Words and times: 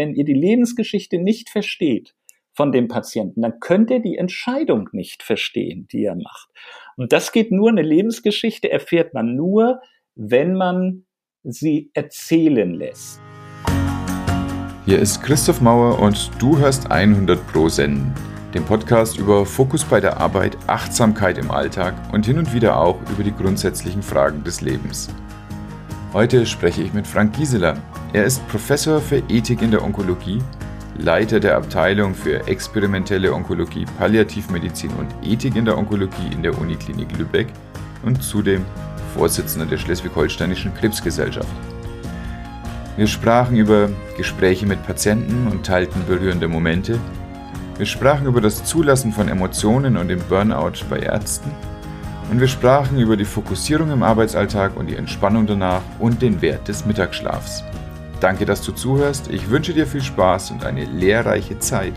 wenn 0.00 0.14
ihr 0.14 0.24
die 0.24 0.32
Lebensgeschichte 0.32 1.18
nicht 1.18 1.50
versteht 1.50 2.14
von 2.54 2.72
dem 2.72 2.88
Patienten, 2.88 3.42
dann 3.42 3.60
könnt 3.60 3.90
ihr 3.90 4.00
die 4.00 4.16
Entscheidung 4.16 4.88
nicht 4.92 5.22
verstehen, 5.22 5.88
die 5.92 6.04
er 6.04 6.16
macht. 6.16 6.48
Und 6.96 7.12
das 7.12 7.32
geht 7.32 7.52
nur, 7.52 7.68
eine 7.68 7.82
Lebensgeschichte 7.82 8.70
erfährt 8.70 9.12
man 9.12 9.36
nur, 9.36 9.82
wenn 10.14 10.54
man 10.54 11.04
sie 11.42 11.90
erzählen 11.92 12.72
lässt. 12.72 13.20
Hier 14.86 14.98
ist 14.98 15.22
Christoph 15.22 15.60
Mauer 15.60 15.98
und 15.98 16.30
du 16.38 16.56
hörst 16.56 16.90
100 16.90 17.46
Pro 17.48 17.68
Zen, 17.68 18.10
den 18.54 18.64
Podcast 18.64 19.18
über 19.18 19.44
Fokus 19.44 19.84
bei 19.84 20.00
der 20.00 20.16
Arbeit, 20.16 20.56
Achtsamkeit 20.66 21.36
im 21.36 21.50
Alltag 21.50 21.92
und 22.10 22.24
hin 22.24 22.38
und 22.38 22.54
wieder 22.54 22.78
auch 22.78 22.98
über 23.10 23.22
die 23.22 23.36
grundsätzlichen 23.36 24.02
Fragen 24.02 24.44
des 24.44 24.62
Lebens. 24.62 25.10
Heute 26.14 26.46
spreche 26.46 26.82
ich 26.82 26.94
mit 26.94 27.06
Frank 27.06 27.36
Gieseler. 27.36 27.76
Er 28.12 28.24
ist 28.24 28.46
Professor 28.48 29.00
für 29.00 29.22
Ethik 29.28 29.62
in 29.62 29.70
der 29.70 29.84
Onkologie, 29.84 30.42
Leiter 30.98 31.38
der 31.38 31.56
Abteilung 31.56 32.12
für 32.12 32.44
experimentelle 32.48 33.32
Onkologie, 33.32 33.84
Palliativmedizin 33.98 34.90
und 34.94 35.06
Ethik 35.22 35.54
in 35.54 35.64
der 35.64 35.78
Onkologie 35.78 36.26
in 36.32 36.42
der 36.42 36.58
Uniklinik 36.58 37.16
Lübeck 37.16 37.46
und 38.02 38.20
zudem 38.20 38.64
Vorsitzender 39.14 39.64
der 39.64 39.78
Schleswig-Holsteinischen 39.78 40.74
Krebsgesellschaft. 40.74 41.48
Wir 42.96 43.06
sprachen 43.06 43.56
über 43.56 43.88
Gespräche 44.16 44.66
mit 44.66 44.84
Patienten 44.84 45.46
und 45.46 45.64
teilten 45.64 46.04
berührende 46.08 46.48
Momente. 46.48 46.98
Wir 47.78 47.86
sprachen 47.86 48.26
über 48.26 48.40
das 48.40 48.64
Zulassen 48.64 49.12
von 49.12 49.28
Emotionen 49.28 49.96
und 49.96 50.08
den 50.08 50.20
Burnout 50.28 50.84
bei 50.90 50.98
Ärzten. 50.98 51.52
Und 52.32 52.40
wir 52.40 52.48
sprachen 52.48 52.98
über 52.98 53.16
die 53.16 53.24
Fokussierung 53.24 53.92
im 53.92 54.02
Arbeitsalltag 54.02 54.76
und 54.76 54.88
die 54.88 54.96
Entspannung 54.96 55.46
danach 55.46 55.82
und 56.00 56.20
den 56.20 56.42
Wert 56.42 56.66
des 56.66 56.84
Mittagsschlafs. 56.84 57.62
Danke, 58.20 58.44
dass 58.44 58.62
du 58.62 58.72
zuhörst. 58.72 59.30
Ich 59.30 59.48
wünsche 59.48 59.72
dir 59.72 59.86
viel 59.86 60.02
Spaß 60.02 60.50
und 60.50 60.62
eine 60.62 60.84
lehrreiche 60.84 61.58
Zeit. 61.58 61.94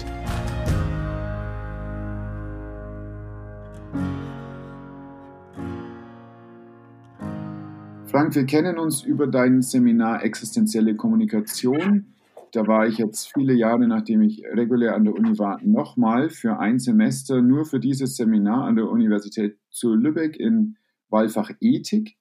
Frank, 8.05 8.35
wir 8.35 8.45
kennen 8.45 8.77
uns 8.77 9.03
über 9.03 9.27
dein 9.27 9.61
Seminar 9.61 10.23
Existenzielle 10.23 10.95
Kommunikation. 10.95 12.13
Da 12.53 12.67
war 12.67 12.87
ich 12.87 12.99
jetzt 12.99 13.33
viele 13.33 13.53
Jahre, 13.53 13.85
nachdem 13.85 14.21
ich 14.21 14.45
regulär 14.45 14.95
an 14.95 15.03
der 15.03 15.15
Uni 15.15 15.37
war, 15.37 15.59
nochmal 15.61 16.29
für 16.29 16.57
ein 16.57 16.79
Semester 16.79 17.41
nur 17.41 17.65
für 17.65 17.81
dieses 17.81 18.15
Seminar 18.15 18.63
an 18.63 18.77
der 18.77 18.87
Universität 18.89 19.57
zu 19.71 19.93
Lübeck 19.93 20.37
in 20.39 20.77
Wahlfach 21.09 21.51
Ethik. 21.59 22.15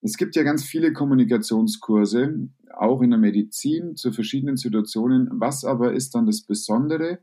Es 0.00 0.16
gibt 0.16 0.36
ja 0.36 0.42
ganz 0.42 0.64
viele 0.64 0.92
Kommunikationskurse, 0.92 2.48
auch 2.76 3.02
in 3.02 3.10
der 3.10 3.18
Medizin, 3.18 3.96
zu 3.96 4.12
verschiedenen 4.12 4.56
Situationen. 4.56 5.28
Was 5.32 5.64
aber 5.64 5.92
ist 5.92 6.14
dann 6.14 6.26
das 6.26 6.42
Besondere 6.42 7.18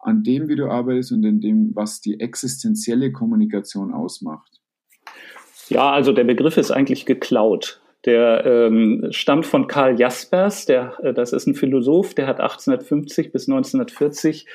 an 0.00 0.22
dem, 0.22 0.48
wie 0.48 0.56
du 0.56 0.68
arbeitest 0.68 1.12
und 1.12 1.24
in 1.24 1.40
dem, 1.40 1.70
was 1.74 2.00
die 2.00 2.20
existenzielle 2.20 3.12
Kommunikation 3.12 3.92
ausmacht? 3.92 4.60
Ja, 5.68 5.92
also 5.92 6.12
der 6.12 6.24
Begriff 6.24 6.56
ist 6.56 6.70
eigentlich 6.70 7.06
geklaut. 7.06 7.80
Der 8.04 8.44
ähm, 8.44 9.06
stammt 9.10 9.46
von 9.46 9.66
Karl 9.66 9.98
Jaspers, 9.98 10.66
der, 10.66 10.98
äh, 11.02 11.14
das 11.14 11.32
ist 11.32 11.46
ein 11.46 11.54
Philosoph, 11.54 12.14
der 12.14 12.26
hat 12.26 12.38
1850 12.38 13.32
bis 13.32 13.48
1940 13.48 14.46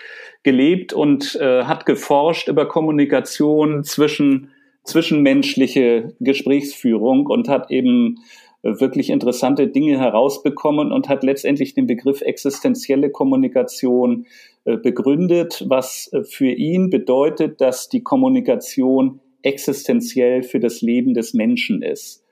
gelebt 0.44 0.94
und 0.94 1.36
äh, 1.36 1.63
hat 1.63 1.88
geforscht 1.88 2.47
über 2.47 2.67
Kommunikation 2.67 3.84
zwischen 3.84 4.52
zwischenmenschliche 4.84 6.13
Gesprächsführung 6.19 7.25
und 7.25 7.47
hat 7.47 7.69
eben 7.72 8.19
wirklich 8.61 9.09
interessante 9.09 9.67
Dinge 9.67 9.97
herausbekommen 9.97 10.91
und 10.91 11.07
hat 11.07 11.23
letztendlich 11.23 11.73
den 11.73 11.88
Begriff 11.88 12.21
existenzielle 12.21 13.09
Kommunikation 13.09 14.25
äh, 14.66 14.77
begründet, 14.77 15.66
was 15.67 16.11
äh, 16.11 16.23
für 16.23 16.51
ihn 16.51 16.89
bedeutet, 16.89 17.61
dass 17.61 17.89
die 17.89 18.03
Kommunikation 18.03 19.21
existenziell 19.41 20.43
für 20.43 20.59
das 20.59 20.81
Leben 20.81 21.13
des 21.13 21.34
Menschen 21.34 21.81
ist. 21.81 22.25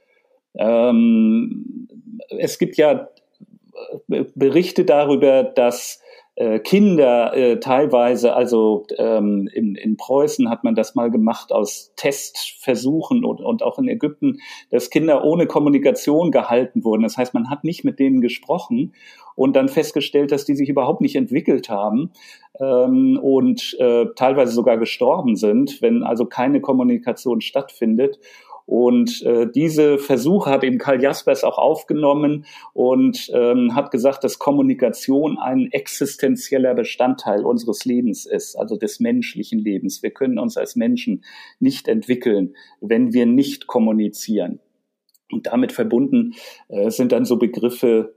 Ähm, 0.55 1.87
es 2.37 2.59
gibt 2.59 2.75
ja 2.75 3.09
äh, 4.09 4.25
Berichte 4.35 4.83
darüber, 4.83 5.43
dass 5.43 6.01
Kinder 6.59 7.35
äh, 7.35 7.59
teilweise, 7.59 8.35
also 8.35 8.85
ähm, 8.97 9.49
in, 9.51 9.73
in 9.73 9.97
Preußen 9.97 10.51
hat 10.51 10.63
man 10.63 10.75
das 10.75 10.93
mal 10.93 11.09
gemacht 11.09 11.51
aus 11.51 11.93
Testversuchen 11.95 13.25
und, 13.25 13.41
und 13.41 13.63
auch 13.63 13.79
in 13.79 13.87
Ägypten, 13.87 14.37
dass 14.69 14.91
Kinder 14.91 15.23
ohne 15.23 15.47
Kommunikation 15.47 16.29
gehalten 16.29 16.83
wurden. 16.83 17.01
Das 17.01 17.17
heißt, 17.17 17.33
man 17.33 17.49
hat 17.49 17.63
nicht 17.63 17.83
mit 17.83 17.97
denen 17.97 18.21
gesprochen 18.21 18.93
und 19.35 19.55
dann 19.55 19.67
festgestellt, 19.67 20.31
dass 20.31 20.45
die 20.45 20.55
sich 20.55 20.69
überhaupt 20.69 21.01
nicht 21.01 21.15
entwickelt 21.15 21.69
haben 21.69 22.11
ähm, 22.59 23.19
und 23.19 23.75
äh, 23.79 24.05
teilweise 24.15 24.51
sogar 24.51 24.77
gestorben 24.77 25.35
sind, 25.35 25.81
wenn 25.81 26.03
also 26.03 26.25
keine 26.25 26.61
Kommunikation 26.61 27.41
stattfindet. 27.41 28.19
Und 28.67 29.23
äh, 29.23 29.49
diese 29.49 29.97
Versuche 29.97 30.49
hat 30.49 30.65
eben 30.65 30.77
Karl 30.77 31.01
Jaspers 31.01 31.45
auch 31.45 31.57
aufgenommen 31.57 32.45
und 32.73 33.31
ähm, 33.33 33.73
hat 33.73 33.91
gesagt, 33.91 34.25
dass 34.25 34.39
Kommunikation 34.39 35.37
ein 35.39 35.71
existenzieller 35.71 36.75
Bestandteil 36.75 37.45
unseres 37.45 37.85
Lebens 37.85 38.25
ist, 38.25 38.57
also 38.57 38.75
des 38.75 38.99
menschlichen 38.99 39.59
Lebens. 39.59 40.03
Wir 40.03 40.11
können 40.11 40.37
uns 40.37 40.57
als 40.57 40.75
Menschen 40.75 41.23
nicht 41.61 41.87
entwickeln, 41.87 42.55
wenn 42.81 43.13
wir 43.13 43.25
nicht 43.25 43.67
kommunizieren. 43.67 44.59
Und 45.31 45.47
damit 45.47 45.71
verbunden 45.71 46.33
äh, 46.67 46.89
sind 46.89 47.13
dann 47.13 47.23
so 47.23 47.37
Begriffe 47.37 48.15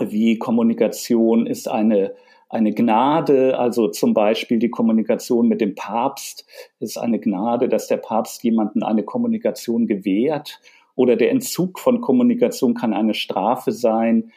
wie 0.00 0.38
Kommunikation 0.38 1.46
ist 1.46 1.68
eine 1.68 2.14
eine 2.52 2.72
Gnade, 2.74 3.58
also 3.58 3.88
zum 3.88 4.12
Beispiel 4.12 4.58
die 4.58 4.68
Kommunikation 4.68 5.48
mit 5.48 5.62
dem 5.62 5.74
Papst 5.74 6.46
ist 6.80 6.98
eine 6.98 7.18
Gnade, 7.18 7.66
dass 7.66 7.88
der 7.88 7.96
Papst 7.96 8.44
jemanden 8.44 8.82
eine 8.82 9.04
Kommunikation 9.04 9.86
gewährt 9.86 10.60
oder 10.94 11.16
der 11.16 11.30
Entzug 11.30 11.78
von 11.78 12.02
Kommunikation 12.02 12.74
kann 12.74 12.92
eine 12.92 13.14
Strafe 13.14 13.72
sein, 13.72 14.32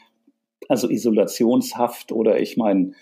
also 0.70 0.90
Isolationshaft 0.90 2.14
oder 2.14 2.40
ich 2.40 2.56
meine, 2.56 2.94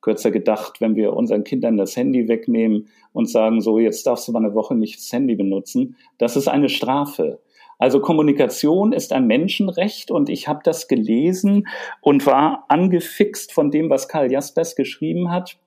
kürzer 0.00 0.30
gedacht, 0.30 0.80
wenn 0.80 0.96
wir 0.96 1.12
unseren 1.12 1.44
Kindern 1.44 1.76
das 1.76 1.94
Handy 1.94 2.26
wegnehmen 2.26 2.88
und 3.12 3.28
sagen, 3.28 3.60
so 3.60 3.78
jetzt 3.78 4.06
darfst 4.06 4.26
du 4.26 4.32
mal 4.32 4.44
eine 4.44 4.54
Woche 4.54 4.74
nicht 4.74 4.96
das 4.96 5.12
Handy 5.12 5.36
benutzen, 5.36 5.96
das 6.16 6.34
ist 6.34 6.48
eine 6.48 6.70
Strafe. 6.70 7.40
Also 7.82 7.98
Kommunikation 7.98 8.92
ist 8.92 9.12
ein 9.12 9.26
Menschenrecht 9.26 10.12
und 10.12 10.28
ich 10.28 10.46
habe 10.46 10.60
das 10.62 10.86
gelesen 10.86 11.66
und 12.00 12.24
war 12.26 12.64
angefixt 12.68 13.52
von 13.52 13.72
dem, 13.72 13.90
was 13.90 14.06
Karl 14.06 14.30
Jaspers 14.30 14.76
geschrieben 14.76 15.32
hat 15.32 15.58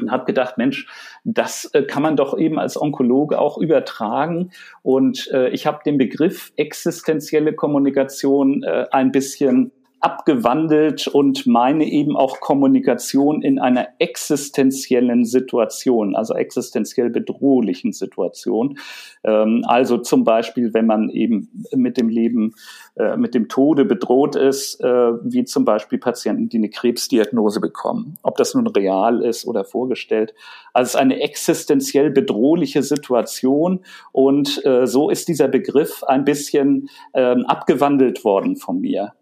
und 0.00 0.12
habe 0.12 0.24
gedacht, 0.24 0.56
Mensch, 0.56 0.86
das 1.24 1.64
äh, 1.74 1.82
kann 1.82 2.04
man 2.04 2.14
doch 2.14 2.38
eben 2.38 2.60
als 2.60 2.80
Onkologe 2.80 3.40
auch 3.40 3.58
übertragen. 3.58 4.52
Und 4.82 5.28
äh, 5.32 5.48
ich 5.48 5.66
habe 5.66 5.80
den 5.84 5.98
Begriff 5.98 6.52
existenzielle 6.54 7.52
Kommunikation 7.52 8.62
äh, 8.62 8.86
ein 8.92 9.10
bisschen 9.10 9.72
abgewandelt 10.00 11.08
und 11.08 11.46
meine 11.46 11.84
eben 11.84 12.16
auch 12.16 12.40
Kommunikation 12.40 13.42
in 13.42 13.58
einer 13.58 13.88
existenziellen 13.98 15.24
Situation, 15.24 16.14
also 16.14 16.34
existenziell 16.34 17.10
bedrohlichen 17.10 17.92
Situation. 17.92 18.78
Ähm, 19.24 19.64
also 19.66 19.98
zum 19.98 20.24
Beispiel, 20.24 20.72
wenn 20.72 20.86
man 20.86 21.10
eben 21.10 21.64
mit 21.74 21.96
dem 21.96 22.08
Leben, 22.08 22.54
äh, 22.96 23.16
mit 23.16 23.34
dem 23.34 23.48
Tode 23.48 23.84
bedroht 23.84 24.36
ist, 24.36 24.80
äh, 24.80 24.86
wie 24.86 25.44
zum 25.44 25.64
Beispiel 25.64 25.98
Patienten, 25.98 26.48
die 26.48 26.58
eine 26.58 26.70
Krebsdiagnose 26.70 27.60
bekommen, 27.60 28.18
ob 28.22 28.36
das 28.36 28.54
nun 28.54 28.68
real 28.68 29.22
ist 29.22 29.46
oder 29.46 29.64
vorgestellt. 29.64 30.34
Also 30.72 30.88
es 30.88 30.94
ist 30.94 31.00
eine 31.00 31.20
existenziell 31.20 32.10
bedrohliche 32.10 32.84
Situation 32.84 33.80
und 34.12 34.64
äh, 34.64 34.86
so 34.86 35.10
ist 35.10 35.26
dieser 35.26 35.48
Begriff 35.48 36.04
ein 36.04 36.24
bisschen 36.24 36.88
ähm, 37.14 37.44
abgewandelt 37.46 38.24
worden 38.24 38.56
von 38.56 38.80
mir 38.80 39.12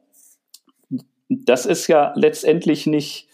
das 1.28 1.66
ist 1.66 1.87
ja 1.88 2.12
letztendlich 2.16 2.87
nicht 2.87 3.28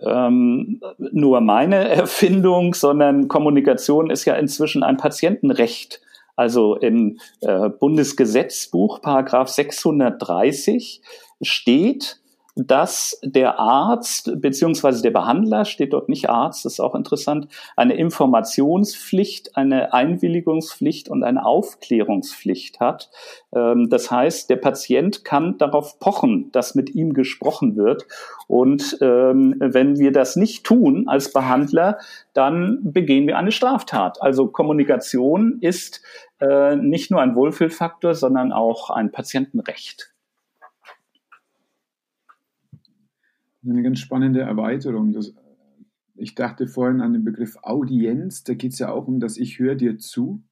ähm, 0.00 0.80
nur 0.98 1.40
meine 1.40 1.88
Erfindung, 1.88 2.74
sondern 2.74 3.28
Kommunikation 3.28 4.10
ist 4.10 4.24
ja 4.24 4.34
inzwischen 4.34 4.82
ein 4.82 4.96
Patientenrecht. 4.96 6.00
Also 6.36 6.74
im 6.74 7.20
äh, 7.42 7.68
Bundesgesetzbuch, 7.68 9.00
Paragraph 9.00 9.48
630, 9.48 11.00
steht, 11.40 12.18
dass 12.56 13.18
der 13.24 13.58
Arzt 13.58 14.40
beziehungsweise 14.40 15.02
der 15.02 15.10
Behandler, 15.10 15.64
steht 15.64 15.92
dort 15.92 16.08
nicht 16.08 16.30
Arzt, 16.30 16.64
das 16.64 16.74
ist 16.74 16.80
auch 16.80 16.94
interessant, 16.94 17.48
eine 17.76 17.94
Informationspflicht, 17.94 19.56
eine 19.56 19.92
Einwilligungspflicht 19.92 21.08
und 21.08 21.24
eine 21.24 21.44
Aufklärungspflicht 21.44 22.78
hat. 22.78 23.10
Ähm, 23.52 23.88
das 23.90 24.10
heißt, 24.10 24.48
der 24.50 24.56
Patient 24.56 25.24
kann 25.24 25.58
darauf 25.58 25.98
pochen, 25.98 26.52
dass 26.52 26.74
mit 26.76 26.94
ihm 26.94 27.12
gesprochen 27.12 27.76
wird. 27.76 28.06
Und 28.46 28.98
ähm, 29.00 29.56
wenn 29.58 29.98
wir 29.98 30.12
das 30.12 30.36
nicht 30.36 30.64
tun 30.64 31.08
als 31.08 31.32
Behandler, 31.32 31.98
dann 32.34 32.78
begehen 32.82 33.26
wir 33.26 33.36
eine 33.36 33.52
Straftat. 33.52 34.22
Also 34.22 34.46
Kommunikation 34.46 35.58
ist 35.60 36.02
äh, 36.40 36.76
nicht 36.76 37.10
nur 37.10 37.20
ein 37.20 37.34
Wohlfühlfaktor, 37.34 38.14
sondern 38.14 38.52
auch 38.52 38.90
ein 38.90 39.10
Patientenrecht. 39.10 40.13
Eine 43.68 43.82
ganz 43.82 43.98
spannende 43.98 44.40
Erweiterung. 44.40 45.12
Das, 45.12 45.34
ich 46.14 46.34
dachte 46.34 46.66
vorhin 46.66 47.00
an 47.00 47.12
den 47.12 47.24
Begriff 47.24 47.56
Audienz, 47.62 48.44
da 48.44 48.54
geht 48.54 48.72
es 48.72 48.78
ja 48.78 48.92
auch 48.92 49.08
um 49.08 49.20
das 49.20 49.36
Ich 49.36 49.58
höre 49.58 49.74
dir 49.74 49.98
zu. 49.98 50.42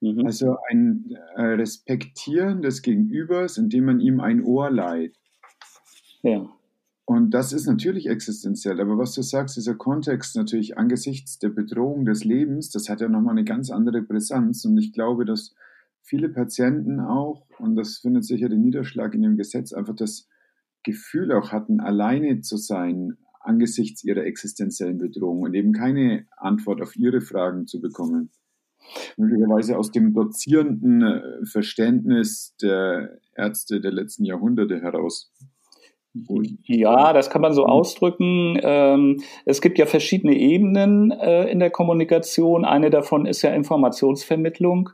Mhm. 0.00 0.26
Also 0.26 0.56
ein 0.70 1.16
äh, 1.36 1.42
Respektieren 1.42 2.62
des 2.62 2.82
Gegenübers, 2.82 3.58
indem 3.58 3.86
man 3.86 4.00
ihm 4.00 4.20
ein 4.20 4.42
Ohr 4.42 4.70
leiht. 4.70 5.16
Ja. 6.22 6.48
Und 7.06 7.32
das 7.32 7.52
ist 7.52 7.66
natürlich 7.66 8.08
existenziell. 8.08 8.80
Aber 8.80 8.96
was 8.96 9.12
du 9.12 9.22
sagst, 9.22 9.56
dieser 9.56 9.74
Kontext 9.74 10.36
natürlich 10.36 10.78
angesichts 10.78 11.38
der 11.38 11.50
Bedrohung 11.50 12.06
des 12.06 12.24
Lebens, 12.24 12.70
das 12.70 12.88
hat 12.88 13.00
ja 13.00 13.08
nochmal 13.08 13.32
eine 13.32 13.44
ganz 13.44 13.70
andere 13.70 14.00
Brisanz. 14.00 14.64
Und 14.64 14.78
ich 14.78 14.92
glaube, 14.92 15.26
dass 15.26 15.54
viele 16.02 16.30
Patienten 16.30 17.00
auch, 17.00 17.46
und 17.58 17.76
das 17.76 17.98
findet 17.98 18.24
sicher 18.24 18.48
den 18.48 18.62
Niederschlag 18.62 19.14
in 19.14 19.22
dem 19.22 19.36
Gesetz, 19.36 19.74
einfach 19.74 19.94
das 19.94 20.28
Gefühl 20.84 21.32
auch 21.32 21.50
hatten, 21.52 21.80
alleine 21.80 22.40
zu 22.40 22.56
sein 22.56 23.16
angesichts 23.40 24.04
ihrer 24.04 24.24
existenziellen 24.24 24.98
Bedrohung 24.98 25.42
und 25.42 25.54
eben 25.54 25.72
keine 25.72 26.26
Antwort 26.36 26.80
auf 26.80 26.96
ihre 26.96 27.20
Fragen 27.20 27.66
zu 27.66 27.80
bekommen. 27.80 28.30
Möglicherweise 29.16 29.78
aus 29.78 29.90
dem 29.90 30.12
dozierenden 30.12 31.02
äh, 31.02 31.46
Verständnis 31.46 32.54
der 32.60 33.18
Ärzte 33.34 33.80
der 33.80 33.92
letzten 33.92 34.24
Jahrhunderte 34.24 34.80
heraus. 34.80 35.32
Ja, 36.62 37.12
das 37.12 37.28
kann 37.28 37.42
man 37.42 37.54
so 37.54 37.66
ausdrücken. 37.66 38.58
Ähm, 38.62 39.22
es 39.46 39.60
gibt 39.60 39.78
ja 39.78 39.86
verschiedene 39.86 40.36
Ebenen 40.36 41.10
äh, 41.10 41.50
in 41.50 41.58
der 41.58 41.70
Kommunikation. 41.70 42.64
Eine 42.64 42.90
davon 42.90 43.26
ist 43.26 43.42
ja 43.42 43.52
Informationsvermittlung, 43.52 44.90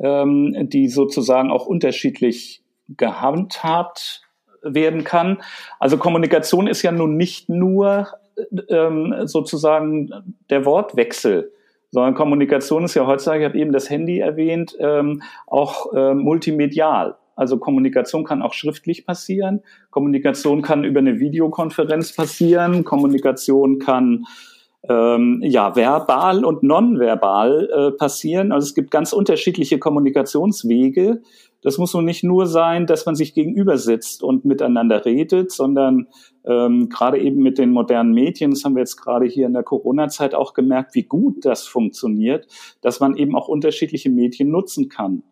ähm, 0.00 0.68
die 0.70 0.88
sozusagen 0.88 1.50
auch 1.50 1.66
unterschiedlich 1.66 2.64
gehandhabt 2.88 4.22
werden 4.64 5.04
kann. 5.04 5.42
Also 5.78 5.96
Kommunikation 5.96 6.66
ist 6.66 6.82
ja 6.82 6.92
nun 6.92 7.16
nicht 7.16 7.48
nur 7.48 8.08
ähm, 8.68 9.14
sozusagen 9.24 10.10
der 10.50 10.64
Wortwechsel, 10.64 11.52
sondern 11.90 12.14
Kommunikation 12.14 12.84
ist 12.84 12.94
ja 12.94 13.06
heutzutage, 13.06 13.44
ich 13.44 13.48
habe 13.48 13.58
eben 13.58 13.72
das 13.72 13.88
Handy 13.88 14.18
erwähnt, 14.18 14.76
auch 15.46 15.92
äh, 15.92 16.12
multimedial. 16.12 17.16
Also 17.36 17.58
Kommunikation 17.58 18.24
kann 18.24 18.42
auch 18.42 18.54
schriftlich 18.54 19.06
passieren. 19.06 19.62
Kommunikation 19.90 20.62
kann 20.62 20.84
über 20.84 21.00
eine 21.00 21.18
Videokonferenz 21.18 22.14
passieren. 22.14 22.84
Kommunikation 22.84 23.78
kann 23.78 24.24
ähm, 24.88 25.40
ja 25.42 25.74
verbal 25.74 26.44
und 26.44 26.62
nonverbal 26.62 27.68
äh, 27.70 27.96
passieren. 27.96 28.52
Also 28.52 28.66
es 28.66 28.74
gibt 28.74 28.90
ganz 28.90 29.12
unterschiedliche 29.12 29.78
Kommunikationswege. 29.78 31.22
Das 31.64 31.78
muss 31.78 31.94
nun 31.94 32.04
nicht 32.04 32.22
nur 32.22 32.46
sein, 32.46 32.86
dass 32.86 33.06
man 33.06 33.14
sich 33.14 33.32
gegenüber 33.32 33.78
sitzt 33.78 34.22
und 34.22 34.44
miteinander 34.44 35.06
redet, 35.06 35.50
sondern 35.50 36.08
ähm, 36.44 36.90
gerade 36.90 37.18
eben 37.18 37.42
mit 37.42 37.56
den 37.56 37.70
modernen 37.70 38.12
Medien, 38.12 38.50
das 38.50 38.64
haben 38.64 38.74
wir 38.76 38.80
jetzt 38.80 38.98
gerade 38.98 39.24
hier 39.24 39.46
in 39.46 39.54
der 39.54 39.62
Corona-Zeit 39.62 40.34
auch 40.34 40.52
gemerkt, 40.52 40.94
wie 40.94 41.04
gut 41.04 41.44
das 41.46 41.66
funktioniert, 41.66 42.46
dass 42.82 43.00
man 43.00 43.16
eben 43.16 43.34
auch 43.34 43.48
unterschiedliche 43.48 44.10
Medien 44.10 44.50
nutzen 44.50 44.90
kann. 44.90 45.22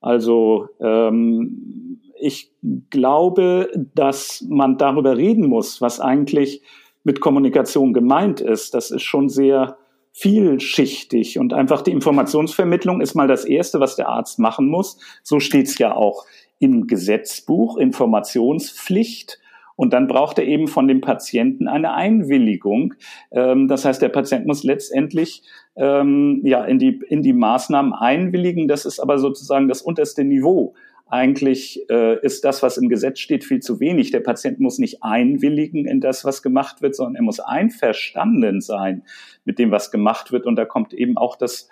Also 0.00 0.68
ähm, 0.80 2.00
ich 2.18 2.50
glaube, 2.88 3.70
dass 3.94 4.42
man 4.48 4.78
darüber 4.78 5.18
reden 5.18 5.46
muss, 5.48 5.82
was 5.82 6.00
eigentlich 6.00 6.62
mit 7.02 7.20
Kommunikation 7.20 7.92
gemeint 7.92 8.40
ist. 8.40 8.72
Das 8.72 8.90
ist 8.90 9.02
schon 9.02 9.28
sehr 9.28 9.76
vielschichtig 10.16 11.40
und 11.40 11.52
einfach 11.52 11.82
die 11.82 11.90
Informationsvermittlung 11.90 13.00
ist 13.00 13.16
mal 13.16 13.26
das 13.26 13.44
Erste, 13.44 13.80
was 13.80 13.96
der 13.96 14.08
Arzt 14.08 14.38
machen 14.38 14.68
muss. 14.68 14.96
So 15.24 15.40
steht 15.40 15.66
es 15.66 15.76
ja 15.78 15.94
auch 15.94 16.24
im 16.60 16.86
Gesetzbuch, 16.86 17.76
Informationspflicht. 17.76 19.40
Und 19.76 19.92
dann 19.92 20.06
braucht 20.06 20.38
er 20.38 20.46
eben 20.46 20.68
von 20.68 20.86
dem 20.86 21.00
Patienten 21.00 21.68
eine 21.68 21.94
Einwilligung. 21.94 22.94
Ähm, 23.32 23.68
das 23.68 23.84
heißt, 23.84 24.00
der 24.00 24.08
Patient 24.08 24.46
muss 24.46 24.62
letztendlich 24.62 25.42
ähm, 25.76 26.40
ja 26.44 26.64
in 26.64 26.78
die 26.78 27.00
in 27.08 27.22
die 27.22 27.32
Maßnahmen 27.32 27.92
einwilligen. 27.92 28.68
Das 28.68 28.84
ist 28.84 29.00
aber 29.00 29.18
sozusagen 29.18 29.68
das 29.68 29.82
unterste 29.82 30.24
Niveau. 30.24 30.74
Eigentlich 31.06 31.84
äh, 31.90 32.18
ist 32.24 32.44
das, 32.44 32.62
was 32.62 32.78
im 32.78 32.88
Gesetz 32.88 33.18
steht, 33.20 33.44
viel 33.44 33.60
zu 33.60 33.78
wenig. 33.78 34.10
Der 34.10 34.20
Patient 34.20 34.58
muss 34.58 34.78
nicht 34.78 35.02
einwilligen 35.02 35.86
in 35.86 36.00
das, 36.00 36.24
was 36.24 36.42
gemacht 36.42 36.80
wird, 36.80 36.96
sondern 36.96 37.16
er 37.16 37.22
muss 37.22 37.40
einverstanden 37.40 38.60
sein 38.60 39.02
mit 39.44 39.58
dem, 39.58 39.70
was 39.70 39.90
gemacht 39.90 40.32
wird. 40.32 40.46
Und 40.46 40.56
da 40.56 40.64
kommt 40.64 40.94
eben 40.94 41.18
auch 41.18 41.36
das, 41.36 41.68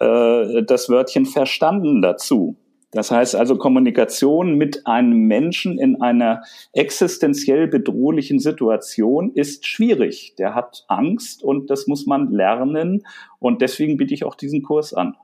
äh, 0.00 0.62
das 0.64 0.88
Wörtchen 0.88 1.26
verstanden 1.26 2.02
dazu. 2.02 2.56
Das 2.92 3.10
heißt 3.10 3.34
also 3.34 3.56
Kommunikation 3.56 4.58
mit 4.58 4.86
einem 4.86 5.26
Menschen 5.26 5.78
in 5.78 6.02
einer 6.02 6.42
existenziell 6.74 7.66
bedrohlichen 7.66 8.38
Situation 8.38 9.32
ist 9.32 9.66
schwierig. 9.66 10.34
Der 10.36 10.54
hat 10.54 10.84
Angst 10.88 11.42
und 11.42 11.70
das 11.70 11.86
muss 11.86 12.06
man 12.06 12.30
lernen 12.30 13.02
und 13.38 13.62
deswegen 13.62 13.96
biete 13.96 14.12
ich 14.12 14.24
auch 14.24 14.34
diesen 14.34 14.62
Kurs 14.62 14.92
an. 14.92 15.16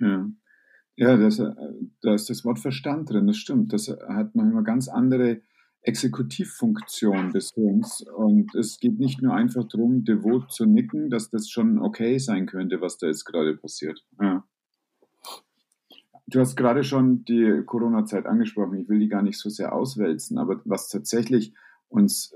Ja, 0.00 0.28
ja 0.96 1.16
das, 1.16 1.40
da 2.02 2.14
ist 2.14 2.28
das 2.28 2.44
Wort 2.44 2.58
Verstand 2.58 3.10
drin, 3.10 3.28
das 3.28 3.36
stimmt. 3.36 3.72
Das 3.72 3.88
hat 3.88 4.34
manchmal 4.34 4.64
ganz 4.64 4.88
andere 4.88 5.42
Exekutivfunktion 5.82 7.30
des 7.30 7.52
Hirns 7.54 8.04
und 8.16 8.56
es 8.56 8.80
geht 8.80 8.98
nicht 8.98 9.22
nur 9.22 9.34
einfach 9.34 9.68
darum, 9.68 10.04
devot 10.04 10.50
zu 10.50 10.66
nicken, 10.66 11.10
dass 11.10 11.30
das 11.30 11.48
schon 11.48 11.78
okay 11.78 12.18
sein 12.18 12.46
könnte, 12.46 12.80
was 12.80 12.98
da 12.98 13.06
jetzt 13.06 13.24
gerade 13.24 13.56
passiert. 13.56 14.04
Ja. 14.20 14.44
Du 16.30 16.38
hast 16.38 16.54
gerade 16.56 16.84
schon 16.84 17.24
die 17.24 17.62
Corona-Zeit 17.66 18.26
angesprochen. 18.26 18.78
Ich 18.78 18.88
will 18.88 19.00
die 19.00 19.08
gar 19.08 19.22
nicht 19.22 19.38
so 19.38 19.50
sehr 19.50 19.74
auswälzen, 19.74 20.38
aber 20.38 20.60
was 20.64 20.88
tatsächlich 20.88 21.54
uns 21.88 22.32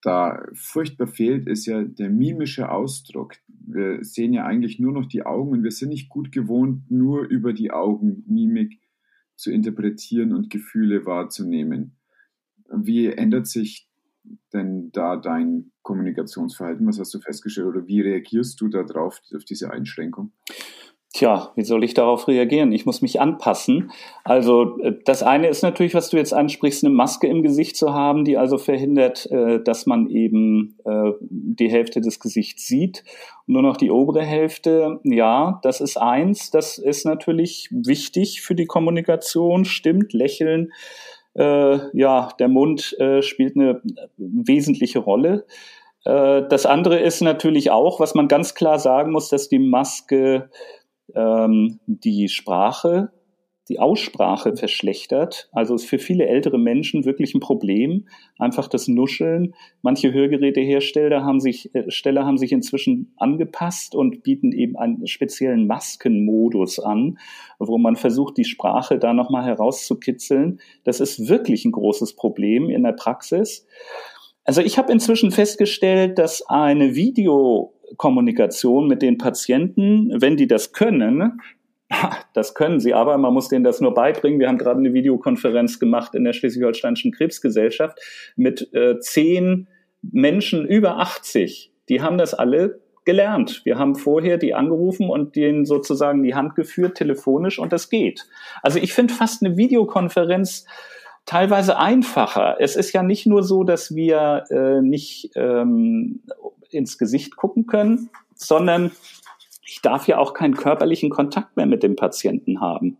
da 0.00 0.42
furchtbar 0.54 1.06
fehlt, 1.06 1.46
ist 1.46 1.66
ja 1.66 1.82
der 1.82 2.10
mimische 2.10 2.70
Ausdruck. 2.70 3.34
Wir 3.48 4.02
sehen 4.04 4.32
ja 4.32 4.44
eigentlich 4.44 4.78
nur 4.78 4.92
noch 4.92 5.06
die 5.06 5.24
Augen 5.24 5.52
und 5.52 5.62
wir 5.62 5.70
sind 5.70 5.90
nicht 5.90 6.08
gut 6.08 6.32
gewohnt, 6.32 6.90
nur 6.90 7.24
über 7.24 7.52
die 7.52 7.70
Augen 7.70 8.24
Mimik 8.26 8.80
zu 9.36 9.50
interpretieren 9.50 10.32
und 10.32 10.50
Gefühle 10.50 11.04
wahrzunehmen. 11.04 11.96
Wie 12.70 13.06
ändert 13.06 13.46
sich 13.46 13.88
denn 14.52 14.90
da 14.92 15.16
dein 15.16 15.72
Kommunikationsverhalten? 15.82 16.86
Was 16.86 16.98
hast 16.98 17.12
du 17.12 17.20
festgestellt 17.20 17.66
oder 17.66 17.86
wie 17.86 18.00
reagierst 18.00 18.60
du 18.60 18.68
darauf, 18.68 19.20
auf 19.34 19.44
diese 19.44 19.70
Einschränkung? 19.70 20.32
Tja, 21.14 21.52
wie 21.54 21.62
soll 21.62 21.84
ich 21.84 21.94
darauf 21.94 22.26
reagieren? 22.26 22.72
Ich 22.72 22.86
muss 22.86 23.00
mich 23.00 23.20
anpassen. 23.20 23.92
Also 24.24 24.80
äh, 24.80 24.94
das 25.04 25.22
eine 25.22 25.46
ist 25.46 25.62
natürlich, 25.62 25.94
was 25.94 26.10
du 26.10 26.16
jetzt 26.16 26.34
ansprichst, 26.34 26.84
eine 26.84 26.92
Maske 26.92 27.28
im 27.28 27.44
Gesicht 27.44 27.76
zu 27.76 27.94
haben, 27.94 28.24
die 28.24 28.36
also 28.36 28.58
verhindert, 28.58 29.30
äh, 29.30 29.62
dass 29.62 29.86
man 29.86 30.10
eben 30.10 30.76
äh, 30.84 31.12
die 31.20 31.70
Hälfte 31.70 32.00
des 32.00 32.18
Gesichts 32.18 32.66
sieht 32.66 33.04
nur 33.46 33.62
noch 33.62 33.76
die 33.76 33.92
obere 33.92 34.24
Hälfte. 34.24 35.00
Ja, 35.04 35.60
das 35.62 35.80
ist 35.80 35.98
eins. 35.98 36.50
Das 36.50 36.78
ist 36.78 37.04
natürlich 37.04 37.68
wichtig 37.70 38.40
für 38.40 38.54
die 38.54 38.64
Kommunikation. 38.66 39.66
Stimmt, 39.66 40.14
lächeln. 40.14 40.72
ja, 41.36 42.28
der 42.38 42.48
Mund 42.48 42.96
spielt 43.20 43.56
eine 43.56 43.82
wesentliche 44.16 45.00
Rolle. 45.00 45.44
das 46.04 46.64
andere 46.64 47.00
ist 47.00 47.20
natürlich 47.20 47.70
auch, 47.70 48.00
was 48.00 48.14
man 48.14 48.28
ganz 48.28 48.54
klar 48.54 48.78
sagen 48.78 49.12
muss, 49.12 49.28
dass 49.28 49.50
die 49.50 49.58
Maske 49.58 50.48
ähm, 51.14 51.80
die 51.86 52.28
Sprache, 52.28 53.10
die 53.68 53.78
Aussprache 53.78 54.56
verschlechtert. 54.56 55.48
Also 55.52 55.74
ist 55.74 55.86
für 55.86 55.98
viele 55.98 56.26
ältere 56.26 56.58
Menschen 56.58 57.04
wirklich 57.04 57.34
ein 57.34 57.40
Problem. 57.40 58.06
Einfach 58.38 58.68
das 58.68 58.88
Nuscheln. 58.88 59.54
Manche 59.80 60.12
Hörgerätehersteller 60.12 61.24
haben 61.24 61.40
sich, 61.40 61.74
äh, 61.74 61.90
Steller 61.90 62.26
haben 62.26 62.36
sich 62.36 62.52
inzwischen 62.52 63.14
angepasst 63.16 63.94
und 63.94 64.22
bieten 64.22 64.52
eben 64.52 64.76
einen 64.76 65.06
speziellen 65.06 65.66
Maskenmodus 65.66 66.78
an, 66.78 67.18
wo 67.58 67.78
man 67.78 67.96
versucht, 67.96 68.36
die 68.36 68.44
Sprache 68.44 68.98
da 68.98 69.14
nochmal 69.14 69.44
herauszukitzeln. 69.44 70.60
Das 70.84 71.00
ist 71.00 71.28
wirklich 71.28 71.64
ein 71.64 71.72
großes 71.72 72.16
Problem 72.16 72.68
in 72.68 72.82
der 72.82 72.92
Praxis. 72.92 73.66
Also 74.44 74.60
ich 74.60 74.76
habe 74.76 74.92
inzwischen 74.92 75.30
festgestellt, 75.30 76.18
dass 76.18 76.42
eine 76.46 76.94
Video 76.94 77.73
Kommunikation 77.96 78.88
mit 78.88 79.02
den 79.02 79.18
Patienten, 79.18 80.10
wenn 80.20 80.36
die 80.36 80.46
das 80.46 80.72
können, 80.72 81.40
das 82.34 82.54
können 82.54 82.80
sie 82.80 82.94
aber, 82.94 83.16
man 83.18 83.34
muss 83.34 83.48
denen 83.48 83.64
das 83.64 83.80
nur 83.80 83.94
beibringen. 83.94 84.40
Wir 84.40 84.48
haben 84.48 84.58
gerade 84.58 84.80
eine 84.80 84.92
Videokonferenz 84.92 85.78
gemacht 85.78 86.14
in 86.14 86.24
der 86.24 86.32
Schleswig-Holsteinischen 86.32 87.12
Krebsgesellschaft 87.12 87.98
mit 88.36 88.72
äh, 88.74 88.98
zehn 89.00 89.68
Menschen 90.02 90.66
über 90.66 90.98
80. 90.98 91.72
Die 91.88 92.02
haben 92.02 92.18
das 92.18 92.34
alle 92.34 92.80
gelernt. 93.04 93.62
Wir 93.64 93.78
haben 93.78 93.94
vorher 93.94 94.38
die 94.38 94.54
angerufen 94.54 95.10
und 95.10 95.36
denen 95.36 95.66
sozusagen 95.66 96.22
die 96.22 96.34
Hand 96.34 96.54
geführt, 96.54 96.96
telefonisch, 96.96 97.58
und 97.58 97.72
das 97.72 97.90
geht. 97.90 98.26
Also 98.62 98.78
ich 98.78 98.94
finde 98.94 99.12
fast 99.12 99.44
eine 99.44 99.56
Videokonferenz 99.56 100.64
teilweise 101.26 101.78
einfacher. 101.78 102.56
Es 102.60 102.76
ist 102.76 102.92
ja 102.92 103.02
nicht 103.02 103.26
nur 103.26 103.42
so, 103.42 103.64
dass 103.64 103.94
wir 103.94 104.44
äh, 104.50 104.80
nicht 104.80 105.30
ähm, 105.36 106.22
ins 106.74 106.98
Gesicht 106.98 107.36
gucken 107.36 107.66
können, 107.66 108.10
sondern 108.34 108.90
ich 109.66 109.80
darf 109.82 110.06
ja 110.08 110.18
auch 110.18 110.34
keinen 110.34 110.56
körperlichen 110.56 111.10
Kontakt 111.10 111.56
mehr 111.56 111.66
mit 111.66 111.82
dem 111.82 111.96
Patienten 111.96 112.60
haben. 112.60 112.98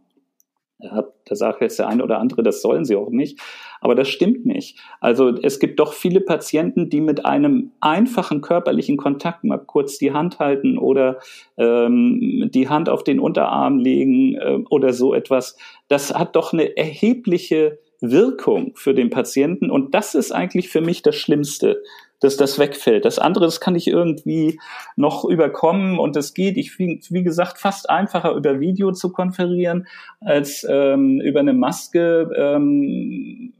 Da 0.78 1.36
sagt 1.36 1.62
jetzt 1.62 1.78
der 1.78 1.88
eine 1.88 2.02
oder 2.02 2.18
andere, 2.18 2.42
das 2.42 2.60
sollen 2.60 2.84
sie 2.84 2.96
auch 2.96 3.10
nicht. 3.10 3.40
Aber 3.80 3.94
das 3.94 4.08
stimmt 4.08 4.44
nicht. 4.44 4.78
Also 5.00 5.28
es 5.28 5.58
gibt 5.58 5.78
doch 5.78 5.92
viele 5.92 6.20
Patienten, 6.20 6.90
die 6.90 7.00
mit 7.00 7.24
einem 7.24 7.72
einfachen 7.80 8.40
körperlichen 8.40 8.96
Kontakt 8.96 9.44
mal 9.44 9.58
kurz 9.58 9.98
die 9.98 10.12
Hand 10.12 10.40
halten 10.40 10.78
oder 10.78 11.20
ähm, 11.56 12.50
die 12.52 12.68
Hand 12.68 12.88
auf 12.88 13.04
den 13.04 13.20
Unterarm 13.20 13.78
legen 13.78 14.34
äh, 14.34 14.58
oder 14.68 14.92
so 14.92 15.14
etwas. 15.14 15.56
Das 15.88 16.12
hat 16.12 16.36
doch 16.36 16.52
eine 16.52 16.76
erhebliche 16.76 17.78
Wirkung 18.00 18.72
für 18.74 18.94
den 18.94 19.10
Patienten. 19.10 19.70
Und 19.70 19.94
das 19.94 20.14
ist 20.14 20.32
eigentlich 20.32 20.68
für 20.68 20.80
mich 20.80 21.02
das 21.02 21.16
Schlimmste 21.16 21.82
dass 22.20 22.36
das 22.36 22.58
wegfällt. 22.58 23.04
Das 23.04 23.18
andere, 23.18 23.44
das 23.44 23.60
kann 23.60 23.74
ich 23.74 23.86
irgendwie 23.86 24.58
noch 24.96 25.24
überkommen 25.24 25.98
und 25.98 26.16
es 26.16 26.34
geht, 26.34 26.56
ich 26.56 26.78
wie 26.78 27.22
gesagt, 27.22 27.58
fast 27.58 27.90
einfacher 27.90 28.32
über 28.32 28.60
Video 28.60 28.92
zu 28.92 29.12
konferieren 29.12 29.86
als 30.20 30.66
ähm, 30.68 31.20
über 31.20 31.40
eine 31.40 31.52
Maske, 31.52 32.30
ähm, 32.36 33.54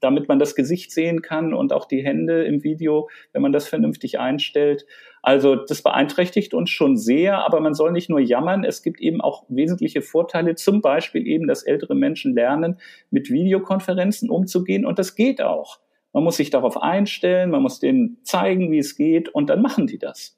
damit 0.00 0.28
man 0.28 0.38
das 0.38 0.54
Gesicht 0.54 0.90
sehen 0.90 1.22
kann 1.22 1.54
und 1.54 1.72
auch 1.72 1.86
die 1.86 2.02
Hände 2.02 2.44
im 2.44 2.64
Video, 2.64 3.08
wenn 3.32 3.42
man 3.42 3.52
das 3.52 3.68
vernünftig 3.68 4.18
einstellt. 4.18 4.86
Also 5.22 5.56
das 5.56 5.82
beeinträchtigt 5.82 6.54
uns 6.54 6.70
schon 6.70 6.96
sehr, 6.96 7.44
aber 7.44 7.60
man 7.60 7.74
soll 7.74 7.92
nicht 7.92 8.10
nur 8.10 8.20
jammern. 8.20 8.64
Es 8.64 8.82
gibt 8.82 9.00
eben 9.00 9.20
auch 9.20 9.44
wesentliche 9.48 10.02
Vorteile, 10.02 10.54
zum 10.54 10.80
Beispiel 10.80 11.26
eben, 11.26 11.46
dass 11.46 11.62
ältere 11.62 11.94
Menschen 11.94 12.34
lernen, 12.34 12.78
mit 13.10 13.30
Videokonferenzen 13.30 14.30
umzugehen 14.30 14.86
und 14.86 14.98
das 14.98 15.14
geht 15.14 15.42
auch. 15.42 15.80
Man 16.16 16.24
muss 16.24 16.38
sich 16.38 16.48
darauf 16.48 16.82
einstellen, 16.82 17.50
man 17.50 17.60
muss 17.60 17.78
denen 17.78 18.16
zeigen, 18.22 18.72
wie 18.72 18.78
es 18.78 18.96
geht 18.96 19.28
und 19.28 19.50
dann 19.50 19.60
machen 19.60 19.86
die 19.86 19.98
das. 19.98 20.34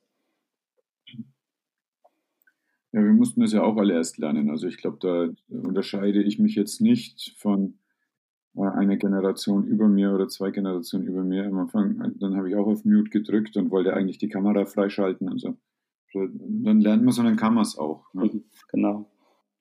Ja, 2.90 3.00
wir 3.00 3.12
mussten 3.12 3.42
das 3.42 3.52
ja 3.52 3.62
auch 3.62 3.76
alle 3.76 3.94
erst 3.94 4.18
lernen. 4.18 4.50
Also 4.50 4.66
ich 4.66 4.78
glaube, 4.78 4.98
da 5.00 5.28
unterscheide 5.56 6.20
ich 6.20 6.40
mich 6.40 6.56
jetzt 6.56 6.80
nicht 6.80 7.32
von 7.38 7.78
äh, 8.56 8.62
einer 8.62 8.96
Generation 8.96 9.68
über 9.68 9.86
mir 9.86 10.12
oder 10.12 10.26
zwei 10.26 10.50
Generationen 10.50 11.06
über 11.06 11.22
mir. 11.22 11.46
Am 11.46 11.58
Anfang, 11.58 12.12
dann 12.18 12.36
habe 12.36 12.50
ich 12.50 12.56
auch 12.56 12.66
auf 12.66 12.84
Mute 12.84 13.10
gedrückt 13.10 13.56
und 13.56 13.70
wollte 13.70 13.94
eigentlich 13.94 14.18
die 14.18 14.28
Kamera 14.28 14.66
freischalten 14.66 15.28
und 15.28 15.38
so. 15.38 15.56
Dann 16.12 16.80
lernt 16.80 17.04
man 17.04 17.10
es 17.10 17.20
und 17.20 17.26
dann 17.26 17.36
kann 17.36 17.54
man 17.54 17.62
es 17.62 17.78
auch. 17.78 18.12
Ne? 18.14 18.42
Genau. 18.72 19.08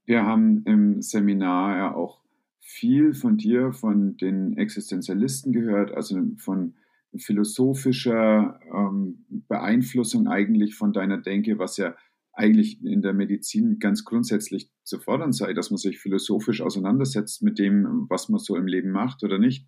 Wir 0.06 0.26
haben 0.26 0.64
im 0.66 1.00
Seminar 1.00 1.78
ja 1.78 1.96
auch 1.96 2.22
viel 2.68 3.14
von 3.14 3.38
dir, 3.38 3.72
von 3.72 4.18
den 4.18 4.58
Existenzialisten 4.58 5.54
gehört, 5.54 5.92
also 5.94 6.22
von 6.36 6.76
philosophischer 7.16 8.60
ähm, 8.74 9.26
Beeinflussung 9.48 10.28
eigentlich 10.28 10.76
von 10.76 10.92
deiner 10.92 11.18
Denke, 11.18 11.60
was 11.60 11.78
ja 11.78 11.96
eigentlich 12.34 12.84
in 12.84 13.02
der 13.02 13.14
Medizin 13.14 13.80
ganz 13.80 14.04
grundsätzlich 14.04 14.70
zu 14.84 15.00
fordern 15.00 15.32
sei, 15.32 15.54
dass 15.54 15.72
man 15.72 15.78
sich 15.78 15.98
philosophisch 15.98 16.62
auseinandersetzt 16.62 17.42
mit 17.42 17.58
dem, 17.58 18.06
was 18.10 18.28
man 18.28 18.40
so 18.40 18.58
im 18.58 18.68
Leben 18.68 18.92
macht 18.92 19.24
oder 19.24 19.40
nicht. 19.40 19.66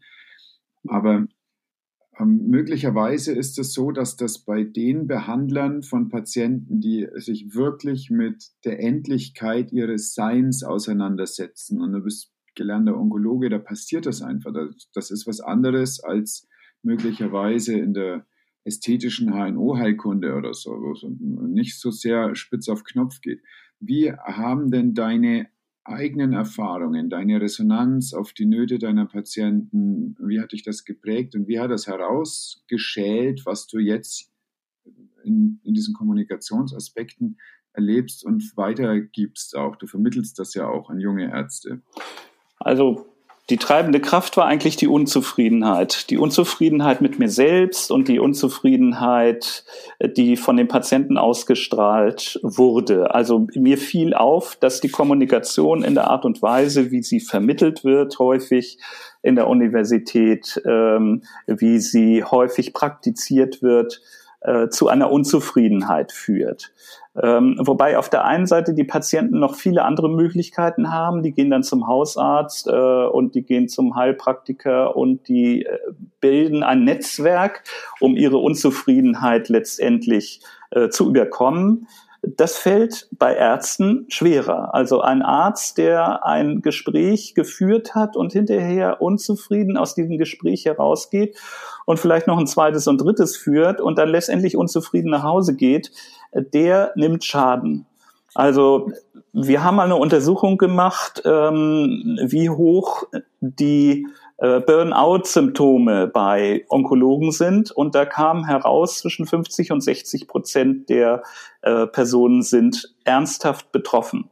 Aber 0.86 1.26
ähm, 2.20 2.50
möglicherweise 2.50 3.32
ist 3.32 3.58
es 3.60 3.72
so, 3.72 3.92
dass 3.92 4.18
das 4.18 4.40
bei 4.40 4.66
den 4.66 5.08
Behandlern 5.08 5.84
von 5.84 6.10
Patienten, 6.10 6.82
die 6.82 7.08
sich 7.16 7.56
wirklich 7.56 8.10
mit 8.12 8.50
der 8.66 8.82
Endlichkeit 8.82 9.72
ihres 9.72 10.14
Seins 10.14 10.64
auseinandersetzen, 10.64 11.82
und 11.82 11.94
du 11.94 12.02
bist 12.02 12.34
gelernter 12.60 13.00
Onkologe, 13.00 13.50
da 13.50 13.58
passiert 13.58 14.06
das 14.06 14.22
einfach. 14.22 14.54
Das 14.94 15.10
ist 15.10 15.26
was 15.26 15.40
anderes 15.40 16.02
als 16.02 16.48
möglicherweise 16.84 17.78
in 17.80 17.94
der 17.94 18.26
ästhetischen 18.66 19.32
HNO-Heilkunde 19.34 20.36
oder 20.36 20.54
so, 20.54 20.72
wo 20.72 20.92
es 20.92 21.04
nicht 21.50 21.80
so 21.80 21.90
sehr 21.90 22.36
spitz 22.36 22.68
auf 22.68 22.84
Knopf 22.84 23.22
geht. 23.22 23.42
Wie 23.80 24.12
haben 24.12 24.70
denn 24.70 24.94
deine 24.94 25.48
eigenen 25.86 26.34
Erfahrungen, 26.34 27.10
deine 27.10 27.42
Resonanz 27.42 28.14
auf 28.14 28.34
die 28.34 28.46
Nöte 28.46 28.78
deiner 28.78 29.06
Patienten, 29.06 30.16
wie 30.20 30.40
hat 30.40 30.52
dich 30.52 30.64
das 30.64 30.84
geprägt 30.84 31.34
und 31.36 31.48
wie 31.48 31.60
hat 31.60 31.72
das 31.72 31.88
herausgeschält, 31.88 33.46
was 33.46 33.68
du 33.68 33.80
jetzt 33.80 34.32
in, 35.24 35.62
in 35.64 35.74
diesen 35.74 35.94
Kommunikationsaspekten 35.94 37.38
erlebst 37.74 38.26
und 38.26 38.56
weitergibst 38.56 39.56
auch? 39.56 39.78
Du 39.78 39.88
vermittelst 39.88 40.38
das 40.38 40.54
ja 40.54 40.68
auch 40.68 40.90
an 40.90 41.00
junge 41.00 41.32
Ärzte. 41.32 41.82
Also 42.60 43.06
die 43.50 43.58
treibende 43.58 44.00
Kraft 44.00 44.38
war 44.38 44.46
eigentlich 44.46 44.76
die 44.76 44.88
Unzufriedenheit. 44.88 46.12
Die 46.12 46.20
Unzufriedenheit 46.20 47.02
mit 47.02 47.18
mir 47.18 47.30
selbst 47.30 47.92
und 47.92 48.08
die 48.08 48.20
Unzufriedenheit, 48.20 49.64
die 50.00 50.38
von 50.38 50.56
den 50.56 50.68
Patienten 50.68 51.18
ausgestrahlt 51.18 52.40
wurde. 52.44 53.16
Also 53.16 53.48
mir 53.56 53.80
fiel 53.80 54.14
auf, 54.14 54.56
dass 54.56 54.82
die 54.82 54.90
Kommunikation 54.90 55.84
in 55.84 55.96
der 55.96 56.12
Art 56.12 56.26
und 56.26 56.44
Weise, 56.44 56.92
wie 56.92 57.02
sie 57.02 57.20
vermittelt 57.20 57.84
wird, 57.84 58.20
häufig 58.20 58.78
in 59.24 59.36
der 59.36 59.48
Universität, 59.48 60.62
ähm, 60.66 61.24
wie 61.48 61.80
sie 61.80 62.24
häufig 62.24 62.74
praktiziert 62.74 63.64
wird, 63.64 64.00
äh, 64.42 64.70
zu 64.70 64.88
einer 64.88 65.12
Unzufriedenheit 65.12 66.12
führt. 66.12 66.72
Ähm, 67.22 67.58
wobei 67.60 67.98
auf 67.98 68.10
der 68.10 68.24
einen 68.26 68.46
Seite 68.46 68.74
die 68.74 68.84
Patienten 68.84 69.40
noch 69.40 69.56
viele 69.56 69.84
andere 69.84 70.10
Möglichkeiten 70.10 70.92
haben. 70.92 71.24
Die 71.24 71.34
gehen 71.34 71.50
dann 71.50 71.64
zum 71.64 71.88
Hausarzt 71.88 72.68
äh, 72.68 72.72
und 72.72 73.36
die 73.36 73.44
gehen 73.44 73.68
zum 73.68 73.96
Heilpraktiker 73.96 74.96
und 74.96 75.28
die 75.28 75.66
äh, 75.66 75.78
bilden 76.22 76.64
ein 76.64 76.84
Netzwerk, 76.84 77.64
um 78.00 78.16
ihre 78.16 78.38
Unzufriedenheit 78.38 79.50
letztendlich 79.50 80.42
äh, 80.72 80.90
zu 80.90 81.10
überkommen. 81.10 81.88
Das 82.22 82.58
fällt 82.58 83.08
bei 83.12 83.34
Ärzten 83.34 84.06
schwerer. 84.10 84.74
Also 84.74 85.02
ein 85.02 85.22
Arzt, 85.22 85.78
der 85.78 86.26
ein 86.26 86.62
Gespräch 86.62 87.34
geführt 87.34 87.96
hat 87.96 88.16
und 88.18 88.34
hinterher 88.34 89.02
unzufrieden 89.02 89.78
aus 89.78 89.96
diesem 89.96 90.18
Gespräch 90.18 90.66
herausgeht 90.66 91.38
und 91.86 91.98
vielleicht 92.00 92.28
noch 92.28 92.38
ein 92.38 92.48
zweites 92.48 92.88
und 92.88 93.00
drittes 93.00 93.38
führt 93.38 93.80
und 93.80 93.98
dann 93.98 94.10
letztendlich 94.10 94.58
unzufrieden 94.58 95.12
nach 95.12 95.24
Hause 95.24 95.56
geht, 95.56 95.92
der 96.34 96.92
nimmt 96.96 97.24
Schaden. 97.24 97.86
Also 98.36 98.92
wir 99.34 99.64
haben 99.64 99.78
mal 99.78 99.86
eine 99.86 99.96
Untersuchung 99.96 100.58
gemacht, 100.58 101.22
ähm, 101.26 102.20
wie 102.24 102.50
hoch 102.50 103.04
die 103.40 104.08
äh, 104.42 104.60
Burnout-Symptome 104.60 106.08
bei 106.08 106.66
Onkologen 106.70 107.32
sind. 107.32 107.72
Und 107.72 107.96
da 107.96 108.06
kam 108.06 108.46
heraus, 108.46 109.00
zwischen 109.00 109.26
50 109.26 109.72
und 109.72 109.82
60 109.82 110.28
Prozent 110.28 110.90
der 110.90 111.24
äh, 111.62 111.88
Personen 111.88 112.42
sind 112.42 112.94
ernsthaft 113.04 113.72
betroffen 113.72 114.30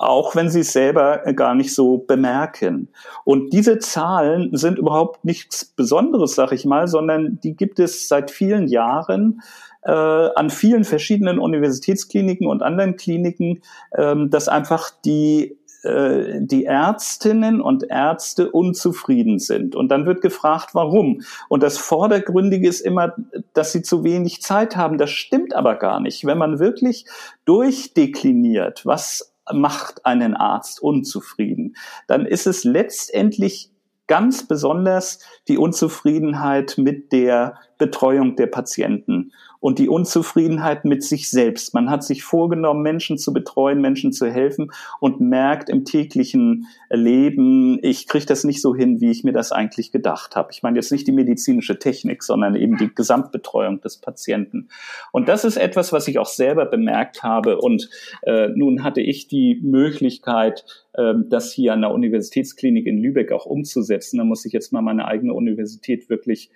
auch 0.00 0.34
wenn 0.34 0.48
sie 0.48 0.60
es 0.60 0.72
selber 0.72 1.18
gar 1.34 1.54
nicht 1.54 1.74
so 1.74 1.98
bemerken. 1.98 2.88
Und 3.24 3.52
diese 3.52 3.78
Zahlen 3.78 4.56
sind 4.56 4.78
überhaupt 4.78 5.26
nichts 5.26 5.66
Besonderes, 5.66 6.34
sag 6.34 6.52
ich 6.52 6.64
mal, 6.64 6.88
sondern 6.88 7.38
die 7.44 7.54
gibt 7.54 7.78
es 7.78 8.08
seit 8.08 8.30
vielen 8.30 8.66
Jahren 8.66 9.42
äh, 9.82 9.90
an 9.90 10.48
vielen 10.48 10.84
verschiedenen 10.84 11.38
Universitätskliniken 11.38 12.46
und 12.46 12.62
anderen 12.62 12.96
Kliniken, 12.96 13.60
ähm, 13.96 14.30
dass 14.30 14.48
einfach 14.48 14.90
die 15.04 15.58
äh, 15.82 16.40
die 16.40 16.64
Ärztinnen 16.64 17.60
und 17.60 17.84
Ärzte 17.88 18.50
unzufrieden 18.50 19.38
sind. 19.38 19.74
Und 19.74 19.88
dann 19.88 20.06
wird 20.06 20.20
gefragt, 20.20 20.70
warum. 20.74 21.22
Und 21.48 21.62
das 21.62 21.78
Vordergründige 21.78 22.68
ist 22.68 22.80
immer, 22.80 23.14
dass 23.54 23.72
sie 23.72 23.82
zu 23.82 24.04
wenig 24.04 24.42
Zeit 24.42 24.76
haben. 24.76 24.98
Das 24.98 25.10
stimmt 25.10 25.54
aber 25.54 25.76
gar 25.76 26.00
nicht. 26.00 26.24
Wenn 26.26 26.38
man 26.38 26.58
wirklich 26.58 27.06
durchdekliniert, 27.44 28.84
was 28.84 29.34
macht 29.52 30.04
einen 30.04 30.34
Arzt 30.34 30.82
unzufrieden, 30.82 31.76
dann 32.06 32.26
ist 32.26 32.46
es 32.46 32.64
letztendlich 32.64 33.70
ganz 34.06 34.46
besonders 34.46 35.20
die 35.48 35.56
Unzufriedenheit 35.56 36.74
mit 36.76 37.12
der 37.12 37.58
Betreuung 37.80 38.36
der 38.36 38.46
Patienten 38.46 39.32
und 39.58 39.78
die 39.78 39.88
Unzufriedenheit 39.88 40.84
mit 40.84 41.02
sich 41.02 41.30
selbst. 41.30 41.74
Man 41.74 41.90
hat 41.90 42.02
sich 42.04 42.22
vorgenommen, 42.22 42.82
Menschen 42.82 43.18
zu 43.18 43.32
betreuen, 43.32 43.80
Menschen 43.80 44.12
zu 44.12 44.26
helfen 44.26 44.70
und 45.00 45.20
merkt 45.20 45.68
im 45.68 45.84
täglichen 45.84 46.66
Leben, 46.88 47.78
ich 47.82 48.06
kriege 48.06 48.26
das 48.26 48.44
nicht 48.44 48.62
so 48.62 48.74
hin, 48.74 49.00
wie 49.00 49.10
ich 49.10 49.24
mir 49.24 49.32
das 49.32 49.52
eigentlich 49.52 49.92
gedacht 49.92 50.36
habe. 50.36 50.50
Ich 50.52 50.62
meine 50.62 50.78
jetzt 50.78 50.92
nicht 50.92 51.06
die 51.06 51.12
medizinische 51.12 51.78
Technik, 51.78 52.22
sondern 52.22 52.54
eben 52.54 52.78
die 52.78 52.94
Gesamtbetreuung 52.94 53.80
des 53.80 53.98
Patienten. 53.98 54.68
Und 55.12 55.28
das 55.28 55.44
ist 55.44 55.56
etwas, 55.56 55.92
was 55.92 56.08
ich 56.08 56.18
auch 56.18 56.26
selber 56.26 56.66
bemerkt 56.66 57.22
habe. 57.22 57.58
Und 57.58 57.90
äh, 58.22 58.48
nun 58.48 58.82
hatte 58.82 59.00
ich 59.00 59.28
die 59.28 59.60
Möglichkeit, 59.62 60.64
äh, 60.94 61.14
das 61.28 61.52
hier 61.52 61.74
an 61.74 61.82
der 61.82 61.92
Universitätsklinik 61.92 62.86
in 62.86 62.98
Lübeck 62.98 63.30
auch 63.32 63.46
umzusetzen. 63.46 64.18
Da 64.18 64.24
muss 64.24 64.44
ich 64.44 64.52
jetzt 64.52 64.72
mal 64.72 64.82
meine 64.82 65.06
eigene 65.06 65.34
Universität 65.34 66.08
wirklich 66.08 66.50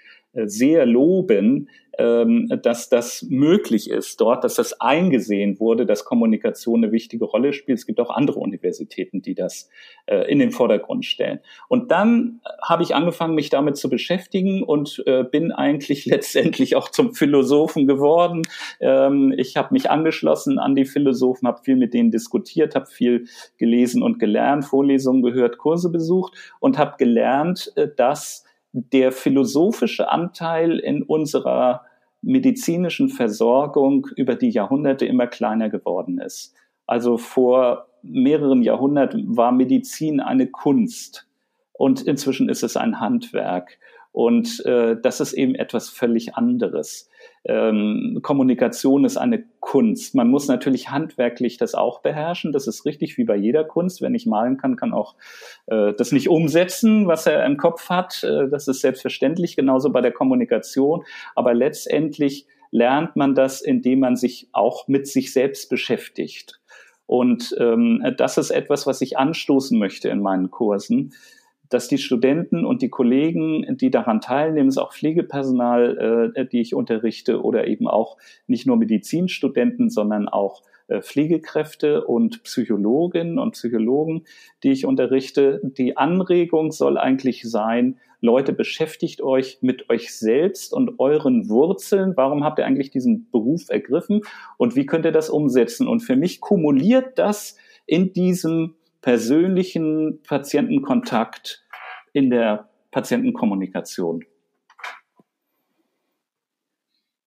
sehr 0.46 0.86
loben, 0.86 1.68
ähm, 1.98 2.48
dass 2.62 2.88
das 2.88 3.24
möglich 3.28 3.88
ist 3.88 4.20
dort, 4.20 4.42
dass 4.42 4.54
das 4.54 4.80
eingesehen 4.80 5.60
wurde, 5.60 5.86
dass 5.86 6.04
Kommunikation 6.04 6.82
eine 6.82 6.92
wichtige 6.92 7.24
Rolle 7.24 7.52
spielt. 7.52 7.78
Es 7.78 7.86
gibt 7.86 8.00
auch 8.00 8.10
andere 8.10 8.40
Universitäten, 8.40 9.22
die 9.22 9.34
das 9.34 9.68
äh, 10.06 10.30
in 10.30 10.38
den 10.38 10.50
Vordergrund 10.50 11.04
stellen. 11.04 11.40
Und 11.68 11.90
dann 11.90 12.40
habe 12.62 12.82
ich 12.82 12.94
angefangen, 12.94 13.34
mich 13.34 13.50
damit 13.50 13.76
zu 13.76 13.88
beschäftigen 13.88 14.62
und 14.62 15.02
äh, 15.06 15.24
bin 15.24 15.52
eigentlich 15.52 16.04
letztendlich 16.06 16.74
auch 16.74 16.88
zum 16.88 17.14
Philosophen 17.14 17.86
geworden. 17.86 18.42
Ähm, 18.80 19.32
ich 19.36 19.56
habe 19.56 19.72
mich 19.72 19.90
angeschlossen 19.90 20.58
an 20.58 20.74
die 20.74 20.86
Philosophen, 20.86 21.46
habe 21.46 21.62
viel 21.62 21.76
mit 21.76 21.94
denen 21.94 22.10
diskutiert, 22.10 22.74
habe 22.74 22.86
viel 22.86 23.26
gelesen 23.58 24.02
und 24.02 24.18
gelernt, 24.18 24.64
Vorlesungen 24.64 25.22
gehört, 25.22 25.58
Kurse 25.58 25.90
besucht 25.90 26.34
und 26.60 26.78
habe 26.78 26.96
gelernt, 26.98 27.72
dass 27.96 28.43
der 28.74 29.12
philosophische 29.12 30.10
Anteil 30.10 30.78
in 30.78 31.02
unserer 31.02 31.82
medizinischen 32.22 33.08
Versorgung 33.08 34.08
über 34.16 34.34
die 34.34 34.50
Jahrhunderte 34.50 35.06
immer 35.06 35.28
kleiner 35.28 35.68
geworden 35.68 36.18
ist. 36.18 36.54
Also 36.86 37.16
vor 37.16 37.86
mehreren 38.02 38.62
Jahrhunderten 38.62 39.36
war 39.36 39.52
Medizin 39.52 40.20
eine 40.20 40.48
Kunst 40.48 41.26
und 41.72 42.02
inzwischen 42.02 42.48
ist 42.48 42.64
es 42.64 42.76
ein 42.76 43.00
Handwerk. 43.00 43.78
Und 44.12 44.64
äh, 44.66 44.96
das 45.00 45.20
ist 45.20 45.32
eben 45.34 45.54
etwas 45.54 45.88
völlig 45.88 46.34
anderes 46.34 47.08
ähm, 47.46 48.20
Kommunikation 48.22 49.04
ist 49.04 49.16
eine 49.16 49.44
Kunst. 49.60 50.14
Man 50.14 50.28
muss 50.28 50.48
natürlich 50.48 50.90
handwerklich 50.90 51.58
das 51.58 51.74
auch 51.74 52.00
beherrschen. 52.00 52.52
Das 52.52 52.66
ist 52.66 52.86
richtig 52.86 53.18
wie 53.18 53.24
bei 53.24 53.36
jeder 53.36 53.64
Kunst. 53.64 54.00
Wenn 54.00 54.14
ich 54.14 54.26
malen 54.26 54.56
kann, 54.56 54.76
kann 54.76 54.94
auch 54.94 55.14
äh, 55.66 55.92
das 55.92 56.12
nicht 56.12 56.28
umsetzen, 56.28 57.06
was 57.06 57.26
er 57.26 57.44
im 57.44 57.58
Kopf 57.58 57.90
hat. 57.90 58.24
Äh, 58.24 58.48
das 58.48 58.66
ist 58.66 58.80
selbstverständlich, 58.80 59.56
genauso 59.56 59.90
bei 59.90 60.00
der 60.00 60.12
Kommunikation. 60.12 61.04
Aber 61.34 61.52
letztendlich 61.52 62.46
lernt 62.70 63.14
man 63.14 63.34
das, 63.34 63.60
indem 63.60 64.00
man 64.00 64.16
sich 64.16 64.48
auch 64.52 64.88
mit 64.88 65.06
sich 65.06 65.32
selbst 65.32 65.68
beschäftigt. 65.68 66.60
Und 67.06 67.54
ähm, 67.58 68.02
das 68.16 68.38
ist 68.38 68.50
etwas, 68.50 68.86
was 68.86 69.02
ich 69.02 69.18
anstoßen 69.18 69.78
möchte 69.78 70.08
in 70.08 70.20
meinen 70.20 70.50
Kursen 70.50 71.12
dass 71.70 71.88
die 71.88 71.98
Studenten 71.98 72.64
und 72.64 72.82
die 72.82 72.90
Kollegen, 72.90 73.76
die 73.78 73.90
daran 73.90 74.20
teilnehmen, 74.20 74.68
ist 74.68 74.78
auch 74.78 74.92
Pflegepersonal, 74.92 76.32
äh, 76.36 76.46
die 76.46 76.60
ich 76.60 76.74
unterrichte 76.74 77.42
oder 77.42 77.66
eben 77.66 77.88
auch 77.88 78.16
nicht 78.46 78.66
nur 78.66 78.76
Medizinstudenten, 78.76 79.90
sondern 79.90 80.28
auch 80.28 80.62
äh, 80.88 81.00
Pflegekräfte 81.00 82.04
und 82.04 82.42
Psychologinnen 82.42 83.38
und 83.38 83.52
Psychologen, 83.52 84.24
die 84.62 84.72
ich 84.72 84.84
unterrichte. 84.84 85.60
Die 85.62 85.96
Anregung 85.96 86.72
soll 86.72 86.98
eigentlich 86.98 87.42
sein, 87.48 87.98
Leute, 88.20 88.54
beschäftigt 88.54 89.20
euch 89.20 89.58
mit 89.60 89.90
euch 89.90 90.14
selbst 90.14 90.72
und 90.72 90.98
euren 90.98 91.50
Wurzeln. 91.50 92.14
Warum 92.16 92.42
habt 92.42 92.58
ihr 92.58 92.64
eigentlich 92.64 92.90
diesen 92.90 93.30
Beruf 93.30 93.68
ergriffen 93.68 94.22
und 94.56 94.76
wie 94.76 94.86
könnt 94.86 95.04
ihr 95.04 95.12
das 95.12 95.28
umsetzen? 95.28 95.86
Und 95.86 96.00
für 96.00 96.16
mich 96.16 96.40
kumuliert 96.40 97.18
das 97.18 97.56
in 97.84 98.14
diesem 98.14 98.76
persönlichen 99.04 100.22
Patientenkontakt 100.22 101.62
in 102.14 102.30
der 102.30 102.70
Patientenkommunikation. 102.90 104.24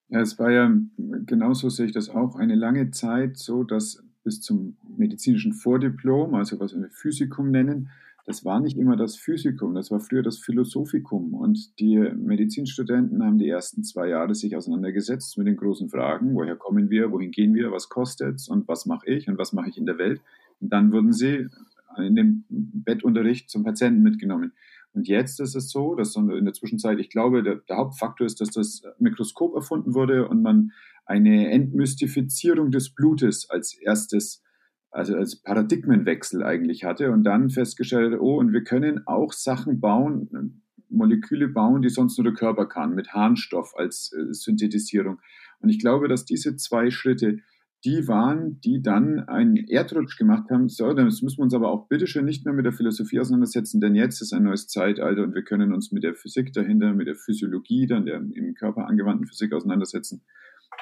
Ja, 0.09 0.21
es 0.21 0.39
war 0.39 0.49
ja, 0.49 0.75
genauso 0.97 1.69
sehe 1.69 1.85
ich 1.85 1.91
das 1.91 2.09
auch, 2.09 2.35
eine 2.35 2.55
lange 2.55 2.89
Zeit 2.89 3.37
so, 3.37 3.63
dass 3.63 4.03
bis 4.23 4.41
zum 4.41 4.77
medizinischen 4.97 5.53
Vordiplom, 5.53 6.33
also 6.33 6.59
was 6.59 6.75
wir 6.75 6.89
Physikum 6.89 7.51
nennen, 7.51 7.91
das 8.25 8.43
war 8.43 8.59
nicht 8.59 8.77
immer 8.77 8.95
das 8.95 9.15
Physikum, 9.15 9.75
das 9.75 9.91
war 9.91 9.99
früher 9.99 10.23
das 10.23 10.39
Philosophikum. 10.39 11.35
Und 11.35 11.79
die 11.79 11.97
Medizinstudenten 11.99 13.23
haben 13.23 13.37
die 13.37 13.49
ersten 13.49 13.83
zwei 13.83 14.07
Jahre 14.07 14.33
sich 14.33 14.55
auseinandergesetzt 14.55 15.37
mit 15.37 15.45
den 15.45 15.57
großen 15.57 15.89
Fragen, 15.89 16.33
woher 16.33 16.55
kommen 16.55 16.89
wir, 16.89 17.11
wohin 17.11 17.29
gehen 17.29 17.53
wir, 17.53 17.71
was 17.71 17.87
kostet 17.87 18.37
es 18.37 18.47
und 18.47 18.67
was 18.67 18.87
mache 18.87 19.05
ich 19.05 19.29
und 19.29 19.37
was 19.37 19.53
mache 19.53 19.69
ich 19.69 19.77
in 19.77 19.85
der 19.85 19.99
Welt. 19.99 20.21
Und 20.59 20.73
dann 20.73 20.91
wurden 20.91 21.13
sie 21.13 21.47
in 21.97 22.15
dem 22.15 22.45
Bettunterricht 22.49 23.49
zum 23.49 23.63
Patienten 23.63 24.01
mitgenommen. 24.01 24.53
Und 24.93 25.07
jetzt 25.07 25.39
ist 25.39 25.55
es 25.55 25.69
so, 25.69 25.95
dass 25.95 26.15
in 26.15 26.45
der 26.45 26.53
Zwischenzeit, 26.53 26.99
ich 26.99 27.09
glaube, 27.09 27.43
der, 27.43 27.55
der, 27.55 27.77
Hauptfaktor 27.77 28.25
ist, 28.25 28.41
dass 28.41 28.49
das 28.49 28.81
Mikroskop 28.99 29.55
erfunden 29.55 29.93
wurde 29.93 30.27
und 30.27 30.41
man 30.41 30.71
eine 31.05 31.51
Entmystifizierung 31.51 32.71
des 32.71 32.95
Blutes 32.95 33.49
als 33.49 33.73
erstes, 33.75 34.43
also 34.89 35.15
als 35.15 35.35
Paradigmenwechsel 35.41 36.43
eigentlich 36.43 36.83
hatte 36.83 37.11
und 37.11 37.23
dann 37.23 37.49
festgestellt, 37.49 38.19
oh, 38.19 38.37
und 38.37 38.53
wir 38.53 38.63
können 38.63 39.05
auch 39.05 39.33
Sachen 39.33 39.79
bauen, 39.79 40.63
Moleküle 40.89 41.49
bauen, 41.49 41.81
die 41.81 41.89
sonst 41.89 42.17
nur 42.17 42.25
der 42.25 42.33
Körper 42.33 42.65
kann, 42.65 42.95
mit 42.95 43.13
Harnstoff 43.13 43.73
als 43.77 44.13
äh, 44.13 44.33
Synthetisierung. 44.33 45.19
Und 45.59 45.69
ich 45.69 45.79
glaube, 45.79 46.07
dass 46.07 46.25
diese 46.25 46.55
zwei 46.55 46.89
Schritte 46.89 47.39
die 47.85 48.07
waren, 48.07 48.59
die 48.61 48.81
dann 48.81 49.19
einen 49.27 49.55
Erdrutsch 49.55 50.17
gemacht 50.17 50.49
haben. 50.49 50.67
So, 50.67 50.93
dann 50.93 51.05
müssen 51.05 51.37
wir 51.37 51.43
uns 51.43 51.53
aber 51.53 51.71
auch 51.71 51.87
bitteschön 51.87 52.25
nicht 52.25 52.43
mehr 52.43 52.53
mit 52.53 52.65
der 52.65 52.73
Philosophie 52.73 53.19
auseinandersetzen, 53.19 53.79
denn 53.79 53.95
jetzt 53.95 54.21
ist 54.21 54.33
ein 54.33 54.43
neues 54.43 54.67
Zeitalter 54.67 55.23
und 55.23 55.35
wir 55.35 55.43
können 55.43 55.73
uns 55.73 55.91
mit 55.91 56.03
der 56.03 56.15
Physik 56.15 56.53
dahinter, 56.53 56.93
mit 56.93 57.07
der 57.07 57.15
Physiologie, 57.15 57.85
dann 57.85 58.05
der 58.05 58.17
im 58.17 58.55
Körper 58.55 58.87
angewandten 58.87 59.27
Physik 59.27 59.53
auseinandersetzen. 59.53 60.23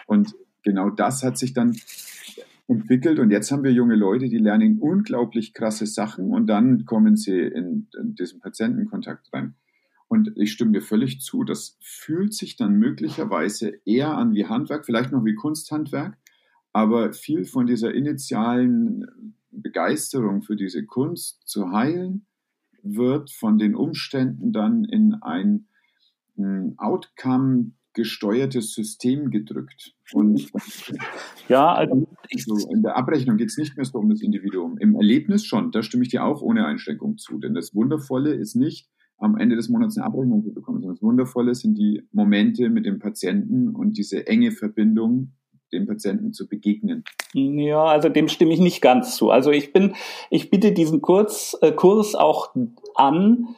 Und 0.08 0.34
genau 0.64 0.90
das 0.90 1.24
hat 1.24 1.38
sich 1.38 1.54
dann 1.54 1.76
entwickelt 2.68 3.20
und 3.20 3.30
jetzt 3.30 3.52
haben 3.52 3.64
wir 3.64 3.72
junge 3.72 3.96
Leute, 3.96 4.28
die 4.28 4.38
lernen 4.38 4.80
unglaublich 4.80 5.54
krasse 5.54 5.86
Sachen 5.86 6.32
und 6.32 6.48
dann 6.48 6.86
kommen 6.86 7.16
sie 7.16 7.40
in, 7.40 7.88
in 8.00 8.16
diesen 8.16 8.40
Patientenkontakt 8.40 9.32
rein. 9.34 9.56
Und 10.08 10.32
ich 10.36 10.52
stimme 10.52 10.72
dir 10.72 10.82
völlig 10.82 11.22
zu, 11.22 11.44
das 11.44 11.78
fühlt 11.82 12.34
sich 12.34 12.58
dann 12.58 12.74
möglicherweise 12.74 13.74
eher 13.86 14.16
an 14.16 14.34
wie 14.34 14.46
Handwerk, 14.46 14.86
vielleicht 14.86 15.12
noch 15.12 15.26
wie 15.26 15.36
Kunsthandwerk, 15.36 16.18
aber 16.76 17.14
viel 17.14 17.46
von 17.46 17.68
dieser 17.68 17.94
initialen 17.94 19.34
Begeisterung 19.50 20.42
für 20.42 20.58
diese 20.58 20.86
Kunst 20.86 21.42
zu 21.46 21.72
heilen, 21.72 22.26
wird 22.84 23.32
von 23.32 23.58
den 23.58 23.76
Umständen 23.76 24.52
dann 24.52 24.84
in 24.84 25.14
ein 25.22 25.70
Outcome 26.76 27.72
gesteuertes 27.94 28.74
System 28.74 29.32
gedrückt. 29.32 29.96
Und 30.12 30.52
ja, 31.48 31.74
also 31.74 32.10
so 32.46 32.70
in 32.70 32.84
der 32.84 32.98
Abrechnung 32.98 33.38
geht 33.38 33.52
es 33.52 33.58
nicht 33.58 33.78
mehr 33.78 33.86
so 33.86 33.98
um 33.98 34.10
das 34.10 34.22
Individuum. 34.22 34.78
Im 34.78 34.96
Erlebnis 34.96 35.46
schon, 35.46 35.72
da 35.72 35.82
stimme 35.82 36.04
ich 36.04 36.10
dir 36.10 36.26
auch 36.26 36.42
ohne 36.42 36.66
Einschränkung 36.66 37.18
zu. 37.18 37.40
Denn 37.40 37.54
das 37.54 37.74
Wundervolle 37.74 38.34
ist 38.34 38.58
nicht, 38.58 38.90
am 39.18 39.38
Ende 39.38 39.56
des 39.56 39.70
Monats 39.70 39.98
eine 39.98 40.08
Abrechnung 40.08 40.44
zu 40.44 40.54
bekommen, 40.54 40.82
sondern 40.82 40.98
das 40.98 41.02
Wundervolle 41.02 41.56
sind 41.56 41.78
die 41.78 42.06
Momente 42.12 42.70
mit 42.70 42.86
dem 42.86 43.00
Patienten 43.00 43.70
und 43.70 43.98
diese 43.98 44.28
enge 44.28 44.52
Verbindung 44.52 45.32
dem 45.76 45.86
Patienten 45.88 46.34
zu 46.34 46.48
begegnen? 46.48 47.04
Ja, 47.34 47.84
also 47.84 48.10
dem 48.10 48.28
stimme 48.28 48.54
ich 48.54 48.60
nicht 48.60 48.82
ganz 48.82 49.16
zu. 49.16 49.30
Also 49.30 49.52
ich 49.52 49.74
bin, 49.74 49.94
ich 50.30 50.50
biete 50.50 50.72
diesen 50.72 51.02
Kurs, 51.02 51.58
äh, 51.62 51.72
Kurs 51.72 52.16
auch 52.16 52.56
an, 52.96 53.56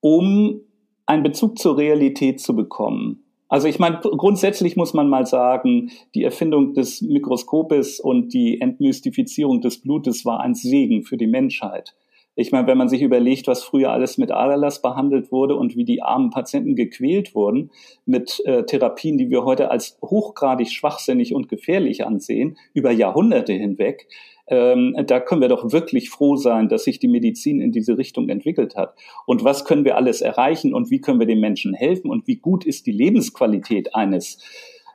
um 0.00 0.60
einen 1.06 1.22
Bezug 1.22 1.58
zur 1.58 1.78
Realität 1.78 2.40
zu 2.40 2.54
bekommen. 2.54 3.24
Also 3.48 3.66
ich 3.66 3.78
meine, 3.78 3.98
grundsätzlich 4.00 4.76
muss 4.76 4.92
man 4.92 5.08
mal 5.08 5.26
sagen, 5.26 5.90
die 6.14 6.22
Erfindung 6.22 6.74
des 6.74 7.00
Mikroskopes 7.00 7.98
und 7.98 8.34
die 8.34 8.60
Entmystifizierung 8.60 9.62
des 9.62 9.80
Blutes 9.80 10.26
war 10.26 10.40
ein 10.40 10.54
Segen 10.54 11.02
für 11.02 11.16
die 11.16 11.26
Menschheit. 11.26 11.94
Ich 12.40 12.52
meine, 12.52 12.68
wenn 12.68 12.78
man 12.78 12.88
sich 12.88 13.02
überlegt, 13.02 13.48
was 13.48 13.64
früher 13.64 13.90
alles 13.90 14.16
mit 14.16 14.30
Aderlass 14.30 14.80
behandelt 14.80 15.32
wurde 15.32 15.56
und 15.56 15.74
wie 15.74 15.84
die 15.84 16.02
armen 16.02 16.30
Patienten 16.30 16.76
gequält 16.76 17.34
wurden 17.34 17.72
mit 18.06 18.40
äh, 18.44 18.62
Therapien, 18.62 19.18
die 19.18 19.28
wir 19.28 19.44
heute 19.44 19.72
als 19.72 19.98
hochgradig 20.02 20.70
schwachsinnig 20.70 21.34
und 21.34 21.48
gefährlich 21.48 22.06
ansehen, 22.06 22.56
über 22.74 22.92
Jahrhunderte 22.92 23.54
hinweg, 23.54 24.06
ähm, 24.46 24.94
da 25.04 25.18
können 25.18 25.40
wir 25.40 25.48
doch 25.48 25.72
wirklich 25.72 26.10
froh 26.10 26.36
sein, 26.36 26.68
dass 26.68 26.84
sich 26.84 27.00
die 27.00 27.08
Medizin 27.08 27.60
in 27.60 27.72
diese 27.72 27.98
Richtung 27.98 28.28
entwickelt 28.28 28.76
hat. 28.76 28.94
Und 29.26 29.42
was 29.42 29.64
können 29.64 29.84
wir 29.84 29.96
alles 29.96 30.20
erreichen 30.20 30.74
und 30.74 30.92
wie 30.92 31.00
können 31.00 31.18
wir 31.18 31.26
den 31.26 31.40
Menschen 31.40 31.74
helfen 31.74 32.08
und 32.08 32.28
wie 32.28 32.36
gut 32.36 32.64
ist 32.64 32.86
die 32.86 32.92
Lebensqualität 32.92 33.96
eines 33.96 34.38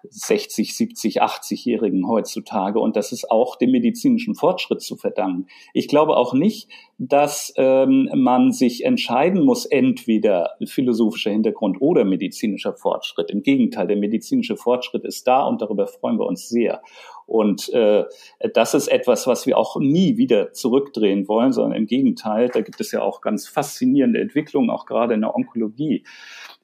60, 0.09 0.75
70, 0.75 1.21
80-Jährigen 1.21 2.07
heutzutage. 2.07 2.79
Und 2.79 2.95
das 2.95 3.11
ist 3.11 3.29
auch 3.31 3.55
dem 3.55 3.71
medizinischen 3.71 4.35
Fortschritt 4.35 4.81
zu 4.81 4.95
verdanken. 4.95 5.47
Ich 5.73 5.87
glaube 5.87 6.17
auch 6.17 6.33
nicht, 6.33 6.69
dass 6.97 7.53
ähm, 7.57 8.09
man 8.13 8.51
sich 8.51 8.85
entscheiden 8.85 9.43
muss, 9.43 9.65
entweder 9.65 10.51
philosophischer 10.65 11.31
Hintergrund 11.31 11.81
oder 11.81 12.05
medizinischer 12.05 12.73
Fortschritt. 12.73 13.31
Im 13.31 13.43
Gegenteil, 13.43 13.87
der 13.87 13.97
medizinische 13.97 14.55
Fortschritt 14.55 15.03
ist 15.05 15.27
da 15.27 15.43
und 15.45 15.61
darüber 15.61 15.87
freuen 15.87 16.19
wir 16.19 16.25
uns 16.25 16.49
sehr. 16.49 16.81
Und 17.25 17.69
äh, 17.69 18.05
das 18.53 18.73
ist 18.73 18.87
etwas, 18.89 19.27
was 19.27 19.47
wir 19.47 19.57
auch 19.57 19.79
nie 19.79 20.17
wieder 20.17 20.51
zurückdrehen 20.51 21.27
wollen, 21.27 21.53
sondern 21.53 21.77
im 21.77 21.85
Gegenteil, 21.85 22.49
da 22.49 22.61
gibt 22.61 22.81
es 22.81 22.91
ja 22.91 23.01
auch 23.01 23.21
ganz 23.21 23.47
faszinierende 23.47 24.19
Entwicklungen, 24.19 24.69
auch 24.69 24.85
gerade 24.85 25.13
in 25.13 25.21
der 25.21 25.35
Onkologie. 25.35 26.03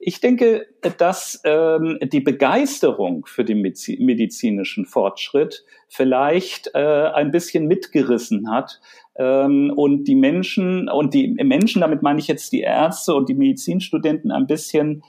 Ich 0.01 0.21
denke, 0.21 0.65
dass 0.97 1.41
ähm, 1.43 1.99
die 2.01 2.21
Begeisterung 2.21 3.25
für 3.25 3.43
den 3.43 3.61
medizinischen 3.61 4.85
Fortschritt 4.85 5.65
vielleicht 5.89 6.71
äh, 6.73 7.09
ein 7.13 7.31
bisschen 7.31 7.67
mitgerissen 7.67 8.49
hat 8.49 8.79
ähm, 9.15 9.73
und 9.75 10.05
die 10.05 10.15
Menschen 10.15 10.87
und 10.87 11.13
die 11.13 11.27
Menschen, 11.27 11.81
damit 11.81 12.01
meine 12.01 12.19
ich 12.19 12.29
jetzt 12.29 12.53
die 12.53 12.61
Ärzte 12.61 13.13
und 13.13 13.27
die 13.27 13.33
Medizinstudenten 13.33 14.31
ein 14.31 14.47
bisschen 14.47 15.03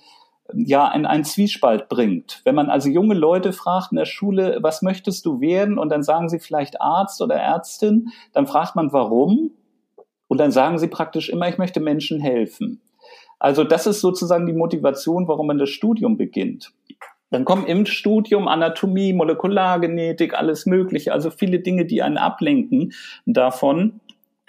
ja 0.54 0.92
in 0.92 1.06
einen 1.06 1.24
Zwiespalt 1.24 1.88
bringt. 1.88 2.40
Wenn 2.44 2.56
man 2.56 2.68
also 2.68 2.88
junge 2.88 3.14
Leute 3.14 3.52
fragt 3.52 3.92
in 3.92 3.96
der 3.96 4.06
Schule, 4.06 4.58
was 4.60 4.82
möchtest 4.82 5.24
du 5.24 5.40
werden? 5.40 5.78
Und 5.78 5.90
dann 5.90 6.02
sagen 6.02 6.28
sie 6.28 6.40
vielleicht 6.40 6.80
Arzt 6.80 7.22
oder 7.22 7.36
Ärztin, 7.36 8.08
dann 8.32 8.48
fragt 8.48 8.74
man 8.74 8.92
warum? 8.92 9.52
Und 10.26 10.38
dann 10.38 10.50
sagen 10.50 10.78
sie 10.78 10.88
praktisch 10.88 11.28
immer, 11.28 11.48
ich 11.48 11.58
möchte 11.58 11.78
Menschen 11.78 12.20
helfen. 12.20 12.80
Also 13.40 13.64
das 13.64 13.88
ist 13.88 14.00
sozusagen 14.00 14.46
die 14.46 14.52
Motivation, 14.52 15.26
warum 15.26 15.48
man 15.48 15.58
das 15.58 15.70
Studium 15.70 16.16
beginnt. 16.16 16.72
Dann 17.30 17.44
kommen 17.44 17.66
im 17.66 17.86
Studium 17.86 18.46
Anatomie, 18.48 19.12
Molekulargenetik, 19.12 20.34
alles 20.34 20.66
Mögliche, 20.66 21.12
also 21.12 21.30
viele 21.30 21.60
Dinge, 21.60 21.86
die 21.86 22.02
einen 22.02 22.18
ablenken 22.18 22.92
davon 23.26 24.00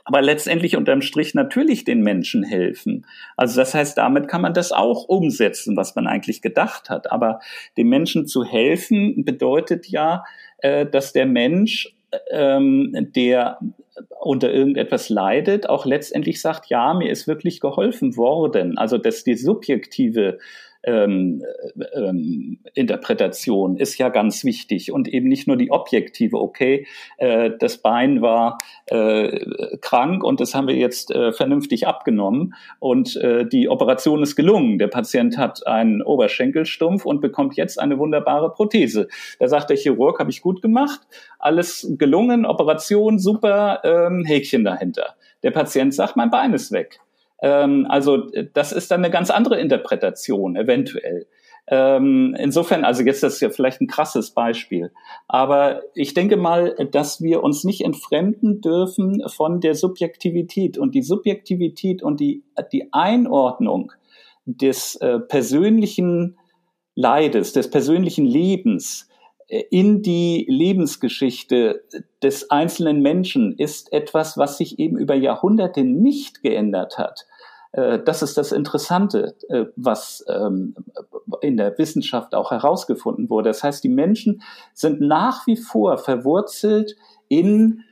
aber 0.03 0.21
letztendlich 0.21 0.75
unterm 0.75 1.01
Strich 1.01 1.33
natürlich 1.33 1.83
den 1.83 2.01
Menschen 2.01 2.43
helfen. 2.43 3.05
Also 3.37 3.59
das 3.59 3.73
heißt, 3.73 3.97
damit 3.97 4.27
kann 4.27 4.41
man 4.41 4.53
das 4.53 4.71
auch 4.71 5.05
umsetzen, 5.07 5.77
was 5.77 5.95
man 5.95 6.07
eigentlich 6.07 6.41
gedacht 6.41 6.89
hat. 6.89 7.11
Aber 7.11 7.39
dem 7.77 7.89
Menschen 7.89 8.27
zu 8.27 8.43
helfen 8.43 9.23
bedeutet 9.23 9.87
ja, 9.87 10.23
äh, 10.57 10.85
dass 10.85 11.13
der 11.13 11.25
Mensch, 11.25 11.95
ähm, 12.31 13.11
der 13.15 13.59
unter 14.19 14.51
irgendetwas 14.51 15.09
leidet, 15.09 15.67
auch 15.69 15.85
letztendlich 15.85 16.41
sagt, 16.41 16.67
ja, 16.67 16.93
mir 16.93 17.11
ist 17.11 17.27
wirklich 17.27 17.59
geholfen 17.59 18.15
worden. 18.17 18.77
Also 18.77 18.97
dass 18.97 19.23
die 19.23 19.35
subjektive 19.35 20.39
ähm, 20.83 21.43
ähm, 21.93 22.59
Interpretation 22.73 23.77
ist 23.77 23.97
ja 23.97 24.09
ganz 24.09 24.43
wichtig 24.43 24.91
und 24.91 25.07
eben 25.07 25.27
nicht 25.27 25.47
nur 25.47 25.57
die 25.57 25.71
objektive, 25.71 26.39
okay, 26.39 26.87
äh, 27.17 27.51
das 27.59 27.77
Bein 27.77 28.21
war 28.21 28.57
äh, 28.87 29.39
krank 29.81 30.23
und 30.23 30.39
das 30.39 30.55
haben 30.55 30.67
wir 30.67 30.75
jetzt 30.75 31.11
äh, 31.11 31.31
vernünftig 31.33 31.87
abgenommen 31.87 32.55
und 32.79 33.15
äh, 33.17 33.45
die 33.45 33.69
Operation 33.69 34.23
ist 34.23 34.35
gelungen. 34.35 34.79
Der 34.79 34.87
Patient 34.87 35.37
hat 35.37 35.65
einen 35.67 36.01
Oberschenkelstumpf 36.01 37.05
und 37.05 37.21
bekommt 37.21 37.55
jetzt 37.55 37.79
eine 37.79 37.99
wunderbare 37.99 38.51
Prothese. 38.51 39.07
Da 39.39 39.47
sagt 39.47 39.69
der 39.69 39.77
Chirurg, 39.77 40.19
habe 40.19 40.31
ich 40.31 40.41
gut 40.41 40.61
gemacht, 40.61 41.01
alles 41.39 41.87
gelungen, 41.97 42.45
Operation 42.45 43.19
super, 43.19 43.81
ähm, 43.83 44.23
Häkchen 44.25 44.63
dahinter. 44.63 45.15
Der 45.43 45.51
Patient 45.51 45.93
sagt, 45.93 46.15
mein 46.15 46.29
Bein 46.29 46.53
ist 46.53 46.71
weg. 46.71 46.99
Ähm, 47.41 47.85
also 47.89 48.27
das 48.53 48.71
ist 48.71 48.91
dann 48.91 49.03
eine 49.03 49.11
ganz 49.11 49.29
andere 49.29 49.59
Interpretation 49.59 50.55
eventuell. 50.55 51.27
Ähm, 51.67 52.35
insofern, 52.39 52.83
also 52.83 53.03
jetzt 53.03 53.23
das 53.23 53.35
ist 53.35 53.41
ja 53.41 53.49
vielleicht 53.49 53.81
ein 53.81 53.87
krasses 53.87 54.31
Beispiel, 54.31 54.91
aber 55.27 55.83
ich 55.93 56.13
denke 56.13 56.35
mal, 56.35 56.75
dass 56.91 57.21
wir 57.21 57.43
uns 57.43 57.63
nicht 57.63 57.81
entfremden 57.81 58.61
dürfen 58.61 59.23
von 59.27 59.61
der 59.61 59.75
Subjektivität 59.75 60.77
und 60.77 60.95
die 60.95 61.03
Subjektivität 61.03 62.01
und 62.01 62.19
die, 62.19 62.43
die 62.71 62.91
Einordnung 62.91 63.91
des 64.45 64.95
äh, 64.97 65.19
persönlichen 65.19 66.37
Leides, 66.95 67.53
des 67.53 67.69
persönlichen 67.69 68.25
Lebens 68.25 69.07
äh, 69.47 69.63
in 69.69 70.01
die 70.01 70.45
Lebensgeschichte 70.49 71.83
des 72.23 72.49
einzelnen 72.49 73.01
Menschen 73.01 73.55
ist 73.57 73.93
etwas, 73.93 74.37
was 74.37 74.57
sich 74.57 74.79
eben 74.79 74.97
über 74.97 75.15
Jahrhunderte 75.15 75.83
nicht 75.83 76.41
geändert 76.41 76.97
hat. 76.97 77.27
Äh, 77.71 77.99
das 78.03 78.21
ist 78.21 78.37
das 78.37 78.51
Interessante, 78.51 79.35
äh, 79.49 79.65
was 79.75 80.25
ähm, 80.27 80.75
in 81.41 81.57
der 81.57 81.77
Wissenschaft 81.77 82.35
auch 82.35 82.51
herausgefunden 82.51 83.29
wurde. 83.29 83.49
Das 83.49 83.63
heißt, 83.63 83.83
die 83.83 83.89
Menschen 83.89 84.41
sind 84.73 85.01
nach 85.01 85.47
wie 85.47 85.57
vor 85.57 85.97
verwurzelt 85.97 86.95
in 87.27 87.83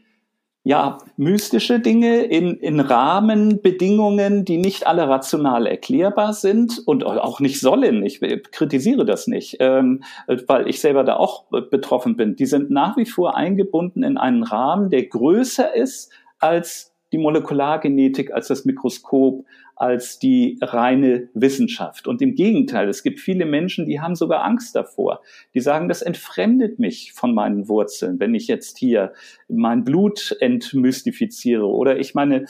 ja, 0.66 0.98
mystische 1.16 1.80
Dinge 1.80 2.24
in, 2.26 2.58
in 2.58 2.82
Rahmenbedingungen, 2.82 4.44
die 4.44 4.58
nicht 4.58 4.88
alle 4.88 5.08
rational 5.08 5.66
erklärbar 5.66 6.34
sind 6.34 6.84
und 6.86 7.06
auch 7.06 7.40
nicht 7.40 7.62
sollen. 7.62 8.04
Ich 8.04 8.20
kritisiere 8.52 9.06
das 9.06 9.26
nicht, 9.28 9.58
ähm, 9.62 10.04
weil 10.48 10.68
ich 10.68 10.82
selber 10.82 11.06
da 11.06 11.16
auch 11.16 11.46
betroffen 11.72 12.18
bin. 12.18 12.36
Die 12.36 12.46
sind 12.46 12.70
nach 12.70 12.98
wie 12.98 13.06
vor 13.06 13.38
eingebunden 13.38 14.04
in 14.04 14.18
einen 14.18 14.44
Rahmen, 14.44 14.90
der 14.90 15.06
größer 15.06 15.74
ist 15.74 16.12
als 16.40 16.94
die 17.12 17.18
Molekulargenetik, 17.18 18.34
als 18.34 18.50
das 18.50 18.66
Mikroskop, 18.66 19.46
als 19.80 20.20
die 20.20 20.60
reine 20.62 21.30
Wissenschaft. 21.34 22.08
Und 22.08 22.22
im 22.22 22.36
Gegenteil, 22.36 22.90
es 22.90 23.02
gibt 23.02 23.20
viele 23.20 23.46
Menschen, 23.46 23.86
die 23.86 24.02
haben 24.02 24.16
sogar 24.16 24.44
Angst 24.44 24.76
davor. 24.76 25.22
Die 25.54 25.62
sagen, 25.62 25.88
das 25.88 26.02
entfremdet 26.02 26.80
mich 26.80 27.14
von 27.14 27.34
meinen 27.34 27.70
Wurzeln, 27.70 28.20
wenn 28.20 28.36
ich 28.36 28.48
jetzt 28.48 28.78
hier 28.78 29.14
mein 29.48 29.86
Blut 29.86 30.36
entmystifiziere 30.42 31.66
oder 31.66 31.98
ich 31.98 32.14
meine 32.14 32.46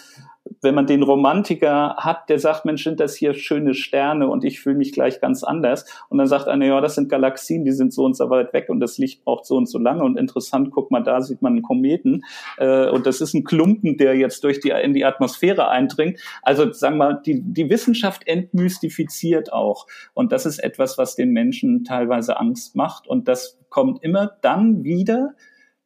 wenn 0.61 0.75
man 0.75 0.87
den 0.87 1.03
Romantiker 1.03 1.95
hat, 1.97 2.29
der 2.29 2.39
sagt, 2.39 2.65
Mensch, 2.65 2.83
sind 2.83 2.99
das 2.99 3.15
hier 3.15 3.33
schöne 3.33 3.73
Sterne 3.73 4.27
und 4.27 4.43
ich 4.43 4.59
fühle 4.59 4.75
mich 4.75 4.91
gleich 4.91 5.21
ganz 5.21 5.43
anders. 5.43 5.85
Und 6.09 6.17
dann 6.17 6.27
sagt 6.27 6.47
einer, 6.47 6.65
ja, 6.65 6.81
das 6.81 6.95
sind 6.95 7.09
Galaxien, 7.09 7.63
die 7.63 7.71
sind 7.71 7.93
so 7.93 8.03
und 8.03 8.15
so 8.15 8.29
weit 8.29 8.53
weg 8.53 8.67
und 8.69 8.79
das 8.79 8.97
Licht 8.97 9.23
braucht 9.23 9.45
so 9.45 9.55
und 9.55 9.67
so 9.67 9.77
lange. 9.77 10.03
Und 10.03 10.17
interessant, 10.17 10.71
guck 10.71 10.91
mal, 10.91 11.01
da 11.01 11.21
sieht 11.21 11.41
man 11.41 11.53
einen 11.53 11.61
Kometen. 11.61 12.23
Äh, 12.57 12.89
und 12.89 13.05
das 13.05 13.21
ist 13.21 13.33
ein 13.33 13.43
Klumpen, 13.43 13.97
der 13.97 14.15
jetzt 14.15 14.43
durch 14.43 14.59
die, 14.59 14.69
in 14.69 14.93
die 14.93 15.05
Atmosphäre 15.05 15.69
eindringt. 15.69 16.19
Also 16.41 16.71
sagen 16.71 16.97
wir 16.97 17.13
mal, 17.13 17.18
die, 17.25 17.41
die 17.41 17.69
Wissenschaft 17.69 18.27
entmystifiziert 18.27 19.53
auch. 19.53 19.87
Und 20.13 20.31
das 20.31 20.45
ist 20.45 20.59
etwas, 20.59 20.97
was 20.97 21.15
den 21.15 21.31
Menschen 21.31 21.83
teilweise 21.83 22.39
Angst 22.39 22.75
macht. 22.75 23.07
Und 23.07 23.27
das 23.27 23.59
kommt 23.69 24.03
immer 24.03 24.31
dann 24.41 24.83
wieder, 24.83 25.35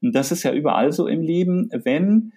und 0.01 0.13
das 0.13 0.31
ist 0.31 0.43
ja 0.43 0.51
überall 0.53 0.91
so 0.91 1.07
im 1.07 1.21
Leben, 1.21 1.69
wenn 1.71 2.33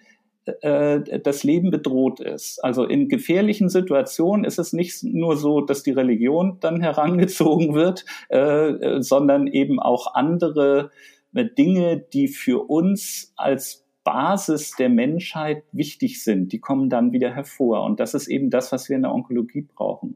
äh, 0.61 1.19
das 1.19 1.43
Leben 1.43 1.71
bedroht 1.71 2.19
ist. 2.19 2.63
Also 2.63 2.85
in 2.85 3.09
gefährlichen 3.09 3.69
Situationen 3.69 4.45
ist 4.45 4.59
es 4.59 4.73
nicht 4.73 5.03
nur 5.03 5.35
so, 5.37 5.61
dass 5.61 5.83
die 5.83 5.91
Religion 5.91 6.57
dann 6.61 6.81
herangezogen 6.81 7.73
wird, 7.73 8.05
äh, 8.29 9.01
sondern 9.01 9.47
eben 9.47 9.79
auch 9.79 10.13
andere 10.13 10.91
äh, 11.33 11.45
Dinge, 11.45 11.97
die 12.13 12.27
für 12.27 12.69
uns 12.69 13.33
als 13.35 13.86
Basis 14.07 14.71
der 14.77 14.87
Menschheit 14.87 15.63
wichtig 15.73 16.23
sind, 16.23 16.53
die 16.53 16.61
kommen 16.61 16.89
dann 16.89 17.11
wieder 17.11 17.35
hervor. 17.35 17.83
Und 17.83 17.99
das 17.99 18.13
ist 18.13 18.29
eben 18.29 18.49
das, 18.49 18.71
was 18.71 18.87
wir 18.87 18.95
in 18.95 19.01
der 19.01 19.13
Onkologie 19.13 19.67
brauchen. 19.75 20.15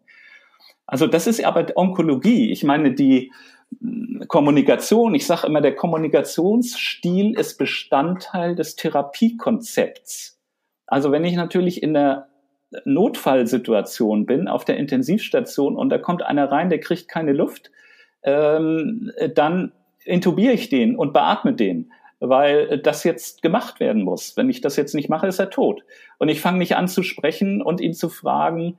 Also 0.86 1.08
das 1.08 1.28
ist 1.28 1.44
aber 1.44 1.66
Onkologie. 1.76 2.52
Ich 2.52 2.64
meine, 2.64 2.94
die 2.94 3.34
Kommunikation, 4.30 5.14
ich 5.14 5.26
sage 5.26 5.46
immer, 5.46 5.60
der 5.60 5.76
Kommunikationsstil 5.76 7.38
ist 7.38 7.58
Bestandteil 7.58 8.56
des 8.56 8.78
Therapiekonzepts. 8.78 10.40
Also 10.88 11.12
wenn 11.12 11.26
ich 11.26 11.36
natürlich 11.36 11.84
in 11.84 11.94
der 11.94 12.30
Notfallsituation 12.86 14.26
bin, 14.26 14.48
auf 14.48 14.64
der 14.64 14.78
Intensivstation 14.78 15.76
und 15.76 15.90
da 15.90 15.98
kommt 15.98 16.24
einer 16.24 16.50
rein, 16.50 16.70
der 16.70 16.80
kriegt 16.80 17.10
keine 17.10 17.34
Luft, 17.34 17.72
ähm, 18.24 19.12
dann 19.36 19.74
intubiere 20.06 20.54
ich 20.54 20.70
den 20.70 20.96
und 20.96 21.12
beatme 21.12 21.54
den, 21.54 21.92
weil 22.22 22.78
das 22.78 23.04
jetzt 23.04 23.42
gemacht 23.42 23.80
werden 23.80 24.04
muss. 24.04 24.38
Wenn 24.38 24.50
ich 24.50 24.62
das 24.62 24.76
jetzt 24.76 24.94
nicht 24.94 25.10
mache, 25.10 25.28
ist 25.28 25.40
er 25.40 25.50
tot. 25.50 25.84
Und 26.20 26.30
ich 26.30 26.40
fange 26.40 26.60
nicht 26.60 26.76
an 26.76 26.88
zu 26.88 27.04
sprechen 27.04 27.62
und 27.62 27.82
ihn 27.82 27.94
zu 27.94 28.10
fragen, 28.10 28.78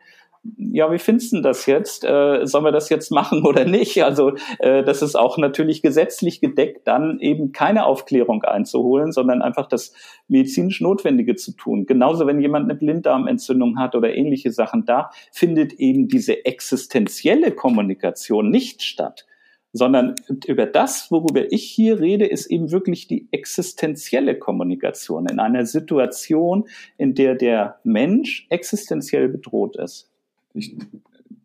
ja, 0.56 0.90
wie 0.90 0.98
findest 0.98 1.32
du 1.32 1.40
das 1.40 1.66
jetzt? 1.66 2.04
Äh, 2.04 2.46
sollen 2.46 2.64
wir 2.64 2.72
das 2.72 2.88
jetzt 2.88 3.10
machen 3.10 3.42
oder 3.46 3.64
nicht? 3.64 4.02
Also 4.04 4.32
äh, 4.58 4.82
das 4.82 5.02
ist 5.02 5.16
auch 5.16 5.38
natürlich 5.38 5.82
gesetzlich 5.82 6.40
gedeckt, 6.40 6.86
dann 6.86 7.18
eben 7.20 7.52
keine 7.52 7.84
Aufklärung 7.84 8.42
einzuholen, 8.42 9.12
sondern 9.12 9.42
einfach 9.42 9.66
das 9.66 9.92
medizinisch 10.28 10.80
Notwendige 10.80 11.36
zu 11.36 11.52
tun. 11.52 11.86
Genauso, 11.86 12.26
wenn 12.26 12.40
jemand 12.40 12.64
eine 12.70 12.78
Blinddarmentzündung 12.78 13.78
hat 13.78 13.94
oder 13.94 14.14
ähnliche 14.14 14.52
Sachen, 14.52 14.84
da 14.84 15.10
findet 15.32 15.74
eben 15.74 16.08
diese 16.08 16.44
existenzielle 16.44 17.52
Kommunikation 17.52 18.50
nicht 18.50 18.82
statt 18.82 19.26
sondern 19.72 20.14
über 20.46 20.66
das, 20.66 21.10
worüber 21.10 21.50
ich 21.50 21.64
hier 21.64 21.98
rede, 22.00 22.26
ist 22.26 22.46
eben 22.46 22.70
wirklich 22.70 23.06
die 23.06 23.28
existenzielle 23.30 24.38
Kommunikation 24.38 25.26
in 25.26 25.38
einer 25.38 25.64
Situation, 25.64 26.66
in 26.98 27.14
der 27.14 27.34
der 27.34 27.80
Mensch 27.82 28.46
existenziell 28.50 29.28
bedroht 29.28 29.76
ist. 29.76 30.10
Ich 30.54 30.76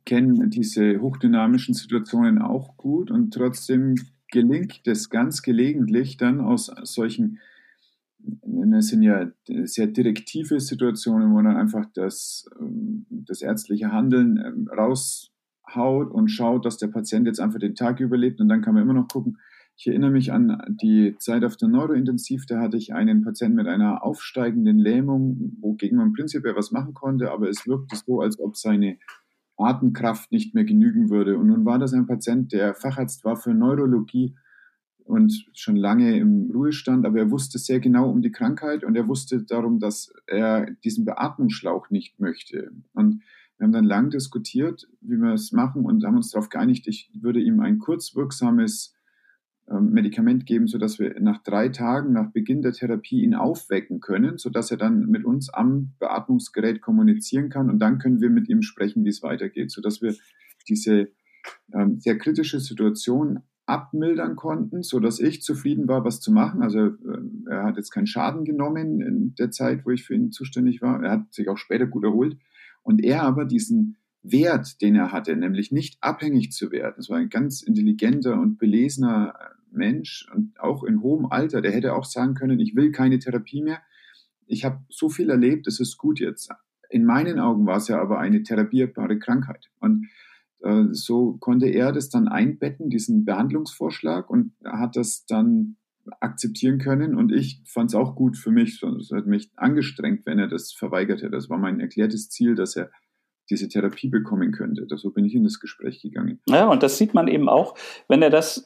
kenne 0.06 0.48
diese 0.50 1.02
hochdynamischen 1.02 1.74
Situationen 1.74 2.42
auch 2.42 2.76
gut 2.78 3.12
und 3.12 3.34
trotzdem 3.34 3.96
gelingt 4.32 4.86
es 4.88 5.10
ganz 5.10 5.42
gelegentlich 5.42 6.18
dann 6.18 6.42
aus 6.42 6.72
solchen, 6.84 7.40
es 8.78 8.88
sind 8.88 9.04
ja 9.04 9.32
sehr 9.64 9.88
direktive 9.88 10.60
Situationen, 10.60 11.32
wo 11.32 11.42
man 11.42 11.56
einfach 11.56 11.86
das, 11.94 12.50
ähm, 12.60 13.06
das 13.10 13.42
ärztliche 13.42 13.92
Handeln 13.92 14.38
ähm, 14.46 14.68
raushaut 15.76 16.12
und 16.12 16.30
schaut, 16.30 16.66
dass 16.66 16.78
der 16.78 16.88
Patient 16.88 17.28
jetzt 17.28 17.40
einfach 17.40 17.60
den 17.60 17.76
Tag 17.76 18.00
überlebt. 18.00 18.40
Und 18.40 18.50
dann 18.50 18.62
kann 18.62 18.74
man 18.74 18.84
immer 18.84 18.94
noch 18.94 19.08
gucken, 19.08 19.38
ich 19.80 19.88
erinnere 19.88 20.10
mich 20.10 20.32
an 20.32 20.60
die 20.82 21.16
Zeit 21.20 21.44
auf 21.44 21.56
der 21.56 21.68
Neurointensiv, 21.68 22.48
da 22.48 22.60
hatte 22.60 22.78
ich 22.78 22.96
einen 22.96 23.22
Patienten 23.22 23.58
mit 23.58 23.68
einer 23.68 24.04
aufsteigenden 24.04 24.80
Lähmung, 24.80 25.56
wogegen 25.62 26.00
man 26.00 26.14
prinzipiell 26.14 26.56
was 26.56 26.72
machen 26.72 26.96
konnte, 26.96 27.32
aber 27.32 27.48
es 27.48 27.68
wirkte 27.68 27.96
so, 27.96 28.22
als 28.22 28.40
ob 28.40 28.58
seine 28.58 28.98
Atemkraft 29.56 30.32
nicht 30.32 30.56
mehr 30.56 30.66
genügen 30.66 31.12
würde. 31.12 31.38
Und 31.38 31.48
nun 31.48 31.64
war 31.64 31.78
das 31.78 31.94
ein 31.94 32.08
Patient, 32.08 32.52
der 32.54 32.74
Facharzt 32.74 33.24
war 33.24 33.36
für 33.36 33.54
Neurologie 33.54 34.36
und 35.04 35.46
schon 35.54 35.76
lange 35.76 36.18
im 36.18 36.50
Ruhestand, 36.52 37.06
aber 37.06 37.20
er 37.20 37.30
wusste 37.30 37.60
sehr 37.60 37.80
genau 37.80 38.10
um 38.10 38.24
die 38.24 38.32
Krankheit 38.32 38.84
und 38.84 38.96
er 38.96 39.08
wusste 39.08 39.44
darum, 39.44 39.78
dass 39.78 40.12
er 40.26 40.72
diesen 40.84 41.06
Beatmungsschlauch 41.06 41.92
nicht 41.92 42.20
möchte. 42.20 42.72
Und 42.94 43.22
Wir 43.58 43.66
haben 43.66 43.72
dann 43.72 43.86
lang 43.86 44.10
diskutiert, 44.10 44.88
wie 45.02 45.18
wir 45.18 45.34
es 45.34 45.52
machen 45.52 45.86
und 45.86 46.04
haben 46.06 46.18
uns 46.18 46.32
darauf 46.32 46.50
geeinigt, 46.50 46.88
ich 46.88 47.10
würde 47.14 47.40
ihm 47.40 47.60
ein 47.60 47.80
kurzwirksames 47.80 48.94
ähm, 49.70 49.92
Medikament 49.92 50.46
geben, 50.46 50.68
sodass 50.68 51.00
wir 51.00 51.20
nach 51.20 51.44
drei 51.44 51.70
Tagen 51.70 52.14
nach 52.14 52.32
Beginn 52.32 52.62
der 52.62 52.74
Therapie 52.74 53.24
ihn 53.24 53.34
aufwecken 53.34 54.00
können, 54.00 54.38
sodass 54.38 54.72
er 54.72 54.78
dann 54.78 55.08
mit 55.08 55.26
uns 55.26 55.50
am 55.50 55.94
Beatmungsgerät 56.00 56.82
kommunizieren 56.82 57.50
kann 57.50 57.70
und 57.70 57.80
dann 57.80 57.98
können 57.98 58.22
wir 58.22 58.30
mit 58.30 58.48
ihm 58.48 58.62
sprechen, 58.62 59.04
wie 59.04 59.10
es 59.10 59.24
weitergeht, 59.24 59.72
sodass 59.72 60.02
wir 60.02 60.16
diese 60.70 61.10
ähm, 61.74 62.00
sehr 62.00 62.18
kritische 62.18 62.60
Situation 62.60 63.42
abmildern 63.66 64.38
konnten, 64.38 64.82
sodass 64.84 65.20
ich 65.20 65.42
zufrieden 65.42 65.88
war, 65.88 66.06
was 66.06 66.22
zu 66.22 66.32
machen. 66.32 66.62
Also 66.62 66.80
äh, 66.80 67.50
er 67.50 67.64
hat 67.64 67.76
jetzt 67.76 67.92
keinen 67.92 68.08
Schaden 68.08 68.46
genommen 68.46 69.02
in 69.02 69.36
der 69.36 69.52
Zeit, 69.52 69.86
wo 69.86 69.90
ich 69.90 70.06
für 70.06 70.16
ihn 70.16 70.32
zuständig 70.32 70.82
war. 70.82 71.04
Er 71.04 71.12
hat 71.12 71.34
sich 71.34 71.50
auch 71.50 71.58
später 71.58 71.86
gut 71.86 72.06
erholt. 72.06 72.38
Und 72.88 73.04
er 73.04 73.24
aber 73.24 73.44
diesen 73.44 73.98
Wert, 74.24 74.82
den 74.82 74.96
er 74.96 75.12
hatte, 75.12 75.36
nämlich 75.36 75.74
nicht 75.74 75.98
abhängig 76.00 76.54
zu 76.54 76.72
werden. 76.72 76.94
Das 76.96 77.10
war 77.10 77.18
ein 77.18 77.28
ganz 77.28 77.62
intelligenter 77.62 78.40
und 78.40 78.58
belesener 78.58 79.34
Mensch 79.70 80.26
und 80.34 80.58
auch 80.58 80.86
in 80.86 81.02
hohem 81.02 81.26
Alter, 81.26 81.60
der 81.60 81.74
hätte 81.74 81.94
auch 81.96 82.06
sagen 82.06 82.34
können, 82.34 82.62
ich 82.62 82.78
will 82.78 82.94
keine 82.94 83.20
Therapie 83.20 83.62
mehr. 83.62 83.82
Ich 84.46 84.64
habe 84.64 84.86
so 84.88 85.10
viel 85.10 85.30
erlebt, 85.30 85.68
es 85.68 85.82
ist 85.82 85.98
gut 85.98 86.22
jetzt. 86.22 86.50
In 86.90 87.04
meinen 87.04 87.40
Augen 87.40 87.66
war 87.66 87.76
es 87.76 87.90
ja 87.90 88.00
aber 88.02 88.20
eine 88.20 88.42
therapierbare 88.42 89.20
Krankheit. 89.20 89.70
Und 89.82 90.08
äh, 90.62 90.86
so 90.92 91.34
konnte 91.34 91.68
er 91.68 91.92
das 91.92 92.08
dann 92.08 92.30
einbetten, 92.30 92.90
diesen 92.90 93.26
Behandlungsvorschlag, 93.26 94.30
und 94.30 94.54
hat 94.64 94.96
das 94.96 95.26
dann 95.26 95.76
akzeptieren 96.20 96.80
können. 96.80 97.16
Und 97.16 97.32
ich 97.32 97.62
fand 97.66 97.92
es 97.92 97.96
auch 97.96 98.16
gut 98.16 98.38
für 98.38 98.52
mich. 98.52 98.82
Es 98.82 99.12
hat 99.12 99.28
mich 99.28 99.52
angestrengt, 99.56 100.26
wenn 100.26 100.40
er 100.40 100.48
das 100.48 100.72
verweigert 100.72 101.22
hätte. 101.22 101.32
Das 101.32 101.50
war 101.50 101.58
mein 101.58 101.80
erklärtes 101.80 102.30
Ziel, 102.30 102.56
dass 102.56 102.76
er 102.76 102.92
diese 103.50 103.70
Therapie 103.70 104.10
bekommen 104.10 104.52
könnte. 104.52 104.86
So 104.98 105.12
bin 105.12 105.26
ich 105.26 105.34
in 105.34 105.44
das 105.44 105.60
Gespräch 105.60 106.02
gegangen. 106.02 106.42
Ja, 106.50 106.68
und 106.68 106.84
das 106.84 106.98
sieht 106.98 107.14
man 107.14 107.28
eben 107.28 107.48
auch, 107.48 107.78
wenn 108.10 108.22
er 108.22 108.30
das 108.30 108.66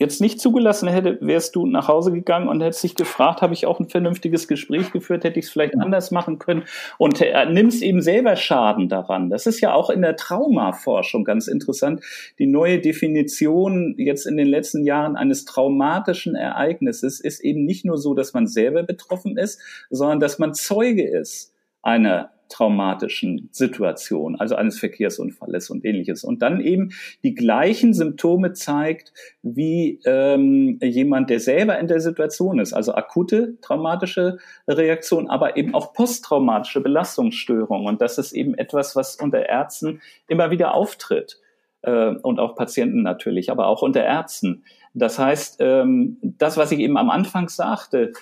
jetzt 0.00 0.20
nicht 0.20 0.40
zugelassen 0.40 0.88
hätte, 0.88 1.18
wärst 1.20 1.54
du 1.54 1.66
nach 1.66 1.86
Hause 1.86 2.10
gegangen 2.10 2.48
und 2.48 2.62
hättest 2.62 2.82
dich 2.82 2.94
gefragt, 2.94 3.42
habe 3.42 3.52
ich 3.52 3.66
auch 3.66 3.78
ein 3.78 3.88
vernünftiges 3.88 4.48
Gespräch 4.48 4.92
geführt, 4.92 5.24
hätte 5.24 5.38
ich 5.38 5.44
es 5.44 5.52
vielleicht 5.52 5.78
anders 5.78 6.10
machen 6.10 6.38
können 6.38 6.64
und 6.96 7.20
äh, 7.20 7.46
nimmst 7.46 7.82
eben 7.82 8.00
selber 8.00 8.34
Schaden 8.34 8.88
daran. 8.88 9.28
Das 9.28 9.46
ist 9.46 9.60
ja 9.60 9.74
auch 9.74 9.90
in 9.90 10.00
der 10.00 10.16
Traumaforschung 10.16 11.24
ganz 11.24 11.48
interessant. 11.48 12.02
Die 12.38 12.46
neue 12.46 12.80
Definition 12.80 13.94
jetzt 13.98 14.26
in 14.26 14.38
den 14.38 14.48
letzten 14.48 14.84
Jahren 14.84 15.16
eines 15.16 15.44
traumatischen 15.44 16.34
Ereignisses 16.34 17.20
ist 17.20 17.40
eben 17.40 17.66
nicht 17.66 17.84
nur 17.84 17.98
so, 17.98 18.14
dass 18.14 18.32
man 18.32 18.46
selber 18.46 18.82
betroffen 18.82 19.36
ist, 19.36 19.60
sondern 19.90 20.18
dass 20.18 20.38
man 20.38 20.54
Zeuge 20.54 21.06
ist 21.06 21.52
einer 21.82 22.30
traumatischen 22.50 23.48
Situation, 23.52 24.36
also 24.36 24.56
eines 24.56 24.78
Verkehrsunfalles 24.78 25.70
und 25.70 25.84
ähnliches. 25.84 26.24
Und 26.24 26.42
dann 26.42 26.60
eben 26.60 26.90
die 27.22 27.34
gleichen 27.34 27.94
Symptome 27.94 28.52
zeigt 28.52 29.14
wie 29.42 30.00
ähm, 30.04 30.78
jemand, 30.82 31.30
der 31.30 31.40
selber 31.40 31.78
in 31.78 31.88
der 31.88 32.00
Situation 32.00 32.58
ist, 32.58 32.74
also 32.74 32.94
akute 32.94 33.58
traumatische 33.62 34.38
Reaktion, 34.68 35.30
aber 35.30 35.56
eben 35.56 35.74
auch 35.74 35.94
posttraumatische 35.94 36.80
Belastungsstörungen. 36.80 37.86
Und 37.86 38.02
das 38.02 38.18
ist 38.18 38.32
eben 38.32 38.54
etwas, 38.54 38.94
was 38.96 39.16
unter 39.16 39.48
Ärzten 39.48 40.02
immer 40.28 40.50
wieder 40.50 40.74
auftritt. 40.74 41.40
Äh, 41.82 42.16
und 42.22 42.40
auch 42.40 42.56
Patienten 42.56 43.02
natürlich, 43.02 43.50
aber 43.50 43.68
auch 43.68 43.82
unter 43.82 44.04
Ärzten. 44.04 44.64
Das 44.92 45.18
heißt, 45.18 45.58
ähm, 45.60 46.18
das, 46.22 46.56
was 46.56 46.72
ich 46.72 46.80
eben 46.80 46.96
am 46.96 47.10
Anfang 47.10 47.48
sagte, 47.48 48.12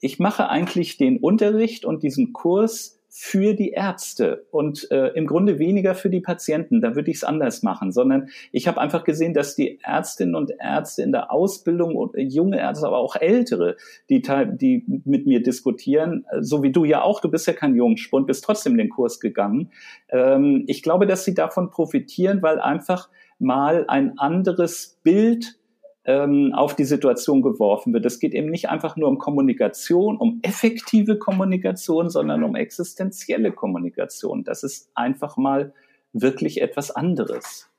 ich 0.00 0.18
mache 0.18 0.48
eigentlich 0.48 0.96
den 0.96 1.18
Unterricht 1.18 1.84
und 1.84 2.02
diesen 2.02 2.32
Kurs 2.32 2.93
für 3.16 3.54
die 3.54 3.70
Ärzte 3.70 4.44
und 4.50 4.90
äh, 4.90 5.10
im 5.10 5.28
Grunde 5.28 5.60
weniger 5.60 5.94
für 5.94 6.10
die 6.10 6.20
Patienten. 6.20 6.80
Da 6.80 6.96
würde 6.96 7.12
ich 7.12 7.18
es 7.18 7.24
anders 7.24 7.62
machen, 7.62 7.92
sondern 7.92 8.28
ich 8.50 8.66
habe 8.66 8.80
einfach 8.80 9.04
gesehen, 9.04 9.34
dass 9.34 9.54
die 9.54 9.78
Ärztinnen 9.84 10.34
und 10.34 10.50
Ärzte 10.58 11.02
in 11.02 11.12
der 11.12 11.30
Ausbildung 11.30 11.94
und 11.94 12.16
äh, 12.16 12.22
junge 12.22 12.58
Ärzte, 12.58 12.88
aber 12.88 12.98
auch 12.98 13.14
ältere, 13.14 13.76
die, 14.10 14.20
die 14.20 14.84
mit 15.04 15.28
mir 15.28 15.44
diskutieren, 15.44 16.26
äh, 16.32 16.42
so 16.42 16.64
wie 16.64 16.72
du 16.72 16.84
ja 16.84 17.02
auch, 17.02 17.20
du 17.20 17.30
bist 17.30 17.46
ja 17.46 17.52
kein 17.52 17.76
Jungspund, 17.76 18.26
bist 18.26 18.42
trotzdem 18.42 18.76
den 18.76 18.88
Kurs 18.88 19.20
gegangen. 19.20 19.70
Ähm, 20.08 20.64
ich 20.66 20.82
glaube, 20.82 21.06
dass 21.06 21.24
sie 21.24 21.34
davon 21.34 21.70
profitieren, 21.70 22.42
weil 22.42 22.58
einfach 22.58 23.10
mal 23.38 23.84
ein 23.86 24.18
anderes 24.18 24.98
Bild 25.04 25.56
ähm, 26.04 26.52
auf 26.54 26.76
die 26.76 26.84
Situation 26.84 27.42
geworfen 27.42 27.92
wird. 27.92 28.04
Es 28.04 28.18
geht 28.18 28.34
eben 28.34 28.50
nicht 28.50 28.68
einfach 28.68 28.96
nur 28.96 29.08
um 29.08 29.18
Kommunikation, 29.18 30.16
um 30.16 30.40
effektive 30.42 31.18
Kommunikation, 31.18 32.10
sondern 32.10 32.44
um 32.44 32.54
existenzielle 32.56 33.52
Kommunikation. 33.52 34.44
Das 34.44 34.62
ist 34.62 34.90
einfach 34.94 35.36
mal 35.36 35.72
wirklich 36.12 36.60
etwas 36.60 36.90
anderes. 36.90 37.70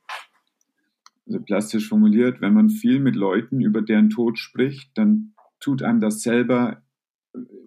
Also 1.28 1.40
plastisch 1.40 1.88
formuliert, 1.90 2.42
wenn 2.42 2.54
man 2.54 2.70
viel 2.70 3.00
mit 3.00 3.16
Leuten 3.16 3.62
über 3.62 3.82
deren 3.82 4.10
Tod 4.10 4.38
spricht, 4.38 4.92
dann 4.96 5.34
tut 5.60 5.82
einem 5.82 6.00
das 6.00 6.22
selber 6.22 6.82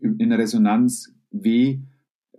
in 0.01 0.33
Resonanz 0.33 1.15
weh, 1.31 1.81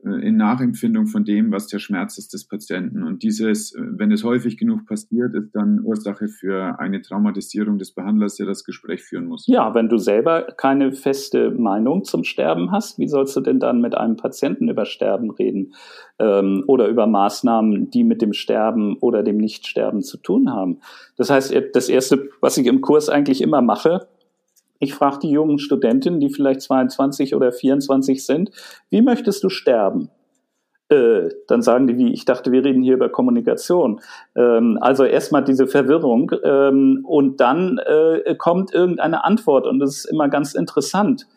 in 0.04 0.38
Nachempfindung 0.38 1.08
von 1.08 1.26
dem, 1.26 1.52
was 1.52 1.68
der 1.68 1.80
Schmerz 1.80 2.18
ist 2.18 2.34
des 2.34 2.48
Patienten. 2.48 3.04
Und 3.04 3.24
dieses, 3.24 3.74
äh, 3.76 3.82
wenn 3.82 4.12
es 4.12 4.24
häufig 4.24 4.58
genug 4.58 4.86
passiert, 4.86 5.36
ist 5.36 5.52
dann 5.54 5.82
Ursache 5.84 6.28
für 6.28 6.80
eine 6.80 7.02
Traumatisierung 7.02 7.78
des 7.78 7.94
Behandlers, 7.94 8.36
der 8.36 8.46
das 8.46 8.64
Gespräch 8.64 9.04
führen 9.04 9.26
muss. 9.26 9.46
Ja, 9.48 9.74
wenn 9.76 9.90
du 9.90 9.98
selber 9.98 10.44
keine 10.58 10.94
feste 10.94 11.52
Meinung 11.52 12.04
zum 12.04 12.24
Sterben 12.24 12.72
hast, 12.72 13.00
wie 13.00 13.08
sollst 13.08 13.36
du 13.36 13.42
denn 13.42 13.60
dann 13.60 13.82
mit 13.82 13.96
einem 13.96 14.16
Patienten 14.16 14.70
über 14.70 14.86
Sterben 14.86 15.32
reden 15.32 15.74
ähm, 16.20 16.64
oder 16.68 16.88
über 16.88 17.08
Maßnahmen, 17.08 17.90
die 17.90 18.04
mit 18.04 18.22
dem 18.22 18.34
Sterben 18.34 18.98
oder 18.98 19.24
dem 19.24 19.38
Nichtsterben 19.38 20.02
zu 20.02 20.18
tun 20.18 20.52
haben? 20.52 20.80
Das 21.18 21.30
heißt, 21.30 21.54
das 21.74 21.90
Erste, 21.90 22.30
was 22.42 22.58
ich 22.58 22.68
im 22.68 22.82
Kurs 22.82 23.10
eigentlich 23.10 23.42
immer 23.42 23.62
mache, 23.62 24.08
ich 24.80 24.94
frage 24.94 25.20
die 25.24 25.30
jungen 25.30 25.60
Studentinnen, 25.60 26.20
die 26.20 26.30
vielleicht 26.30 26.62
22 26.62 27.36
oder 27.36 27.52
24 27.52 28.26
sind, 28.26 28.52
wie 28.89 29.02
möchtest 29.02 29.44
du 29.44 29.50
sterben? 29.50 30.10
Äh, 30.89 31.30
dann 31.48 31.62
sagen 31.62 31.86
die, 31.86 31.98
wie, 31.98 32.12
ich 32.13 32.26
dachte, 32.26 32.52
wir 32.52 32.63
reden 32.63 32.82
hier 32.82 32.96
über 32.96 33.10
Kommunikation. 33.10 34.00
Ähm, 34.36 34.80
also 34.82 35.04
erstmal 35.04 35.44
diese 35.44 35.68
Verwirrung 35.68 36.32
ähm, 36.44 37.06
und 37.08 37.39
dann 37.39 37.78
äh, 37.78 38.36
kommt 38.36 38.74
irgendeine 38.74 39.24
Antwort 39.24 39.68
und 39.68 39.80
das 39.80 39.98
ist 39.98 40.06
immer 40.06 40.30
ganz 40.30 40.56
interessant. 40.56 41.28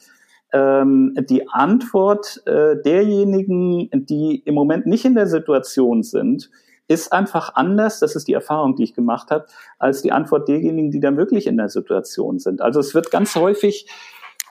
Ähm, 0.54 1.14
die 1.28 1.48
Antwort 1.50 2.42
äh, 2.46 2.76
derjenigen, 2.82 3.90
die 3.92 4.42
im 4.44 4.54
Moment 4.54 4.86
nicht 4.86 5.04
in 5.04 5.14
der 5.14 5.26
Situation 5.26 6.02
sind, 6.02 6.50
ist 6.92 7.12
einfach 7.12 7.54
anders, 7.54 8.00
das 8.00 8.16
ist 8.16 8.28
die 8.28 8.32
Erfahrung, 8.32 8.76
die 8.76 8.84
ich 8.84 8.94
gemacht 8.94 9.30
habe, 9.30 9.46
als 9.78 10.02
die 10.02 10.12
Antwort 10.12 10.48
derjenigen, 10.48 10.90
die 10.90 11.00
dann 11.00 11.16
wirklich 11.16 11.46
in 11.46 11.56
der 11.56 11.68
Situation 11.68 12.38
sind. 12.38 12.60
Also 12.60 12.80
es 12.80 12.94
wird 12.94 13.10
ganz 13.10 13.34
häufig 13.34 13.86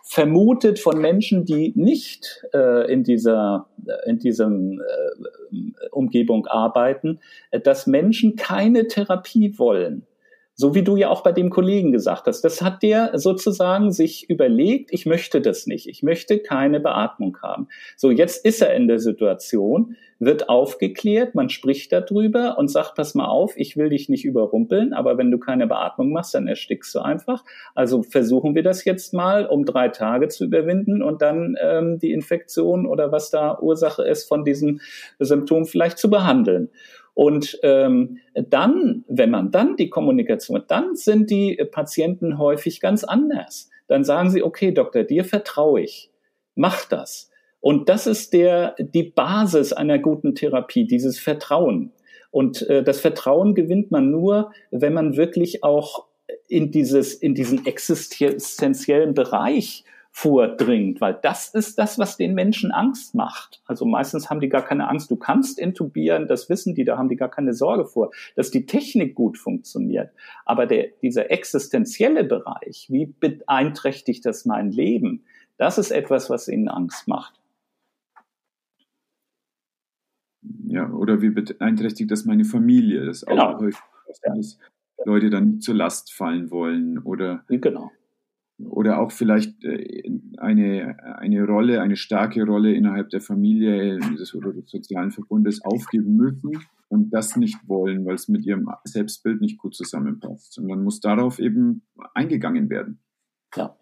vermutet 0.03 0.79
von 0.79 0.99
Menschen, 0.99 1.45
die 1.45 1.71
nicht 1.75 2.43
äh, 2.53 2.91
in 2.91 3.03
dieser 3.03 3.67
in 4.05 4.19
diesem 4.19 4.81
äh, 4.81 5.87
Umgebung 5.91 6.47
arbeiten, 6.47 7.19
dass 7.63 7.87
Menschen 7.87 8.35
keine 8.35 8.87
Therapie 8.87 9.57
wollen. 9.57 10.05
So 10.53 10.75
wie 10.75 10.83
du 10.83 10.97
ja 10.97 11.09
auch 11.09 11.23
bei 11.23 11.31
dem 11.31 11.49
Kollegen 11.49 11.91
gesagt 11.91 12.27
hast. 12.27 12.41
Das 12.41 12.61
hat 12.61 12.83
der 12.83 13.17
sozusagen 13.17 13.91
sich 13.91 14.29
überlegt, 14.29 14.93
ich 14.93 15.05
möchte 15.05 15.41
das 15.41 15.65
nicht. 15.65 15.87
Ich 15.87 16.03
möchte 16.03 16.39
keine 16.39 16.79
Beatmung 16.79 17.37
haben. 17.41 17.67
So, 17.97 18.11
jetzt 18.11 18.45
ist 18.45 18.61
er 18.61 18.73
in 18.75 18.87
der 18.87 18.99
Situation, 18.99 19.95
wird 20.21 20.49
aufgeklärt, 20.49 21.33
man 21.33 21.49
spricht 21.49 21.91
darüber 21.91 22.59
und 22.59 22.69
sagt, 22.69 22.93
pass 22.93 23.15
mal 23.15 23.25
auf, 23.25 23.53
ich 23.57 23.75
will 23.75 23.89
dich 23.89 24.07
nicht 24.07 24.23
überrumpeln, 24.23 24.93
aber 24.93 25.17
wenn 25.17 25.31
du 25.31 25.39
keine 25.39 25.65
Beatmung 25.65 26.11
machst, 26.11 26.35
dann 26.35 26.47
erstickst 26.47 26.93
du 26.93 26.99
einfach. 26.99 27.43
Also 27.73 28.03
versuchen 28.03 28.53
wir 28.53 28.61
das 28.61 28.85
jetzt 28.85 29.15
mal, 29.15 29.47
um 29.47 29.65
drei 29.65 29.89
Tage 29.89 30.27
zu 30.27 30.45
überwinden 30.45 31.01
und 31.01 31.23
dann 31.23 31.55
ähm, 31.59 31.97
die 31.97 32.13
Infektion 32.13 32.85
oder 32.85 33.11
was 33.11 33.31
da 33.31 33.57
Ursache 33.59 34.03
ist 34.03 34.27
von 34.27 34.45
diesem 34.45 34.79
Symptom 35.17 35.65
vielleicht 35.65 35.97
zu 35.97 36.11
behandeln. 36.11 36.69
Und 37.13 37.59
ähm, 37.63 38.19
dann, 38.33 39.03
wenn 39.07 39.29
man 39.29 39.51
dann 39.51 39.75
die 39.75 39.89
Kommunikation, 39.89 40.63
dann 40.67 40.95
sind 40.95 41.29
die 41.29 41.55
Patienten 41.71 42.37
häufig 42.37 42.79
ganz 42.79 43.03
anders. 43.03 43.69
Dann 43.87 44.03
sagen 44.03 44.29
sie, 44.29 44.43
okay, 44.43 44.71
Doktor, 44.71 45.03
dir 45.03 45.25
vertraue 45.25 45.81
ich. 45.81 46.11
Mach 46.55 46.85
das. 46.85 47.29
Und 47.59 47.89
das 47.89 48.07
ist 48.07 48.33
der, 48.33 48.75
die 48.79 49.03
Basis 49.03 49.73
einer 49.73 49.99
guten 49.99 50.33
Therapie, 50.35 50.87
dieses 50.87 51.19
Vertrauen. 51.19 51.91
Und 52.31 52.67
äh, 52.69 52.83
das 52.83 53.01
Vertrauen 53.01 53.53
gewinnt 53.53 53.91
man 53.91 54.09
nur, 54.09 54.51
wenn 54.71 54.93
man 54.93 55.17
wirklich 55.17 55.63
auch 55.63 56.07
in 56.47 56.71
dieses, 56.71 57.13
in 57.13 57.35
diesen 57.35 57.65
existenziellen 57.65 59.13
Bereich 59.13 59.83
vordringt, 60.11 60.99
weil 60.99 61.17
das 61.21 61.53
ist 61.53 61.79
das, 61.79 61.97
was 61.97 62.17
den 62.17 62.33
Menschen 62.33 62.71
Angst 62.71 63.15
macht. 63.15 63.61
Also 63.65 63.85
meistens 63.85 64.29
haben 64.29 64.41
die 64.41 64.49
gar 64.49 64.63
keine 64.63 64.89
Angst. 64.89 65.09
Du 65.09 65.15
kannst 65.15 65.57
intubieren, 65.57 66.27
das 66.27 66.49
wissen 66.49 66.75
die, 66.75 66.83
da 66.83 66.97
haben 66.97 67.09
die 67.09 67.15
gar 67.15 67.29
keine 67.29 67.53
Sorge 67.53 67.85
vor, 67.85 68.11
dass 68.35 68.51
die 68.51 68.65
Technik 68.65 69.15
gut 69.15 69.37
funktioniert. 69.37 70.11
Aber 70.45 70.67
der, 70.67 70.89
dieser 71.01 71.31
existenzielle 71.31 72.25
Bereich, 72.25 72.87
wie 72.89 73.05
beeinträchtigt 73.05 74.25
das 74.25 74.45
mein 74.45 74.71
Leben? 74.71 75.23
Das 75.57 75.77
ist 75.77 75.91
etwas, 75.91 76.29
was 76.29 76.47
ihnen 76.47 76.67
Angst 76.67 77.07
macht. 77.07 77.41
ja, 80.71 80.89
oder 80.89 81.21
wie 81.21 81.29
beeinträchtigt 81.29 82.09
das 82.11 82.25
meine 82.25 82.45
Familie? 82.45 83.05
Das 83.05 83.25
genau. 83.25 83.55
auch 83.55 83.59
häufig, 83.59 83.81
dass 84.23 84.57
Leute 85.05 85.29
dann 85.29 85.51
nicht 85.51 85.63
zur 85.63 85.75
Last 85.75 86.13
fallen 86.13 86.49
wollen 86.49 86.99
oder 86.99 87.43
genau 87.47 87.91
oder 88.69 88.99
auch 88.99 89.11
vielleicht 89.11 89.63
äh, 89.63 90.03
eine, 90.37 90.97
eine 91.17 91.45
Rolle, 91.45 91.81
eine 91.81 91.95
starke 91.95 92.43
Rolle 92.43 92.73
innerhalb 92.73 93.09
der 93.09 93.21
Familie 93.21 93.99
des, 93.99 94.33
oder 94.35 94.53
des 94.53 94.69
sozialen 94.69 95.11
Verbundes 95.11 95.63
aufgeben 95.63 96.15
müssen 96.15 96.51
und 96.89 97.11
das 97.11 97.35
nicht 97.37 97.57
wollen, 97.67 98.05
weil 98.05 98.15
es 98.15 98.27
mit 98.27 98.45
ihrem 98.45 98.69
Selbstbild 98.83 99.41
nicht 99.41 99.57
gut 99.57 99.75
zusammenpasst. 99.75 100.57
Und 100.59 100.67
dann 100.67 100.83
muss 100.83 100.99
darauf 100.99 101.39
eben 101.39 101.83
eingegangen 102.13 102.69
werden. 102.69 102.99
Ja. 103.55 103.77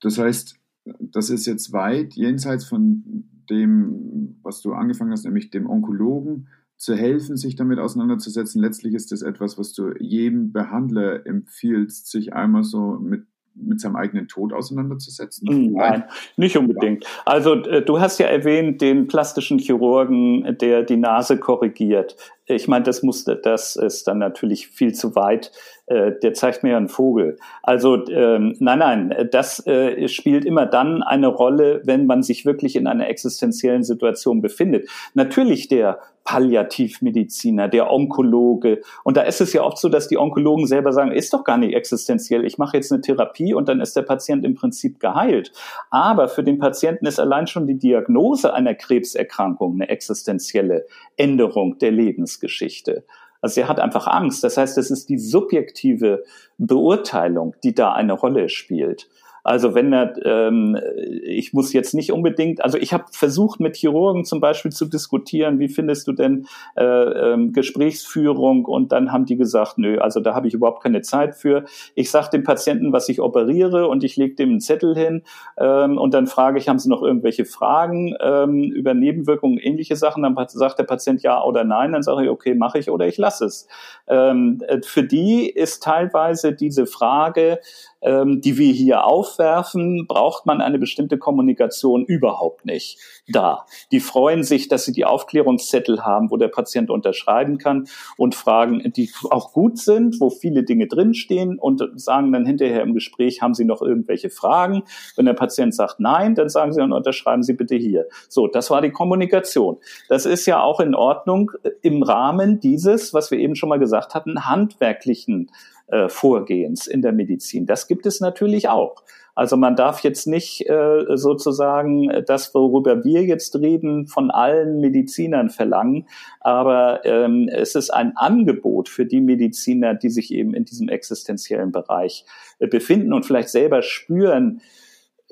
Das 0.00 0.18
heißt, 0.18 0.58
das 1.00 1.30
ist 1.30 1.46
jetzt 1.46 1.72
weit 1.72 2.14
jenseits 2.14 2.64
von 2.64 3.24
dem, 3.50 4.38
was 4.42 4.60
du 4.60 4.72
angefangen 4.72 5.12
hast, 5.12 5.24
nämlich 5.24 5.50
dem 5.50 5.68
Onkologen 5.68 6.48
zu 6.76 6.94
helfen, 6.94 7.36
sich 7.36 7.56
damit 7.56 7.78
auseinanderzusetzen. 7.78 8.62
Letztlich 8.62 8.94
ist 8.94 9.10
das 9.10 9.22
etwas, 9.22 9.58
was 9.58 9.72
du 9.72 9.92
jedem 9.98 10.52
Behandler 10.52 11.26
empfiehlst, 11.26 12.10
sich 12.10 12.32
einmal 12.32 12.62
so 12.62 12.98
mit 13.00 13.26
mit 13.60 13.80
seinem 13.80 13.96
eigenen 13.96 14.28
Tod 14.28 14.52
auseinanderzusetzen? 14.52 15.48
Hm, 15.48 15.72
nein, 15.72 16.04
nicht 16.36 16.56
unbedingt. 16.56 17.04
Also 17.24 17.54
äh, 17.54 17.82
du 17.82 18.00
hast 18.00 18.18
ja 18.18 18.26
erwähnt 18.26 18.80
den 18.80 19.06
plastischen 19.06 19.58
Chirurgen, 19.58 20.56
der 20.60 20.82
die 20.82 20.96
Nase 20.96 21.38
korrigiert. 21.38 22.16
Ich 22.46 22.68
meine, 22.68 22.84
das 22.84 23.02
musste, 23.02 23.36
das 23.36 23.76
ist 23.76 24.08
dann 24.08 24.18
natürlich 24.18 24.68
viel 24.68 24.94
zu 24.94 25.14
weit. 25.14 25.52
Äh, 25.88 26.12
der 26.22 26.34
zeigt 26.34 26.62
mir 26.62 26.70
ja 26.70 26.76
einen 26.76 26.88
Vogel. 26.88 27.38
Also 27.62 28.06
ähm, 28.08 28.54
nein, 28.58 28.78
nein, 28.78 29.28
das 29.30 29.66
äh, 29.66 30.06
spielt 30.08 30.44
immer 30.44 30.66
dann 30.66 31.02
eine 31.02 31.28
Rolle, 31.28 31.80
wenn 31.84 32.06
man 32.06 32.22
sich 32.22 32.44
wirklich 32.44 32.76
in 32.76 32.86
einer 32.86 33.08
existenziellen 33.08 33.82
Situation 33.82 34.42
befindet. 34.42 34.88
Natürlich 35.14 35.68
der 35.68 35.98
Palliativmediziner, 36.24 37.68
der 37.68 37.90
Onkologe. 37.90 38.82
Und 39.02 39.16
da 39.16 39.22
ist 39.22 39.40
es 39.40 39.54
ja 39.54 39.62
oft 39.62 39.78
so, 39.78 39.88
dass 39.88 40.08
die 40.08 40.18
Onkologen 40.18 40.66
selber 40.66 40.92
sagen, 40.92 41.10
ist 41.10 41.32
doch 41.32 41.42
gar 41.42 41.56
nicht 41.56 41.74
existenziell. 41.74 42.44
Ich 42.44 42.58
mache 42.58 42.76
jetzt 42.76 42.92
eine 42.92 43.00
Therapie 43.00 43.54
und 43.54 43.66
dann 43.66 43.80
ist 43.80 43.96
der 43.96 44.02
Patient 44.02 44.44
im 44.44 44.54
Prinzip 44.54 45.00
geheilt. 45.00 45.52
Aber 45.88 46.28
für 46.28 46.44
den 46.44 46.58
Patienten 46.58 47.06
ist 47.06 47.18
allein 47.18 47.46
schon 47.46 47.66
die 47.66 47.78
Diagnose 47.78 48.52
einer 48.52 48.74
Krebserkrankung 48.74 49.76
eine 49.76 49.88
existenzielle 49.88 50.84
Änderung 51.16 51.78
der 51.78 51.92
Lebensgeschichte. 51.92 53.04
Also 53.40 53.60
er 53.60 53.68
hat 53.68 53.80
einfach 53.80 54.06
Angst. 54.06 54.42
Das 54.42 54.56
heißt, 54.56 54.78
es 54.78 54.90
ist 54.90 55.08
die 55.08 55.18
subjektive 55.18 56.24
Beurteilung, 56.58 57.54
die 57.62 57.74
da 57.74 57.92
eine 57.92 58.12
Rolle 58.12 58.48
spielt. 58.48 59.08
Also 59.48 59.74
wenn 59.74 59.94
er, 59.94 60.12
ähm, 60.26 60.78
ich 61.22 61.54
muss 61.54 61.72
jetzt 61.72 61.94
nicht 61.94 62.12
unbedingt, 62.12 62.62
also 62.62 62.76
ich 62.76 62.92
habe 62.92 63.04
versucht 63.10 63.60
mit 63.60 63.76
Chirurgen 63.76 64.26
zum 64.26 64.40
Beispiel 64.40 64.70
zu 64.72 64.84
diskutieren, 64.84 65.58
wie 65.58 65.68
findest 65.68 66.06
du 66.06 66.12
denn 66.12 66.46
äh, 66.76 66.84
ähm, 66.84 67.54
Gesprächsführung 67.54 68.66
und 68.66 68.92
dann 68.92 69.10
haben 69.10 69.24
die 69.24 69.36
gesagt, 69.36 69.78
nö, 69.78 70.00
also 70.00 70.20
da 70.20 70.34
habe 70.34 70.48
ich 70.48 70.52
überhaupt 70.52 70.82
keine 70.82 71.00
Zeit 71.00 71.34
für. 71.34 71.64
Ich 71.94 72.10
sage 72.10 72.28
dem 72.30 72.44
Patienten, 72.44 72.92
was 72.92 73.08
ich 73.08 73.22
operiere 73.22 73.88
und 73.88 74.04
ich 74.04 74.18
lege 74.18 74.34
dem 74.34 74.50
einen 74.50 74.60
Zettel 74.60 74.94
hin 74.94 75.22
ähm, 75.56 75.96
und 75.96 76.12
dann 76.12 76.26
frage 76.26 76.58
ich, 76.58 76.68
haben 76.68 76.78
Sie 76.78 76.90
noch 76.90 77.02
irgendwelche 77.02 77.46
Fragen 77.46 78.14
ähm, 78.20 78.64
über 78.64 78.92
Nebenwirkungen, 78.92 79.56
ähnliche 79.56 79.96
Sachen? 79.96 80.24
Dann 80.24 80.36
sagt 80.48 80.78
der 80.78 80.84
Patient 80.84 81.22
ja 81.22 81.42
oder 81.42 81.64
nein, 81.64 81.92
dann 81.92 82.02
sage 82.02 82.24
ich, 82.24 82.28
okay, 82.28 82.54
mache 82.54 82.80
ich 82.80 82.90
oder 82.90 83.06
ich 83.06 83.16
lasse 83.16 83.46
es. 83.46 83.66
Ähm, 84.08 84.60
äh, 84.68 84.82
für 84.82 85.04
die 85.04 85.48
ist 85.48 85.82
teilweise 85.82 86.52
diese 86.52 86.84
Frage, 86.84 87.60
ähm, 88.00 88.40
die 88.40 88.58
wir 88.58 88.72
hier 88.72 89.04
aufwerfen, 89.04 90.06
braucht 90.06 90.46
man 90.46 90.60
eine 90.60 90.78
bestimmte 90.78 91.18
Kommunikation 91.18 92.04
überhaupt 92.04 92.64
nicht 92.64 92.98
da. 93.28 93.66
Die 93.92 94.00
freuen 94.00 94.42
sich, 94.42 94.68
dass 94.68 94.84
sie 94.84 94.92
die 94.92 95.04
Aufklärungszettel 95.04 96.04
haben, 96.04 96.30
wo 96.30 96.36
der 96.36 96.48
Patient 96.48 96.90
unterschreiben 96.90 97.58
kann 97.58 97.88
und 98.16 98.34
Fragen, 98.34 98.92
die 98.92 99.10
auch 99.30 99.52
gut 99.52 99.78
sind, 99.78 100.20
wo 100.20 100.30
viele 100.30 100.62
Dinge 100.62 100.86
drinstehen 100.86 101.58
und 101.58 101.82
sagen 101.96 102.32
dann 102.32 102.46
hinterher 102.46 102.82
im 102.82 102.94
Gespräch, 102.94 103.42
haben 103.42 103.54
Sie 103.54 103.64
noch 103.64 103.82
irgendwelche 103.82 104.30
Fragen? 104.30 104.82
Wenn 105.16 105.26
der 105.26 105.34
Patient 105.34 105.74
sagt 105.74 106.00
nein, 106.00 106.34
dann 106.34 106.48
sagen 106.48 106.72
Sie 106.72 106.82
und 106.82 106.92
unterschreiben 106.92 107.42
Sie 107.42 107.54
bitte 107.54 107.76
hier. 107.76 108.06
So, 108.28 108.46
das 108.46 108.70
war 108.70 108.80
die 108.80 108.90
Kommunikation. 108.90 109.78
Das 110.08 110.26
ist 110.26 110.46
ja 110.46 110.62
auch 110.62 110.80
in 110.80 110.94
Ordnung 110.94 111.52
im 111.82 112.02
Rahmen 112.02 112.60
dieses, 112.60 113.12
was 113.14 113.30
wir 113.30 113.38
eben 113.38 113.54
schon 113.54 113.68
mal 113.68 113.78
gesagt 113.78 114.14
hatten, 114.14 114.46
handwerklichen 114.46 115.50
äh, 115.88 116.08
Vorgehens 116.08 116.86
in 116.86 117.02
der 117.02 117.12
Medizin. 117.12 117.66
Das 117.66 117.86
gibt 117.86 118.06
es 118.06 118.20
natürlich 118.20 118.68
auch. 118.68 119.02
Also 119.38 119.56
man 119.56 119.76
darf 119.76 120.00
jetzt 120.00 120.26
nicht 120.26 120.68
äh, 120.68 121.04
sozusagen 121.14 122.24
das, 122.26 122.52
worüber 122.54 123.04
wir 123.04 123.22
jetzt 123.22 123.54
reden, 123.54 124.08
von 124.08 124.32
allen 124.32 124.80
Medizinern 124.80 125.48
verlangen, 125.48 126.08
aber 126.40 127.04
ähm, 127.04 127.48
es 127.48 127.76
ist 127.76 127.90
ein 127.90 128.16
Angebot 128.16 128.88
für 128.88 129.06
die 129.06 129.20
Mediziner, 129.20 129.94
die 129.94 130.10
sich 130.10 130.34
eben 130.34 130.54
in 130.54 130.64
diesem 130.64 130.88
existenziellen 130.88 131.70
Bereich 131.70 132.24
äh, 132.58 132.66
befinden 132.66 133.12
und 133.12 133.26
vielleicht 133.26 133.50
selber 133.50 133.82
spüren, 133.82 134.60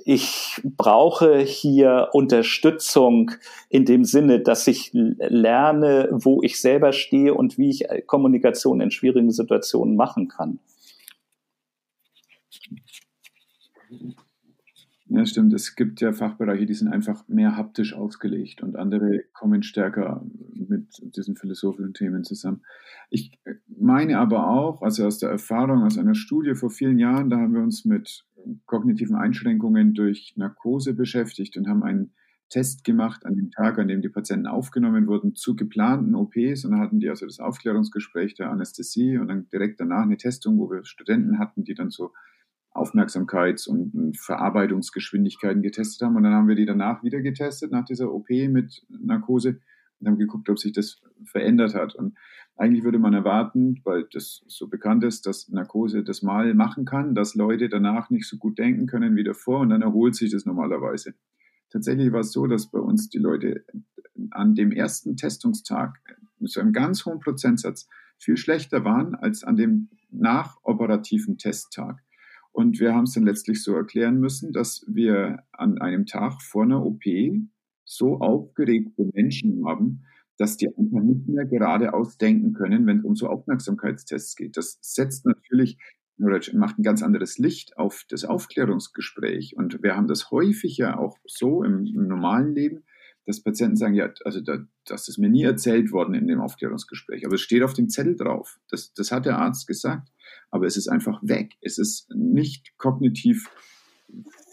ich 0.08 0.60
brauche 0.62 1.40
hier 1.40 2.10
Unterstützung 2.12 3.32
in 3.68 3.84
dem 3.84 4.04
Sinne, 4.04 4.38
dass 4.38 4.68
ich 4.68 4.90
lerne, 4.92 6.08
wo 6.12 6.44
ich 6.44 6.60
selber 6.60 6.92
stehe 6.92 7.34
und 7.34 7.58
wie 7.58 7.70
ich 7.70 8.06
Kommunikation 8.06 8.80
in 8.80 8.92
schwierigen 8.92 9.32
Situationen 9.32 9.96
machen 9.96 10.28
kann. 10.28 10.60
Ja, 15.08 15.24
stimmt. 15.24 15.54
Es 15.54 15.76
gibt 15.76 16.00
ja 16.00 16.12
Fachbereiche, 16.12 16.66
die 16.66 16.74
sind 16.74 16.88
einfach 16.88 17.26
mehr 17.28 17.56
haptisch 17.56 17.94
ausgelegt 17.94 18.62
und 18.62 18.74
andere 18.74 19.22
kommen 19.32 19.62
stärker 19.62 20.26
mit 20.52 21.00
diesen 21.14 21.36
philosophischen 21.36 21.94
Themen 21.94 22.24
zusammen. 22.24 22.62
Ich 23.08 23.38
meine 23.68 24.18
aber 24.18 24.48
auch, 24.50 24.82
also 24.82 25.06
aus 25.06 25.18
der 25.18 25.30
Erfahrung, 25.30 25.84
aus 25.84 25.96
einer 25.96 26.16
Studie 26.16 26.54
vor 26.54 26.70
vielen 26.70 26.98
Jahren, 26.98 27.30
da 27.30 27.36
haben 27.36 27.54
wir 27.54 27.62
uns 27.62 27.84
mit 27.84 28.26
kognitiven 28.66 29.14
Einschränkungen 29.14 29.94
durch 29.94 30.34
Narkose 30.36 30.92
beschäftigt 30.92 31.56
und 31.56 31.68
haben 31.68 31.84
einen 31.84 32.12
Test 32.48 32.82
gemacht 32.84 33.26
an 33.26 33.36
dem 33.36 33.50
Tag, 33.50 33.78
an 33.78 33.88
dem 33.88 34.02
die 34.02 34.08
Patienten 34.08 34.46
aufgenommen 34.46 35.06
wurden, 35.06 35.34
zu 35.34 35.54
geplanten 35.56 36.14
OPs. 36.14 36.64
Und 36.64 36.72
dann 36.72 36.80
hatten 36.80 37.00
die 37.00 37.08
also 37.08 37.26
das 37.26 37.40
Aufklärungsgespräch 37.40 38.34
der 38.34 38.50
Anästhesie 38.50 39.18
und 39.18 39.28
dann 39.28 39.48
direkt 39.50 39.80
danach 39.80 40.02
eine 40.02 40.16
Testung, 40.16 40.58
wo 40.58 40.70
wir 40.70 40.84
Studenten 40.84 41.38
hatten, 41.38 41.64
die 41.64 41.74
dann 41.74 41.90
so 41.90 42.12
Aufmerksamkeits- 42.76 43.68
und 43.68 44.16
Verarbeitungsgeschwindigkeiten 44.18 45.62
getestet 45.62 46.06
haben. 46.06 46.16
Und 46.16 46.22
dann 46.22 46.34
haben 46.34 46.48
wir 46.48 46.56
die 46.56 46.66
danach 46.66 47.02
wieder 47.02 47.20
getestet, 47.20 47.72
nach 47.72 47.84
dieser 47.84 48.12
OP 48.12 48.28
mit 48.48 48.84
Narkose, 48.88 49.60
und 49.98 50.08
haben 50.08 50.18
geguckt, 50.18 50.48
ob 50.50 50.58
sich 50.58 50.72
das 50.72 51.00
verändert 51.24 51.74
hat. 51.74 51.94
Und 51.94 52.16
eigentlich 52.56 52.84
würde 52.84 52.98
man 52.98 53.14
erwarten, 53.14 53.80
weil 53.84 54.06
das 54.12 54.42
so 54.46 54.68
bekannt 54.68 55.04
ist, 55.04 55.26
dass 55.26 55.48
Narkose 55.48 56.02
das 56.04 56.22
mal 56.22 56.54
machen 56.54 56.84
kann, 56.84 57.14
dass 57.14 57.34
Leute 57.34 57.68
danach 57.68 58.10
nicht 58.10 58.28
so 58.28 58.36
gut 58.36 58.58
denken 58.58 58.86
können 58.86 59.16
wie 59.16 59.24
davor 59.24 59.60
und 59.60 59.70
dann 59.70 59.82
erholt 59.82 60.14
sich 60.14 60.30
das 60.30 60.46
normalerweise. 60.46 61.14
Tatsächlich 61.70 62.12
war 62.12 62.20
es 62.20 62.32
so, 62.32 62.46
dass 62.46 62.70
bei 62.70 62.78
uns 62.78 63.08
die 63.08 63.18
Leute 63.18 63.64
an 64.30 64.54
dem 64.54 64.72
ersten 64.72 65.16
Testungstag 65.16 65.98
mit 66.38 66.50
so 66.50 66.60
einem 66.60 66.72
ganz 66.72 67.04
hohen 67.04 67.20
Prozentsatz 67.20 67.88
viel 68.18 68.36
schlechter 68.36 68.84
waren 68.84 69.14
als 69.14 69.44
an 69.44 69.56
dem 69.56 69.90
nachoperativen 70.10 71.38
Testtag. 71.38 72.02
Und 72.56 72.80
wir 72.80 72.94
haben 72.94 73.04
es 73.04 73.12
dann 73.12 73.24
letztlich 73.24 73.62
so 73.62 73.74
erklären 73.74 74.18
müssen, 74.18 74.50
dass 74.50 74.82
wir 74.88 75.42
an 75.52 75.76
einem 75.76 76.06
Tag 76.06 76.40
vor 76.40 76.62
einer 76.62 76.86
OP 76.86 77.02
so 77.84 78.16
aufgeregte 78.20 79.10
Menschen 79.12 79.66
haben, 79.66 80.04
dass 80.38 80.56
die 80.56 80.68
einfach 80.68 81.02
nicht 81.02 81.28
mehr 81.28 81.44
geradeaus 81.44 82.16
denken 82.16 82.54
können, 82.54 82.86
wenn 82.86 83.00
es 83.00 83.04
um 83.04 83.14
so 83.14 83.28
Aufmerksamkeitstests 83.28 84.36
geht. 84.36 84.56
Das 84.56 84.78
setzt 84.80 85.26
natürlich 85.26 85.76
oder 86.18 86.40
macht 86.54 86.78
ein 86.78 86.82
ganz 86.82 87.02
anderes 87.02 87.36
Licht 87.36 87.76
auf 87.76 88.06
das 88.08 88.24
Aufklärungsgespräch. 88.24 89.54
Und 89.54 89.82
wir 89.82 89.94
haben 89.94 90.08
das 90.08 90.30
häufig 90.30 90.78
ja 90.78 90.96
auch 90.96 91.18
so 91.26 91.62
im, 91.62 91.84
im 91.84 92.08
normalen 92.08 92.54
Leben, 92.54 92.84
dass 93.26 93.42
Patienten 93.42 93.76
sagen, 93.76 93.94
ja, 93.94 94.08
also 94.24 94.40
da, 94.40 94.64
das 94.86 95.08
ist 95.08 95.18
mir 95.18 95.28
nie 95.28 95.42
erzählt 95.42 95.92
worden 95.92 96.14
in 96.14 96.26
dem 96.26 96.40
Aufklärungsgespräch, 96.40 97.26
aber 97.26 97.34
es 97.34 97.40
steht 97.40 97.62
auf 97.62 97.74
dem 97.74 97.88
Zettel 97.88 98.16
drauf. 98.16 98.58
Das, 98.70 98.94
das 98.94 99.10
hat 99.10 99.26
der 99.26 99.38
Arzt 99.38 99.66
gesagt 99.66 100.10
aber 100.50 100.66
es 100.66 100.76
ist 100.76 100.88
einfach 100.88 101.20
weg. 101.22 101.54
Es 101.60 101.78
ist 101.78 102.08
nicht 102.14 102.76
kognitiv 102.78 103.50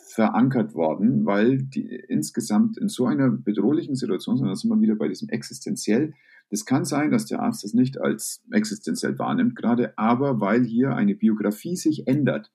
verankert 0.08 0.76
worden, 0.76 1.26
weil 1.26 1.58
die 1.58 1.88
insgesamt 2.08 2.78
in 2.78 2.88
so 2.88 3.06
einer 3.06 3.30
bedrohlichen 3.30 3.96
Situation, 3.96 4.38
sondern 4.38 4.56
sind 4.56 4.70
wir 4.70 4.82
wieder 4.82 4.96
bei 4.96 5.08
diesem 5.08 5.30
existenziell. 5.30 6.14
Es 6.50 6.66
kann 6.66 6.86
sein, 6.86 7.10
dass 7.10 7.26
der 7.26 7.42
Arzt 7.42 7.64
das 7.64 7.74
nicht 7.74 8.00
als 8.00 8.44
existenziell 8.52 9.18
wahrnimmt, 9.18 9.56
gerade 9.56 9.98
aber 9.98 10.40
weil 10.40 10.64
hier 10.64 10.94
eine 10.96 11.16
Biografie 11.16 11.76
sich 11.76 12.08
ändert, 12.08 12.52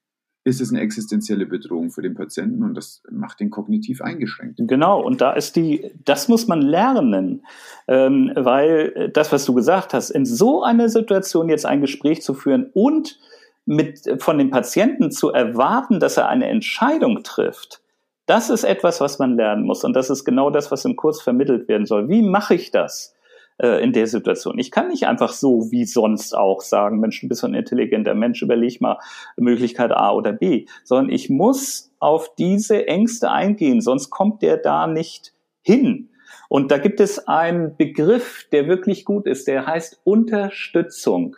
ist 0.49 0.61
es 0.61 0.71
eine 0.71 0.81
existenzielle 0.81 1.47
Bedrohung 1.47 1.91
für 1.91 2.03
den 2.03 2.15
Patienten 2.15 2.63
und 2.63 2.75
das 2.75 3.03
macht 3.11 3.41
den 3.41 3.51
kognitiv 3.51 4.01
eingeschränkt. 4.01 4.59
Genau, 4.59 5.01
und 5.01 5.21
da 5.21 5.33
ist 5.33 5.57
die, 5.57 5.93
das 6.05 6.29
muss 6.29 6.49
man 6.49 6.63
lernen, 6.63 7.45
ähm, 7.87 8.33
weil 8.35 9.11
das, 9.13 9.31
was 9.33 9.45
du 9.45 9.55
gesagt 9.55 9.95
hast, 9.95 10.11
in 10.11 10.25
so 10.25 10.63
einer 10.63 10.89
Situation 10.89 11.49
jetzt 11.49 11.67
ein 11.67 11.81
Gespräch 11.81 12.23
zu 12.23 12.35
führen 12.35 12.71
und 12.73 13.19
mit, 13.67 14.01
von 14.19 14.39
dem 14.39 14.51
Patienten 14.51 15.11
zu 15.11 15.31
erwarten, 15.31 16.01
dass 16.01 16.17
er 16.17 16.29
eine 16.29 16.47
Entscheidung 16.47 17.23
trifft, 17.23 17.83
das 18.25 18.51
ist 18.51 18.65
etwas, 18.65 19.01
was 19.01 19.19
man 19.19 19.37
lernen 19.37 19.65
muss. 19.65 19.85
Und 19.85 19.95
das 19.95 20.11
ist 20.11 20.25
genau 20.25 20.51
das, 20.51 20.71
was 20.71 20.85
im 20.85 20.97
Kurs 20.97 21.23
vermittelt 21.23 21.67
werden 21.67 21.87
soll. 21.87 22.09
Wie 22.09 22.23
mache 22.23 22.55
ich 22.55 22.71
das? 22.71 23.15
Äh, 23.59 23.83
in 23.83 23.93
der 23.93 24.07
Situation. 24.07 24.59
Ich 24.59 24.71
kann 24.71 24.89
nicht 24.89 25.07
einfach 25.07 25.33
so 25.33 25.71
wie 25.71 25.85
sonst 25.85 26.35
auch 26.35 26.61
sagen, 26.61 27.01
Mensch, 27.01 27.21
du 27.21 27.29
bist 27.29 27.45
ein 27.45 27.55
intelligenter 27.55 28.15
Mensch, 28.15 28.43
überleg 28.43 28.81
mal 28.81 28.99
Möglichkeit 29.37 29.93
A 29.93 30.13
oder 30.13 30.33
B, 30.33 30.67
sondern 30.85 31.13
ich 31.13 31.29
muss 31.29 31.93
auf 31.99 32.35
diese 32.37 32.87
Ängste 32.87 33.31
eingehen, 33.31 33.81
sonst 33.81 34.11
kommt 34.11 34.43
der 34.43 34.57
da 34.57 34.87
nicht 34.87 35.35
hin. 35.63 36.11
Und 36.49 36.71
da 36.71 36.79
gibt 36.79 37.01
es 37.01 37.29
einen 37.29 37.77
Begriff, 37.77 38.47
der 38.53 38.69
wirklich 38.69 39.05
gut 39.05 39.27
ist, 39.27 39.49
der 39.49 39.67
heißt 39.67 40.01
Unterstützung. 40.05 41.37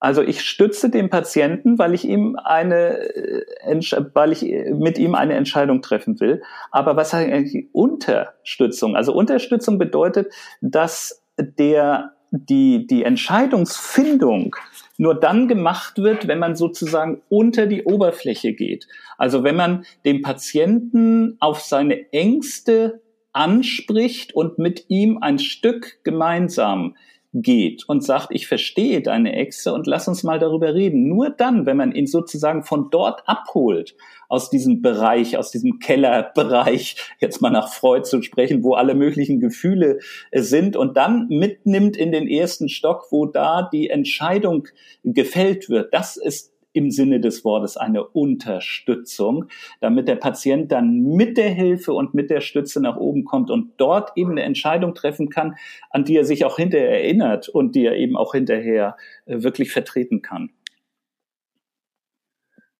Also 0.00 0.20
ich 0.20 0.42
stütze 0.42 0.90
den 0.90 1.08
Patienten, 1.08 1.78
weil 1.78 1.94
ich 1.94 2.06
ihm 2.06 2.36
eine, 2.36 2.98
äh, 3.16 4.04
weil 4.12 4.32
ich 4.32 4.42
mit 4.42 4.98
ihm 4.98 5.14
eine 5.14 5.32
Entscheidung 5.32 5.80
treffen 5.80 6.20
will. 6.20 6.42
Aber 6.70 6.94
was 6.96 7.14
heißt 7.14 7.32
eigentlich 7.32 7.68
Unterstützung? 7.72 8.96
Also 8.96 9.14
Unterstützung 9.14 9.78
bedeutet, 9.78 10.30
dass 10.60 11.23
der, 11.38 12.12
die, 12.30 12.86
die 12.86 13.04
Entscheidungsfindung 13.04 14.56
nur 14.96 15.18
dann 15.18 15.48
gemacht 15.48 15.98
wird, 15.98 16.28
wenn 16.28 16.38
man 16.38 16.56
sozusagen 16.56 17.22
unter 17.28 17.66
die 17.66 17.84
Oberfläche 17.84 18.52
geht. 18.52 18.86
Also 19.18 19.44
wenn 19.44 19.56
man 19.56 19.84
den 20.04 20.22
Patienten 20.22 21.36
auf 21.40 21.60
seine 21.60 22.12
Ängste 22.12 23.02
anspricht 23.32 24.34
und 24.34 24.58
mit 24.58 24.86
ihm 24.88 25.18
ein 25.18 25.38
Stück 25.38 25.98
gemeinsam 26.04 26.96
geht 27.34 27.88
und 27.88 28.04
sagt, 28.04 28.28
ich 28.30 28.46
verstehe 28.46 29.02
deine 29.02 29.32
Ängste 29.32 29.74
und 29.74 29.86
lass 29.86 30.06
uns 30.06 30.22
mal 30.22 30.38
darüber 30.38 30.72
reden. 30.72 31.08
Nur 31.08 31.30
dann, 31.30 31.66
wenn 31.66 31.76
man 31.76 31.92
ihn 31.92 32.06
sozusagen 32.06 32.62
von 32.62 32.90
dort 32.90 33.28
abholt, 33.28 33.96
aus 34.28 34.50
diesem 34.50 34.82
Bereich, 34.82 35.36
aus 35.36 35.50
diesem 35.50 35.80
Kellerbereich, 35.80 36.96
jetzt 37.20 37.42
mal 37.42 37.50
nach 37.50 37.72
Freud 37.72 38.04
zu 38.04 38.22
sprechen, 38.22 38.62
wo 38.62 38.74
alle 38.74 38.94
möglichen 38.94 39.40
Gefühle 39.40 39.98
äh, 40.30 40.42
sind 40.42 40.76
und 40.76 40.96
dann 40.96 41.26
mitnimmt 41.28 41.96
in 41.96 42.12
den 42.12 42.28
ersten 42.28 42.68
Stock, 42.68 43.08
wo 43.10 43.26
da 43.26 43.68
die 43.70 43.90
Entscheidung 43.90 44.68
gefällt 45.02 45.68
wird. 45.68 45.92
Das 45.92 46.16
ist 46.16 46.53
im 46.74 46.90
Sinne 46.90 47.20
des 47.20 47.44
Wortes 47.44 47.78
eine 47.78 48.04
Unterstützung, 48.04 49.46
damit 49.80 50.08
der 50.08 50.16
Patient 50.16 50.70
dann 50.70 51.02
mit 51.02 51.38
der 51.38 51.48
Hilfe 51.48 51.94
und 51.94 52.12
mit 52.12 52.28
der 52.28 52.40
Stütze 52.40 52.82
nach 52.82 52.96
oben 52.96 53.24
kommt 53.24 53.50
und 53.50 53.72
dort 53.78 54.10
eben 54.16 54.32
eine 54.32 54.42
Entscheidung 54.42 54.94
treffen 54.94 55.30
kann, 55.30 55.54
an 55.90 56.04
die 56.04 56.16
er 56.16 56.24
sich 56.24 56.44
auch 56.44 56.56
hinterher 56.56 56.90
erinnert 56.90 57.48
und 57.48 57.74
die 57.74 57.86
er 57.86 57.96
eben 57.96 58.16
auch 58.16 58.34
hinterher 58.34 58.96
äh, 59.24 59.42
wirklich 59.42 59.72
vertreten 59.72 60.20
kann. 60.20 60.50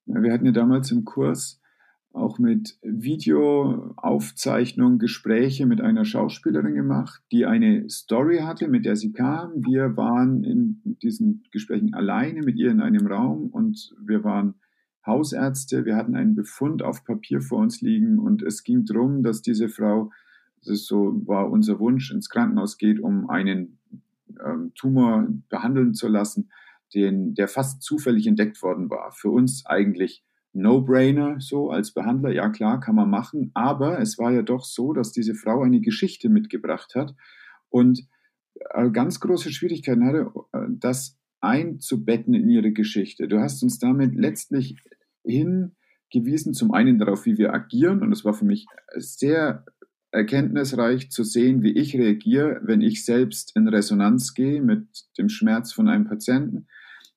Ja, 0.07 0.23
wir 0.23 0.33
hatten 0.33 0.45
ja 0.45 0.53
damals 0.53 0.91
im 0.91 1.05
Kurs 1.05 1.61
auch 2.15 2.39
mit 2.39 2.79
Videoaufzeichnung 2.83 4.99
Gespräche 4.99 5.67
mit 5.67 5.81
einer 5.81 6.05
Schauspielerin 6.05 6.75
gemacht, 6.75 7.23
die 7.33 7.45
eine 7.45 7.89
Story 7.91 8.39
hatte, 8.39 8.69
mit 8.69 8.85
der 8.85 8.97
sie 8.97 9.13
kam. 9.13 9.65
Wir 9.65 9.97
waren 9.97 10.45
in 10.45 10.97
diesen 11.03 11.43
Gesprächen 11.51 11.93
alleine 11.93 12.43
mit 12.43 12.57
ihr 12.57 12.71
in 12.71 12.81
einem 12.81 13.07
Raum 13.07 13.49
und 13.49 13.95
wir 14.01 14.23
waren 14.23 14.55
Hausärzte. 15.05 15.85
Wir 15.85 15.97
hatten 15.97 16.15
einen 16.15 16.35
Befund 16.35 16.83
auf 16.83 17.05
Papier 17.05 17.41
vor 17.41 17.59
uns 17.59 17.81
liegen 17.81 18.19
und 18.19 18.43
es 18.43 18.63
ging 18.63 18.85
darum, 18.85 19.23
dass 19.23 19.43
diese 19.43 19.69
Frau, 19.69 20.11
das 20.65 20.87
so 20.87 21.21
war 21.27 21.51
unser 21.51 21.81
Wunsch, 21.81 22.13
ins 22.13 22.31
Krankenhaus 22.31 22.79
geht, 22.79 23.01
um 23.01 23.29
einen 23.29 23.79
ähm, 24.45 24.73
Tumor 24.75 25.27
behandeln 25.49 25.95
zu 25.95 26.09
lassen, 26.09 26.51
den, 26.95 27.35
der 27.35 27.49
fast 27.49 27.83
zufällig 27.83 28.29
entdeckt 28.29 28.63
worden 28.63 28.89
war. 28.89 29.11
Für 29.13 29.31
uns 29.31 29.67
eigentlich 29.67 30.25
No-Brainer 30.55 31.41
so 31.41 31.71
als 31.71 31.93
Behandler, 31.93 32.31
ja 32.31 32.49
klar, 32.49 32.81
kann 32.81 32.95
man 32.95 33.11
machen, 33.11 33.51
aber 33.55 34.01
es 34.01 34.19
war 34.19 34.33
ja 34.33 34.43
doch 34.43 34.65
so, 34.65 34.93
dass 34.93 35.13
diese 35.13 35.35
Frau 35.35 35.63
eine 35.63 35.81
Geschichte 35.81 36.29
mitgebracht 36.29 36.95
hat 36.95 37.15
und 37.69 38.07
äh, 38.71 38.91
ganz 38.91 39.21
große 39.21 39.53
Schwierigkeiten 39.53 40.05
hatte, 40.05 40.31
äh, 40.53 40.67
das 40.71 41.19
einzubetten 41.41 42.35
in 42.35 42.49
ihre 42.49 42.73
Geschichte. 42.73 43.29
Du 43.29 43.41
hast 43.41 43.63
uns 43.63 43.79
damit 43.79 44.15
letztlich 44.15 44.77
hingewiesen, 45.25 46.55
zum 46.55 46.73
einen 46.73 46.99
darauf, 46.99 47.27
wie 47.27 47.37
wir 47.37 47.53
agieren, 47.53 48.03
und 48.03 48.13
es 48.13 48.25
war 48.25 48.33
für 48.33 48.47
mich 48.47 48.67
sehr 48.97 49.65
erkenntnisreich 50.11 51.11
zu 51.11 51.25
sehen, 51.25 51.63
wie 51.63 51.73
ich 51.73 51.97
reagiere, 51.97 52.61
wenn 52.63 52.81
ich 52.81 53.05
selbst 53.05 53.55
in 53.57 53.67
Resonanz 53.67 54.33
gehe 54.35 54.63
mit 54.63 54.87
dem 55.19 55.29
Schmerz 55.29 55.73
von 55.73 55.89
einem 55.89 56.05
Patienten. 56.05 56.69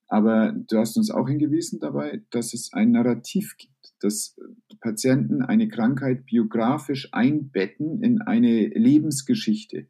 Aber 0.08 0.54
du 0.54 0.78
hast 0.78 0.98
uns 0.98 1.12
auch 1.12 1.28
hingewiesen 1.28 1.80
dabei, 1.80 2.22
dass 2.30 2.54
es 2.54 2.72
ein 2.74 2.92
Narrativ 2.92 3.58
gibt, 3.58 3.94
dass 4.00 4.38
Patienten 4.80 5.42
eine 5.42 5.68
Krankheit 5.68 6.26
biografisch 6.26 7.10
einbetten 7.12 8.02
in 8.02 8.22
eine 8.22 8.68
Lebensgeschichte. 8.68 9.88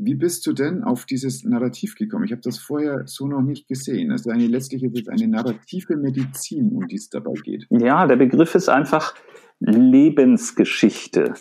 Wie 0.00 0.14
bist 0.14 0.46
du 0.46 0.52
denn 0.52 0.84
auf 0.84 1.06
dieses 1.06 1.42
Narrativ 1.42 1.96
gekommen? 1.96 2.24
Ich 2.24 2.30
habe 2.30 2.42
das 2.42 2.58
vorher 2.58 3.02
so 3.06 3.26
noch 3.26 3.42
nicht 3.42 3.66
gesehen. 3.66 4.12
Also 4.12 4.30
eine 4.30 4.46
letztlich 4.46 4.84
ist 4.84 4.96
es 4.96 5.08
eine 5.08 5.26
narrative 5.26 5.96
Medizin, 5.96 6.70
um 6.70 6.86
die 6.86 6.94
es 6.94 7.10
dabei 7.10 7.32
geht. 7.42 7.66
Ja, 7.70 8.06
der 8.06 8.14
Begriff 8.14 8.54
ist 8.54 8.68
einfach 8.68 9.14
Lebensgeschichte. 9.58 11.34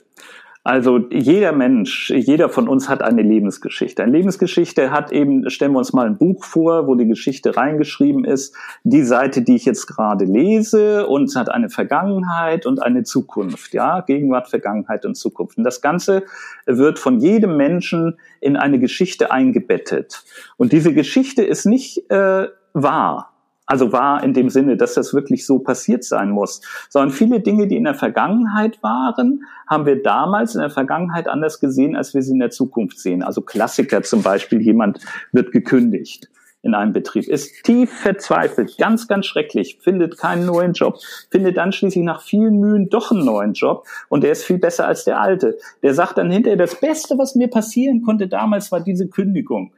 Also 0.67 0.99
jeder 1.09 1.53
Mensch, 1.53 2.09
jeder 2.09 2.49
von 2.49 2.67
uns 2.67 2.89
hat 2.89 3.01
eine 3.01 3.21
Lebensgeschichte. 3.21 4.03
Eine 4.03 4.11
Lebensgeschichte 4.11 4.91
hat 4.91 5.13
eben, 5.13 5.49
stellen 5.49 5.71
wir 5.71 5.77
uns 5.77 5.93
mal 5.93 6.05
ein 6.05 6.17
Buch 6.17 6.43
vor, 6.43 6.87
wo 6.87 6.95
die 6.95 7.07
Geschichte 7.07 7.55
reingeschrieben 7.55 8.25
ist, 8.25 8.53
die 8.83 9.03
Seite, 9.03 9.43
die 9.43 9.55
ich 9.55 9.63
jetzt 9.63 9.87
gerade 9.87 10.25
lese, 10.25 11.07
und 11.07 11.33
hat 11.37 11.47
eine 11.47 11.69
Vergangenheit 11.69 12.65
und 12.65 12.83
eine 12.83 13.03
Zukunft, 13.03 13.73
ja, 13.73 14.01
Gegenwart, 14.01 14.49
Vergangenheit 14.49 15.05
und 15.05 15.15
Zukunft. 15.15 15.57
Und 15.57 15.63
das 15.63 15.79
Ganze 15.79 16.23
wird 16.65 16.99
von 16.99 17.21
jedem 17.21 17.55
Menschen 17.55 18.19
in 18.41 18.57
eine 18.57 18.77
Geschichte 18.77 19.31
eingebettet. 19.31 20.25
Und 20.57 20.73
diese 20.73 20.93
Geschichte 20.93 21.43
ist 21.43 21.65
nicht 21.65 22.11
äh, 22.11 22.49
wahr. 22.73 23.36
Also 23.67 23.91
wahr 23.91 24.23
in 24.23 24.33
dem 24.33 24.49
Sinne, 24.49 24.77
dass 24.77 24.93
das 24.93 25.13
wirklich 25.13 25.45
so 25.45 25.59
passiert 25.59 26.05
sein 26.05 26.31
muss, 26.31 26.61
sondern 26.89 27.11
viele 27.11 27.41
Dinge, 27.41 27.67
die 27.67 27.75
in 27.75 27.83
der 27.83 27.95
Vergangenheit 27.95 28.81
waren, 28.81 29.43
haben 29.67 29.85
wir 29.85 30.01
damals 30.01 30.55
in 30.55 30.61
der 30.61 30.69
Vergangenheit 30.69 31.27
anders 31.27 31.59
gesehen, 31.59 31.97
als 31.97 32.13
wir 32.13 32.21
sie 32.21 32.31
in 32.31 32.39
der 32.39 32.49
Zukunft 32.49 32.97
sehen. 32.97 33.21
Also 33.21 33.41
Klassiker 33.41 34.01
zum 34.03 34.23
Beispiel, 34.23 34.61
jemand 34.61 34.99
wird 35.33 35.51
gekündigt 35.51 36.29
in 36.63 36.73
einem 36.73 36.93
Betrieb, 36.93 37.27
ist 37.27 37.63
tief 37.63 37.91
verzweifelt, 37.91 38.77
ganz, 38.77 39.07
ganz 39.07 39.25
schrecklich, 39.25 39.79
findet 39.81 40.17
keinen 40.17 40.45
neuen 40.45 40.73
Job, 40.73 40.97
findet 41.29 41.57
dann 41.57 41.71
schließlich 41.71 42.03
nach 42.03 42.21
vielen 42.21 42.59
Mühen 42.59 42.89
doch 42.89 43.11
einen 43.11 43.25
neuen 43.25 43.53
Job 43.53 43.85
und 44.09 44.23
der 44.23 44.31
ist 44.31 44.43
viel 44.43 44.57
besser 44.57 44.87
als 44.87 45.03
der 45.03 45.19
alte. 45.19 45.57
Der 45.83 45.93
sagt 45.93 46.17
dann 46.17 46.31
hinterher, 46.31 46.57
das 46.57 46.79
Beste, 46.79 47.17
was 47.17 47.35
mir 47.35 47.49
passieren 47.49 48.01
konnte 48.01 48.27
damals, 48.27 48.71
war 48.71 48.81
diese 48.81 49.07
Kündigung. 49.07 49.73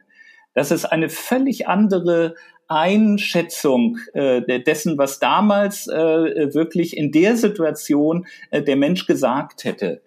Das 0.54 0.70
ist 0.70 0.84
eine 0.84 1.08
völlig 1.08 1.68
andere 1.68 2.34
Einschätzung 2.70 3.98
äh, 4.14 4.60
dessen, 4.62 4.96
was 4.96 5.18
damals 5.18 5.88
äh, 5.88 6.54
wirklich 6.54 6.96
in 6.96 7.12
der 7.12 7.36
Situation 7.36 8.26
äh, 8.50 8.62
der 8.62 8.76
Mensch 8.76 9.06
gesagt 9.06 9.64
hätte. 9.64 10.02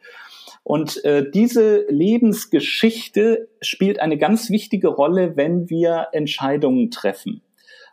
Und 0.63 1.03
äh, 1.03 1.29
diese 1.29 1.85
Lebensgeschichte 1.89 3.49
spielt 3.61 3.99
eine 3.99 4.17
ganz 4.17 4.49
wichtige 4.49 4.87
Rolle, 4.87 5.35
wenn 5.35 5.69
wir 5.69 6.07
Entscheidungen 6.13 6.89
treffen. 6.89 7.41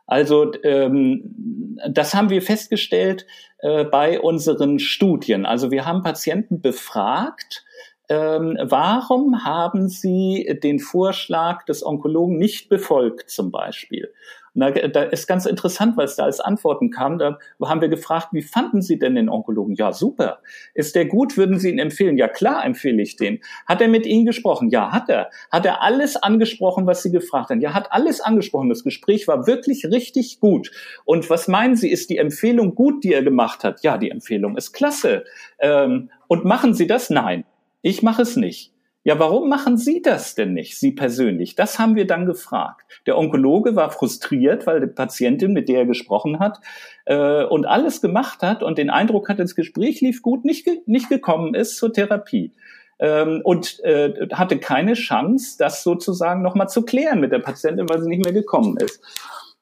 Also 0.06 0.52
ähm, 0.62 1.78
das 1.88 2.14
haben 2.14 2.30
wir 2.30 2.42
festgestellt 2.42 3.26
äh, 3.58 3.84
bei 3.84 4.20
unseren 4.20 4.78
Studien. 4.78 5.46
Also 5.46 5.70
wir 5.70 5.84
haben 5.84 6.02
Patienten 6.02 6.60
befragt, 6.60 7.64
ähm, 8.08 8.58
warum 8.60 9.44
haben 9.44 9.88
Sie 9.88 10.58
den 10.64 10.80
Vorschlag 10.80 11.64
des 11.64 11.86
Onkologen 11.86 12.38
nicht 12.38 12.68
befolgt 12.68 13.30
zum 13.30 13.52
Beispiel? 13.52 14.12
Und 14.54 14.60
da, 14.60 14.70
da 14.70 15.02
ist 15.02 15.26
ganz 15.26 15.46
interessant, 15.46 15.96
es 15.98 16.16
da 16.16 16.24
als 16.24 16.40
Antworten 16.40 16.90
kam. 16.90 17.18
Da 17.18 17.38
haben 17.62 17.80
wir 17.80 17.88
gefragt, 17.88 18.28
wie 18.32 18.42
fanden 18.42 18.82
Sie 18.82 18.98
denn 18.98 19.14
den 19.14 19.28
Onkologen? 19.28 19.74
Ja, 19.74 19.92
super. 19.92 20.40
Ist 20.74 20.94
der 20.94 21.06
gut? 21.06 21.36
Würden 21.36 21.58
Sie 21.58 21.70
ihn 21.70 21.78
empfehlen? 21.78 22.16
Ja, 22.16 22.28
klar 22.28 22.64
empfehle 22.64 23.02
ich 23.02 23.16
den. 23.16 23.40
Hat 23.66 23.80
er 23.80 23.88
mit 23.88 24.06
Ihnen 24.06 24.26
gesprochen? 24.26 24.70
Ja, 24.70 24.92
hat 24.92 25.08
er. 25.08 25.30
Hat 25.50 25.66
er 25.66 25.82
alles 25.82 26.16
angesprochen, 26.16 26.86
was 26.86 27.02
Sie 27.02 27.12
gefragt 27.12 27.50
haben? 27.50 27.60
Ja, 27.60 27.74
hat 27.74 27.92
alles 27.92 28.20
angesprochen. 28.20 28.68
Das 28.68 28.84
Gespräch 28.84 29.28
war 29.28 29.46
wirklich 29.46 29.86
richtig 29.86 30.40
gut. 30.40 30.70
Und 31.04 31.30
was 31.30 31.48
meinen 31.48 31.76
Sie, 31.76 31.90
ist 31.90 32.10
die 32.10 32.18
Empfehlung 32.18 32.74
gut, 32.74 33.04
die 33.04 33.12
er 33.12 33.22
gemacht 33.22 33.64
hat? 33.64 33.82
Ja, 33.82 33.98
die 33.98 34.10
Empfehlung 34.10 34.56
ist 34.56 34.72
klasse. 34.72 35.24
Ähm, 35.58 36.10
und 36.28 36.44
machen 36.44 36.74
Sie 36.74 36.86
das? 36.86 37.10
Nein. 37.10 37.44
Ich 37.82 38.02
mache 38.02 38.22
es 38.22 38.36
nicht. 38.36 38.72
Ja, 39.02 39.18
warum 39.18 39.48
machen 39.48 39.78
Sie 39.78 40.02
das 40.02 40.34
denn 40.34 40.52
nicht, 40.52 40.78
Sie 40.78 40.92
persönlich? 40.92 41.54
Das 41.54 41.78
haben 41.78 41.94
wir 41.94 42.06
dann 42.06 42.26
gefragt. 42.26 42.84
Der 43.06 43.16
Onkologe 43.16 43.74
war 43.74 43.90
frustriert, 43.90 44.66
weil 44.66 44.80
die 44.80 44.88
Patientin, 44.88 45.54
mit 45.54 45.70
der 45.70 45.80
er 45.80 45.86
gesprochen 45.86 46.38
hat, 46.38 46.60
äh, 47.06 47.44
und 47.44 47.64
alles 47.64 48.02
gemacht 48.02 48.42
hat 48.42 48.62
und 48.62 48.76
den 48.76 48.90
Eindruck 48.90 49.30
hat, 49.30 49.38
das 49.38 49.54
Gespräch 49.54 50.02
lief 50.02 50.20
gut, 50.20 50.44
nicht, 50.44 50.66
ge 50.66 50.82
nicht 50.84 51.08
gekommen 51.08 51.54
ist 51.54 51.78
zur 51.78 51.94
Therapie. 51.94 52.52
Ähm, 52.98 53.40
und 53.42 53.80
äh, 53.84 54.28
hatte 54.34 54.58
keine 54.58 54.92
Chance, 54.92 55.56
das 55.58 55.82
sozusagen 55.82 56.42
nochmal 56.42 56.68
zu 56.68 56.82
klären 56.82 57.20
mit 57.20 57.32
der 57.32 57.38
Patientin, 57.38 57.88
weil 57.88 58.02
sie 58.02 58.08
nicht 58.10 58.22
mehr 58.22 58.34
gekommen 58.34 58.76
ist. 58.76 59.02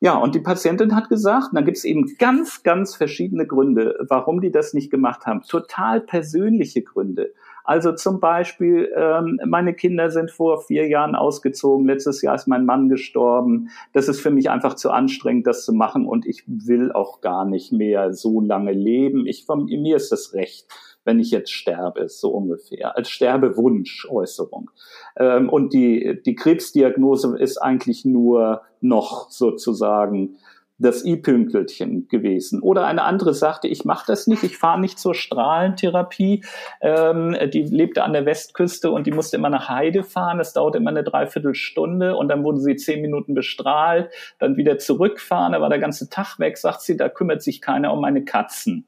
Ja, 0.00 0.16
und 0.16 0.34
die 0.34 0.40
Patientin 0.40 0.96
hat 0.96 1.08
gesagt, 1.08 1.50
da 1.52 1.60
gibt 1.60 1.76
es 1.76 1.84
eben 1.84 2.16
ganz, 2.18 2.64
ganz 2.64 2.96
verschiedene 2.96 3.46
Gründe, 3.46 3.96
warum 4.08 4.40
die 4.40 4.50
das 4.50 4.74
nicht 4.74 4.90
gemacht 4.90 5.26
haben. 5.26 5.42
Total 5.42 6.00
persönliche 6.00 6.82
Gründe. 6.82 7.32
Also 7.68 7.92
zum 7.92 8.18
Beispiel, 8.18 8.90
ähm, 8.96 9.38
meine 9.44 9.74
Kinder 9.74 10.10
sind 10.10 10.30
vor 10.30 10.62
vier 10.62 10.88
Jahren 10.88 11.14
ausgezogen, 11.14 11.86
letztes 11.86 12.22
Jahr 12.22 12.34
ist 12.34 12.46
mein 12.46 12.64
Mann 12.64 12.88
gestorben. 12.88 13.68
Das 13.92 14.08
ist 14.08 14.22
für 14.22 14.30
mich 14.30 14.48
einfach 14.48 14.72
zu 14.72 14.90
anstrengend, 14.90 15.46
das 15.46 15.66
zu 15.66 15.74
machen 15.74 16.06
und 16.06 16.24
ich 16.24 16.44
will 16.46 16.92
auch 16.92 17.20
gar 17.20 17.44
nicht 17.44 17.70
mehr 17.70 18.14
so 18.14 18.40
lange 18.40 18.72
leben. 18.72 19.26
Ich, 19.26 19.44
von 19.44 19.66
mir 19.66 19.96
ist 19.96 20.10
das 20.10 20.32
recht 20.32 20.66
wenn 21.04 21.20
ich 21.20 21.30
jetzt 21.30 21.52
sterbe, 21.52 22.06
so 22.10 22.28
ungefähr, 22.28 22.94
als 22.94 23.08
Sterbewunschäußerung. 23.08 24.70
Ähm, 25.16 25.48
und 25.48 25.72
die, 25.72 26.20
die 26.26 26.34
Krebsdiagnose 26.34 27.34
ist 27.38 27.56
eigentlich 27.56 28.04
nur 28.04 28.60
noch 28.82 29.30
sozusagen 29.30 30.36
das 30.78 31.04
i-Pünkelchen 31.04 32.06
gewesen. 32.08 32.60
Oder 32.62 32.86
eine 32.86 33.02
andere 33.02 33.34
sagte, 33.34 33.66
ich 33.66 33.84
mache 33.84 34.04
das 34.06 34.26
nicht, 34.28 34.44
ich 34.44 34.56
fahre 34.56 34.80
nicht 34.80 34.98
zur 34.98 35.14
Strahlentherapie. 35.14 36.44
Ähm, 36.80 37.36
die 37.52 37.62
lebte 37.62 38.04
an 38.04 38.12
der 38.12 38.26
Westküste 38.26 38.90
und 38.90 39.06
die 39.06 39.10
musste 39.10 39.36
immer 39.36 39.50
nach 39.50 39.68
Heide 39.68 40.04
fahren. 40.04 40.38
Das 40.38 40.52
dauerte 40.52 40.78
immer 40.78 40.90
eine 40.90 41.02
Dreiviertelstunde 41.02 42.16
und 42.16 42.28
dann 42.28 42.44
wurde 42.44 42.60
sie 42.60 42.76
zehn 42.76 43.02
Minuten 43.02 43.34
bestrahlt, 43.34 44.10
dann 44.38 44.56
wieder 44.56 44.78
zurückfahren. 44.78 45.52
Da 45.52 45.60
war 45.60 45.68
der 45.68 45.80
ganze 45.80 46.08
Tag 46.08 46.38
weg, 46.38 46.56
sagt 46.56 46.82
sie, 46.82 46.96
da 46.96 47.08
kümmert 47.08 47.42
sich 47.42 47.60
keiner 47.60 47.92
um 47.92 48.00
meine 48.00 48.24
Katzen. 48.24 48.86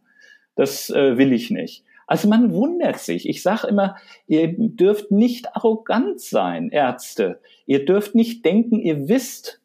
Das 0.55 0.91
äh, 0.91 1.19
will 1.19 1.33
ich 1.33 1.51
nicht. 1.51 1.85
Also 2.07 2.29
man 2.29 2.53
wundert 2.53 2.99
sich. 2.99 3.29
Ich 3.29 3.43
sage 3.43 3.69
immer, 3.69 3.97
ihr 4.27 4.53
dürft 4.57 5.11
nicht 5.11 5.55
arrogant 5.57 6.21
sein, 6.21 6.71
Ärzte. 6.71 7.41
Ihr 7.67 7.85
dürft 7.85 8.17
nicht 8.17 8.45
denken, 8.45 8.81
ihr 8.81 9.09
wisst, 9.09 9.61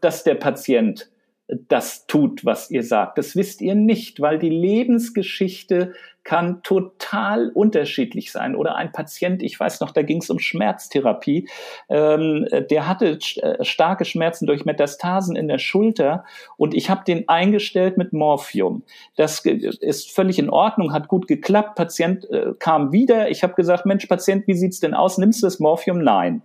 dass 0.00 0.22
der 0.22 0.36
Patient 0.36 1.10
das 1.48 2.06
tut, 2.06 2.44
was 2.44 2.70
ihr 2.70 2.82
sagt. 2.82 3.16
Das 3.16 3.34
wisst 3.34 3.62
ihr 3.62 3.74
nicht, 3.74 4.20
weil 4.20 4.38
die 4.38 4.50
Lebensgeschichte 4.50 5.94
kann 6.22 6.62
total 6.62 7.48
unterschiedlich 7.48 8.32
sein. 8.32 8.54
Oder 8.54 8.76
ein 8.76 8.92
Patient, 8.92 9.42
ich 9.42 9.58
weiß 9.58 9.80
noch, 9.80 9.92
da 9.92 10.02
ging 10.02 10.18
es 10.18 10.28
um 10.28 10.38
Schmerztherapie, 10.38 11.48
ähm, 11.88 12.46
der 12.70 12.86
hatte 12.86 13.18
äh, 13.36 13.64
starke 13.64 14.04
Schmerzen 14.04 14.46
durch 14.46 14.66
Metastasen 14.66 15.36
in 15.36 15.48
der 15.48 15.58
Schulter 15.58 16.24
und 16.58 16.74
ich 16.74 16.90
habe 16.90 17.02
den 17.04 17.30
eingestellt 17.30 17.96
mit 17.96 18.12
Morphium. 18.12 18.82
Das 19.16 19.40
ist 19.40 20.10
völlig 20.10 20.38
in 20.38 20.50
Ordnung, 20.50 20.92
hat 20.92 21.08
gut 21.08 21.28
geklappt. 21.28 21.76
Patient 21.76 22.28
äh, 22.30 22.52
kam 22.58 22.92
wieder. 22.92 23.30
Ich 23.30 23.42
habe 23.42 23.54
gesagt, 23.54 23.86
Mensch, 23.86 24.04
Patient, 24.04 24.46
wie 24.46 24.54
sieht's 24.54 24.80
denn 24.80 24.92
aus? 24.92 25.16
Nimmst 25.16 25.42
du 25.42 25.46
das 25.46 25.60
Morphium? 25.60 26.02
Nein. 26.02 26.42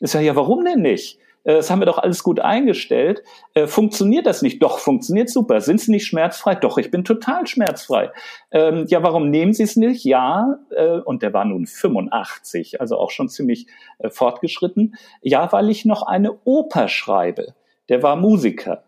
Ich 0.00 0.10
sage, 0.10 0.24
ja, 0.24 0.34
warum 0.36 0.64
denn 0.64 0.80
nicht? 0.80 1.18
Äh, 1.44 1.54
das 1.54 1.70
haben 1.70 1.80
wir 1.80 1.86
doch 1.86 1.98
alles 1.98 2.22
gut 2.22 2.40
eingestellt. 2.40 3.22
Äh, 3.54 3.66
funktioniert 3.66 4.26
das 4.26 4.42
nicht? 4.42 4.62
Doch, 4.62 4.78
funktioniert 4.78 5.30
super. 5.30 5.60
Sind 5.60 5.80
Sie 5.80 5.90
nicht 5.90 6.06
schmerzfrei? 6.06 6.54
Doch, 6.54 6.78
ich 6.78 6.90
bin 6.90 7.04
total 7.04 7.46
schmerzfrei. 7.46 8.10
Ähm, 8.50 8.86
ja, 8.88 9.02
warum 9.02 9.30
nehmen 9.30 9.52
Sie 9.52 9.62
es 9.62 9.76
nicht? 9.76 10.04
Ja, 10.04 10.58
äh, 10.70 10.98
und 10.98 11.22
der 11.22 11.32
war 11.32 11.44
nun 11.44 11.66
85, 11.66 12.80
also 12.80 12.96
auch 12.96 13.10
schon 13.10 13.28
ziemlich 13.28 13.66
äh, 13.98 14.10
fortgeschritten. 14.10 14.94
Ja, 15.20 15.52
weil 15.52 15.70
ich 15.70 15.84
noch 15.84 16.02
eine 16.02 16.38
Oper 16.44 16.88
schreibe. 16.88 17.54
Der 17.88 18.02
war 18.02 18.16
Musiker. 18.16 18.84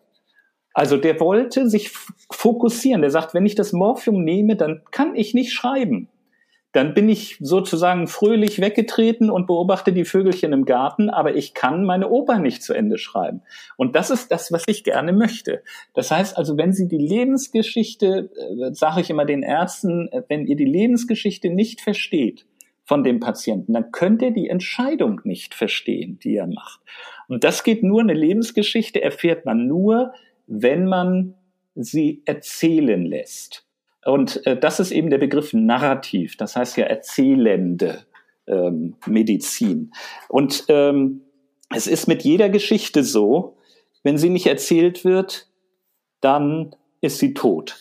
Also 0.72 0.96
der 0.96 1.20
wollte 1.20 1.68
sich 1.68 1.92
fokussieren. 2.32 3.02
Der 3.02 3.11
sagt, 3.11 3.32
wenn 3.32 3.46
ich 3.46 3.55
das 3.55 3.72
Morphium 3.72 4.24
nehme, 4.24 4.57
dann 4.57 4.82
kann 4.90 5.14
ich 5.14 5.32
nicht 5.32 5.52
schreiben 5.52 6.09
dann 6.75 6.93
bin 6.93 7.09
ich 7.09 7.37
sozusagen 7.41 8.09
fröhlich 8.09 8.61
weggetreten 8.61 9.31
und 9.31 9.47
beobachte 9.47 9.93
die 9.93 10.05
Vögelchen 10.05 10.53
im 10.53 10.64
Garten, 10.64 11.09
aber 11.09 11.37
ich 11.37 11.55
kann 11.55 11.85
meine 11.85 12.11
Oper 12.11 12.41
nicht 12.41 12.64
zu 12.64 12.75
Ende 12.75 12.99
schreiben. 12.99 13.43
Und 13.77 13.95
das 13.95 14.11
ist 14.11 14.33
das, 14.33 14.51
was 14.51 14.64
ich 14.66 14.83
gerne 14.83 15.12
möchte. 15.12 15.62
Das 15.95 16.11
heißt 16.11 16.37
also, 16.37 16.57
wenn 16.57 16.72
Sie 16.72 16.89
die 16.89 16.99
Lebensgeschichte, 16.99 18.29
äh, 18.37 18.75
sage 18.75 19.03
ich 19.03 19.09
immer 19.09 19.25
den 19.25 19.45
Ärzten, 19.45 20.09
äh, 20.09 20.22
wenn 20.29 20.49
ihr 20.49 20.57
die 20.57 20.64
Lebensgeschichte 20.64 21.49
nicht 21.49 21.81
versteht 21.81 22.45
von 22.83 23.05
dem 23.05 23.20
Patienten, 23.20 23.72
dann 23.72 23.93
könnt 23.93 24.20
ihr 24.20 24.33
die 24.33 24.49
Entscheidung 24.49 25.20
nicht 25.22 25.55
verstehen, 25.55 26.18
die 26.25 26.37
er 26.37 26.49
macht. 26.49 26.81
Und 27.29 27.45
das 27.45 27.62
geht 27.62 27.85
nur, 27.85 28.01
eine 28.01 28.14
Lebensgeschichte 28.14 29.01
erfährt 29.01 29.47
man 29.47 29.68
nur, 29.68 30.12
wenn 30.49 30.87
man 30.87 31.35
sie 31.77 32.22
erzählen 32.25 33.07
lässt. 33.07 33.63
Und 34.05 34.46
äh, 34.46 34.59
das 34.59 34.80
ist 34.80 34.90
eben 34.90 35.11
der 35.11 35.18
Begriff 35.18 35.52
Narrativ, 35.52 36.36
das 36.36 36.57
heißt 36.57 36.76
ja 36.76 36.84
erzählende 36.84 38.05
ähm, 38.46 38.96
Medizin. 39.07 39.92
Und 40.28 40.64
ähm, 40.68 41.22
es 41.74 41.86
ist 41.86 42.07
mit 42.07 42.22
jeder 42.22 42.48
Geschichte 42.48 43.02
so, 43.02 43.57
wenn 44.02 44.18
sie 44.18 44.28
nicht 44.28 44.46
erzählt 44.46 45.05
wird, 45.05 45.48
dann 46.20 46.74
ist 47.00 47.18
sie 47.18 47.34
tot. 47.34 47.78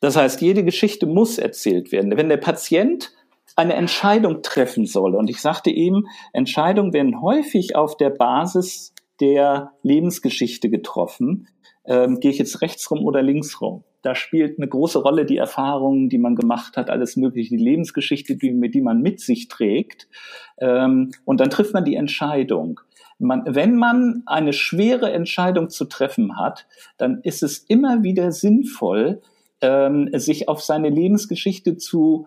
Das 0.00 0.16
heißt, 0.16 0.40
jede 0.40 0.64
Geschichte 0.64 1.06
muss 1.06 1.38
erzählt 1.38 1.92
werden. 1.92 2.16
Wenn 2.16 2.28
der 2.28 2.38
Patient 2.38 3.12
eine 3.54 3.74
Entscheidung 3.74 4.42
treffen 4.42 4.86
soll, 4.86 5.14
und 5.14 5.28
ich 5.28 5.40
sagte 5.40 5.70
eben, 5.70 6.06
Entscheidungen 6.32 6.92
werden 6.92 7.20
häufig 7.20 7.76
auf 7.76 7.96
der 7.96 8.10
Basis 8.10 8.94
der 9.20 9.72
Lebensgeschichte 9.82 10.70
getroffen, 10.70 11.48
ähm, 11.84 12.20
gehe 12.20 12.30
ich 12.30 12.38
jetzt 12.38 12.62
rechts 12.62 12.90
rum 12.90 13.04
oder 13.04 13.22
links 13.22 13.60
rum 13.60 13.84
da 14.02 14.14
spielt 14.14 14.58
eine 14.58 14.68
große 14.68 14.98
Rolle 14.98 15.26
die 15.26 15.36
Erfahrungen, 15.36 16.08
die 16.08 16.18
man 16.18 16.34
gemacht 16.34 16.76
hat, 16.76 16.90
alles 16.90 17.16
Mögliche, 17.16 17.56
die 17.56 17.62
Lebensgeschichte, 17.62 18.36
die, 18.36 18.70
die 18.70 18.80
man 18.80 19.02
mit 19.02 19.20
sich 19.20 19.48
trägt. 19.48 20.08
Ähm, 20.58 21.12
und 21.24 21.40
dann 21.40 21.50
trifft 21.50 21.74
man 21.74 21.84
die 21.84 21.96
Entscheidung. 21.96 22.80
Man, 23.18 23.42
wenn 23.46 23.76
man 23.76 24.22
eine 24.24 24.54
schwere 24.54 25.12
Entscheidung 25.12 25.68
zu 25.68 25.84
treffen 25.84 26.38
hat, 26.38 26.66
dann 26.96 27.20
ist 27.22 27.42
es 27.42 27.58
immer 27.58 28.02
wieder 28.02 28.32
sinnvoll, 28.32 29.20
ähm, 29.60 30.08
sich 30.14 30.48
auf 30.48 30.62
seine 30.62 30.88
Lebensgeschichte 30.88 31.76
zu 31.76 32.26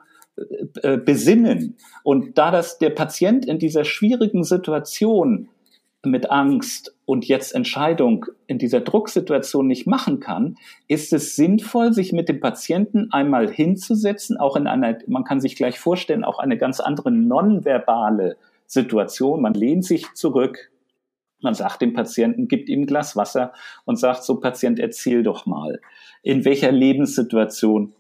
äh, 0.82 0.98
besinnen. 0.98 1.78
Und 2.04 2.38
da 2.38 2.52
das 2.52 2.78
der 2.78 2.92
Patient 2.92 3.46
in 3.46 3.58
dieser 3.58 3.86
schwierigen 3.86 4.44
Situation 4.44 5.50
mit 6.06 6.30
Angst 6.30 6.96
und 7.06 7.26
jetzt 7.26 7.56
Entscheidung 7.56 8.26
in 8.48 8.58
dieser 8.58 8.82
Drucksituation 8.82 9.68
nicht 9.68 9.88
machen 9.88 10.20
kann, 10.20 10.58
ist 10.88 11.14
es 11.14 11.36
sinnvoll, 11.36 11.94
sich 11.94 12.12
mit 12.12 12.30
dem 12.30 12.40
Patienten 12.40 13.08
einmal 13.12 13.50
hinzusetzen, 13.50 14.38
auch 14.38 14.56
in 14.56 14.68
einer, 14.68 14.98
man 15.08 15.24
kann 15.24 15.40
sich 15.40 15.56
gleich 15.56 15.80
vorstellen, 15.80 16.24
auch 16.24 16.40
eine 16.40 16.58
ganz 16.58 16.80
andere 16.80 17.12
nonverbale 17.12 18.38
Situation. 18.66 19.42
Man 19.42 19.54
lehnt 19.54 19.86
sich 19.86 20.14
zurück, 20.14 20.72
man 21.42 21.54
sagt 21.54 21.82
dem 21.82 21.94
Patienten, 21.94 22.48
gibt 22.48 22.70
ihm 22.70 22.82
ein 22.82 22.86
Glas 22.86 23.16
Wasser 23.16 23.54
und 23.86 23.98
sagt 23.98 24.24
so, 24.24 24.40
Patient, 24.40 24.80
erzähl 24.80 25.24
doch 25.24 25.46
mal, 25.46 25.80
in 26.22 26.46
welcher 26.46 26.72
Lebenssituation 26.72 27.94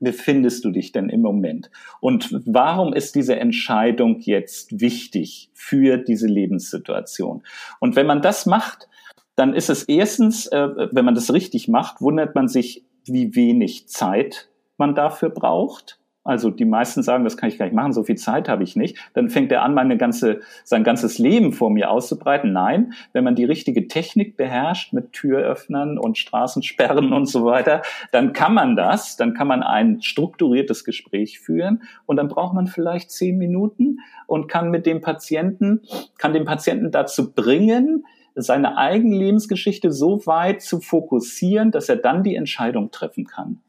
befindest 0.00 0.64
du 0.64 0.70
dich 0.70 0.92
denn 0.92 1.08
im 1.08 1.20
Moment? 1.20 1.70
Und 2.00 2.30
warum 2.46 2.92
ist 2.92 3.14
diese 3.14 3.36
Entscheidung 3.36 4.20
jetzt 4.20 4.80
wichtig 4.80 5.50
für 5.54 5.96
diese 5.98 6.26
Lebenssituation? 6.26 7.42
Und 7.80 7.96
wenn 7.96 8.06
man 8.06 8.22
das 8.22 8.46
macht, 8.46 8.88
dann 9.36 9.54
ist 9.54 9.70
es 9.70 9.84
erstens, 9.84 10.46
äh, 10.46 10.68
wenn 10.92 11.04
man 11.04 11.14
das 11.14 11.32
richtig 11.32 11.68
macht, 11.68 12.00
wundert 12.00 12.34
man 12.34 12.48
sich, 12.48 12.84
wie 13.04 13.34
wenig 13.34 13.88
Zeit 13.88 14.48
man 14.76 14.94
dafür 14.94 15.30
braucht. 15.30 15.98
Also 16.24 16.50
die 16.50 16.64
meisten 16.64 17.02
sagen, 17.02 17.22
das 17.24 17.36
kann 17.36 17.50
ich 17.50 17.58
gar 17.58 17.66
nicht 17.66 17.74
machen, 17.74 17.92
so 17.92 18.02
viel 18.02 18.16
Zeit 18.16 18.48
habe 18.48 18.64
ich 18.64 18.76
nicht. 18.76 18.96
Dann 19.12 19.28
fängt 19.28 19.52
er 19.52 19.62
an, 19.62 19.74
meine 19.74 19.98
ganze, 19.98 20.40
sein 20.64 20.82
ganzes 20.82 21.18
Leben 21.18 21.52
vor 21.52 21.68
mir 21.68 21.90
auszubreiten. 21.90 22.52
Nein, 22.52 22.94
wenn 23.12 23.24
man 23.24 23.34
die 23.34 23.44
richtige 23.44 23.88
Technik 23.88 24.38
beherrscht 24.38 24.94
mit 24.94 25.12
Türöffnern 25.12 25.98
und 25.98 26.16
Straßensperren 26.16 27.12
und 27.12 27.26
so 27.26 27.44
weiter, 27.44 27.82
dann 28.10 28.32
kann 28.32 28.54
man 28.54 28.74
das, 28.74 29.16
dann 29.16 29.34
kann 29.34 29.46
man 29.46 29.62
ein 29.62 30.00
strukturiertes 30.00 30.84
Gespräch 30.84 31.40
führen 31.40 31.82
und 32.06 32.16
dann 32.16 32.28
braucht 32.28 32.54
man 32.54 32.66
vielleicht 32.66 33.10
zehn 33.10 33.36
Minuten 33.36 33.98
und 34.26 34.48
kann 34.48 34.70
mit 34.70 34.86
dem 34.86 35.02
Patienten, 35.02 35.82
kann 36.16 36.32
den 36.32 36.46
Patienten 36.46 36.90
dazu 36.90 37.34
bringen, 37.34 38.06
seine 38.34 38.78
eigene 38.78 39.16
Lebensgeschichte 39.16 39.92
so 39.92 40.26
weit 40.26 40.62
zu 40.62 40.80
fokussieren, 40.80 41.70
dass 41.70 41.88
er 41.88 41.96
dann 41.96 42.22
die 42.22 42.34
Entscheidung 42.34 42.90
treffen 42.90 43.26
kann. 43.26 43.60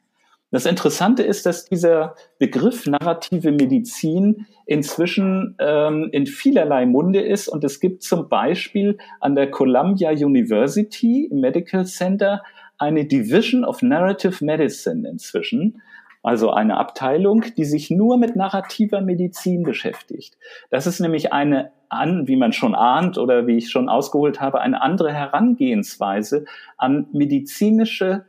Das 0.55 0.65
Interessante 0.65 1.21
ist, 1.21 1.45
dass 1.45 1.65
dieser 1.65 2.15
Begriff 2.39 2.87
narrative 2.87 3.51
Medizin 3.51 4.45
inzwischen 4.65 5.57
ähm, 5.59 6.07
in 6.13 6.27
vielerlei 6.27 6.85
Munde 6.85 7.19
ist 7.19 7.49
und 7.49 7.65
es 7.65 7.81
gibt 7.81 8.03
zum 8.03 8.29
Beispiel 8.29 8.97
an 9.19 9.35
der 9.35 9.51
Columbia 9.51 10.11
University 10.11 11.29
Medical 11.33 11.83
Center 11.83 12.41
eine 12.77 13.03
Division 13.03 13.65
of 13.65 13.81
Narrative 13.81 14.45
Medicine 14.45 15.05
inzwischen, 15.09 15.81
also 16.23 16.51
eine 16.51 16.77
Abteilung, 16.77 17.43
die 17.57 17.65
sich 17.65 17.91
nur 17.91 18.17
mit 18.17 18.37
narrativer 18.37 19.01
Medizin 19.01 19.63
beschäftigt. 19.63 20.37
Das 20.69 20.87
ist 20.87 21.01
nämlich 21.01 21.33
eine 21.33 21.73
an, 21.89 22.29
wie 22.29 22.37
man 22.37 22.53
schon 22.53 22.75
ahnt 22.75 23.17
oder 23.17 23.45
wie 23.45 23.57
ich 23.57 23.69
schon 23.69 23.89
ausgeholt 23.89 24.39
habe, 24.39 24.61
eine 24.61 24.81
andere 24.81 25.11
Herangehensweise 25.11 26.45
an 26.77 27.07
medizinische 27.11 28.23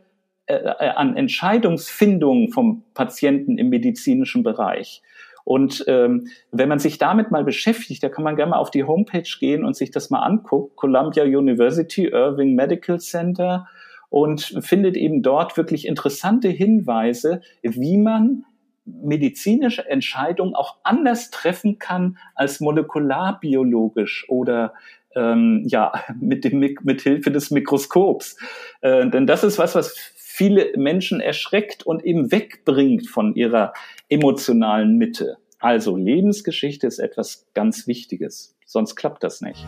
an 0.48 1.16
Entscheidungsfindung 1.16 2.50
vom 2.52 2.84
Patienten 2.94 3.58
im 3.58 3.68
medizinischen 3.68 4.42
Bereich. 4.42 5.02
Und 5.46 5.84
ähm, 5.86 6.26
wenn 6.50 6.68
man 6.68 6.80
sich 6.80 6.98
damit 6.98 7.30
mal 7.30 7.44
beschäftigt, 7.44 8.02
da 8.02 8.08
kann 8.08 8.24
man 8.24 8.34
gerne 8.34 8.50
mal 8.50 8.58
auf 8.58 8.72
die 8.72 8.82
Homepage 8.82 9.28
gehen 9.38 9.64
und 9.64 9.76
sich 9.76 9.92
das 9.92 10.10
mal 10.10 10.20
angucken. 10.20 10.72
Columbia 10.74 11.22
University, 11.22 12.06
Irving 12.06 12.56
Medical 12.56 12.98
Center 12.98 13.68
und 14.08 14.42
findet 14.60 14.96
eben 14.96 15.22
dort 15.22 15.56
wirklich 15.56 15.86
interessante 15.86 16.48
Hinweise, 16.48 17.42
wie 17.62 17.96
man 17.96 18.44
medizinische 18.84 19.88
Entscheidungen 19.88 20.54
auch 20.54 20.78
anders 20.82 21.30
treffen 21.30 21.78
kann 21.78 22.18
als 22.34 22.60
molekularbiologisch 22.60 24.26
oder 24.28 24.74
ähm, 25.14 25.62
ja 25.66 25.92
mit 26.20 26.44
dem 26.44 26.58
mit 26.58 27.02
Hilfe 27.02 27.30
des 27.30 27.50
Mikroskops. 27.50 28.36
Äh, 28.80 29.08
denn 29.10 29.26
das 29.26 29.44
ist 29.44 29.58
was, 29.58 29.74
was 29.74 29.94
viele 30.36 30.70
Menschen 30.76 31.20
erschreckt 31.20 31.86
und 31.86 32.04
eben 32.04 32.30
wegbringt 32.30 33.08
von 33.08 33.34
ihrer 33.34 33.72
emotionalen 34.10 34.98
Mitte. 34.98 35.38
Also 35.60 35.96
Lebensgeschichte 35.96 36.86
ist 36.86 36.98
etwas 36.98 37.46
ganz 37.54 37.86
Wichtiges, 37.86 38.54
sonst 38.66 38.96
klappt 38.96 39.24
das 39.24 39.40
nicht. 39.40 39.66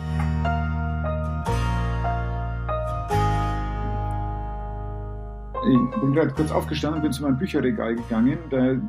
Ich 5.65 6.01
bin 6.01 6.13
gerade 6.13 6.33
kurz 6.35 6.51
aufgestanden 6.51 6.99
und 6.99 7.03
bin 7.03 7.13
zu 7.13 7.23
meinem 7.23 7.39
Bücherregal 7.39 7.95
gegangen. 7.95 8.37
Da 8.51 8.79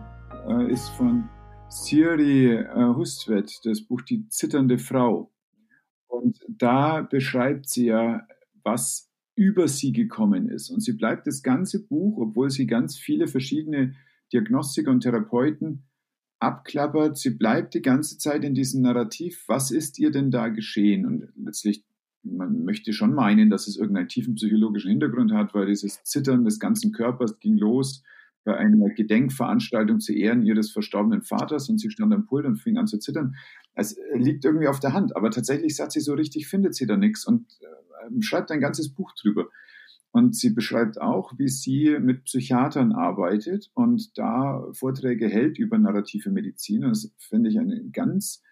äh, 0.48 0.70
ist 0.70 0.90
von 0.90 1.30
Siri 1.70 2.56
äh, 2.56 2.94
Hustvedt 2.94 3.64
das 3.64 3.80
Buch 3.80 4.02
Die 4.02 4.28
zitternde 4.28 4.78
Frau. 4.78 5.30
Und 6.08 6.40
da 6.46 7.00
beschreibt 7.00 7.70
sie 7.70 7.86
ja, 7.86 8.26
was 8.62 9.09
über 9.40 9.68
sie 9.68 9.92
gekommen 9.92 10.50
ist. 10.50 10.68
Und 10.68 10.80
sie 10.80 10.92
bleibt 10.92 11.26
das 11.26 11.42
ganze 11.42 11.86
Buch, 11.86 12.18
obwohl 12.18 12.50
sie 12.50 12.66
ganz 12.66 12.98
viele 12.98 13.26
verschiedene 13.26 13.94
Diagnostiker 14.34 14.90
und 14.90 15.00
Therapeuten 15.00 15.84
abklappert, 16.40 17.16
sie 17.16 17.30
bleibt 17.30 17.72
die 17.72 17.80
ganze 17.80 18.18
Zeit 18.18 18.44
in 18.44 18.52
diesem 18.52 18.82
Narrativ, 18.82 19.44
was 19.46 19.70
ist 19.70 19.98
ihr 19.98 20.10
denn 20.10 20.30
da 20.30 20.48
geschehen? 20.48 21.06
Und 21.06 21.28
letztlich, 21.42 21.86
man 22.22 22.64
möchte 22.64 22.92
schon 22.92 23.14
meinen, 23.14 23.48
dass 23.48 23.66
es 23.66 23.78
irgendeinen 23.78 24.08
tiefen 24.08 24.34
psychologischen 24.34 24.90
Hintergrund 24.90 25.32
hat, 25.32 25.54
weil 25.54 25.66
dieses 25.66 26.04
Zittern 26.04 26.44
des 26.44 26.60
ganzen 26.60 26.92
Körpers 26.92 27.40
ging 27.40 27.56
los 27.56 28.02
bei 28.44 28.56
einer 28.56 28.88
Gedenkveranstaltung 28.90 30.00
zu 30.00 30.12
Ehren 30.12 30.42
ihres 30.42 30.70
verstorbenen 30.70 31.22
Vaters 31.22 31.68
und 31.68 31.78
sie 31.78 31.90
stand 31.90 32.12
am 32.12 32.26
Pult 32.26 32.46
und 32.46 32.56
fing 32.56 32.78
an 32.78 32.86
zu 32.86 32.98
zittern. 32.98 33.34
Es 33.74 33.96
liegt 34.14 34.44
irgendwie 34.44 34.68
auf 34.68 34.80
der 34.80 34.92
Hand, 34.92 35.16
aber 35.16 35.30
tatsächlich 35.30 35.76
sagt 35.76 35.92
sie 35.92 36.00
so 36.00 36.14
richtig, 36.14 36.48
findet 36.48 36.74
sie 36.74 36.86
da 36.86 36.96
nichts 36.96 37.26
und 37.26 37.46
äh, 37.60 38.22
schreibt 38.22 38.50
ein 38.50 38.60
ganzes 38.60 38.92
Buch 38.92 39.12
drüber. 39.20 39.48
Und 40.12 40.34
sie 40.34 40.50
beschreibt 40.50 41.00
auch, 41.00 41.32
wie 41.38 41.48
sie 41.48 41.96
mit 42.00 42.24
Psychiatern 42.24 42.92
arbeitet 42.92 43.70
und 43.74 44.18
da 44.18 44.66
Vorträge 44.72 45.28
hält 45.28 45.58
über 45.58 45.78
narrative 45.78 46.30
Medizin. 46.30 46.84
Und 46.84 46.90
das 46.90 47.12
finde 47.16 47.50
ich 47.50 47.58
einen 47.58 47.92
ganz 47.92 48.42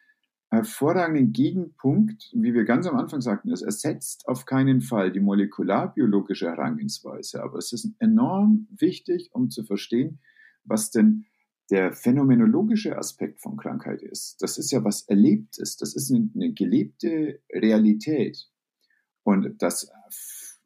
hervorragenden 0.51 1.32
Gegenpunkt, 1.32 2.30
wie 2.34 2.55
wir 2.55 2.64
ganz 2.64 2.86
am 2.86 2.96
Anfang 2.96 3.20
sagten, 3.20 3.53
es 3.53 3.62
ersetzt 3.62 4.26
auf 4.28 4.46
keinen 4.46 4.80
Fall 4.80 5.12
die 5.12 5.20
molekularbiologische 5.20 6.49
Herangehensweise, 6.49 7.42
aber 7.42 7.59
es 7.59 7.72
ist 7.72 7.92
enorm 7.99 8.66
wichtig, 8.70 9.30
um 9.32 9.51
zu 9.51 9.64
verstehen, 9.64 10.20
was 10.64 10.90
denn 10.90 11.26
der 11.70 11.92
phänomenologische 11.92 12.96
Aspekt 12.96 13.42
von 13.42 13.59
Krankheit 13.59 14.03
ist. 14.03 14.40
Das 14.40 14.57
ist 14.57 14.70
ja 14.70 14.82
was 14.84 15.03
Erlebtes, 15.03 15.76
das 15.76 15.94
ist 15.94 16.11
eine, 16.11 16.30
eine 16.34 16.53
gelebte 16.55 17.40
Realität. 17.53 18.49
Und 19.22 19.61
das 19.61 19.90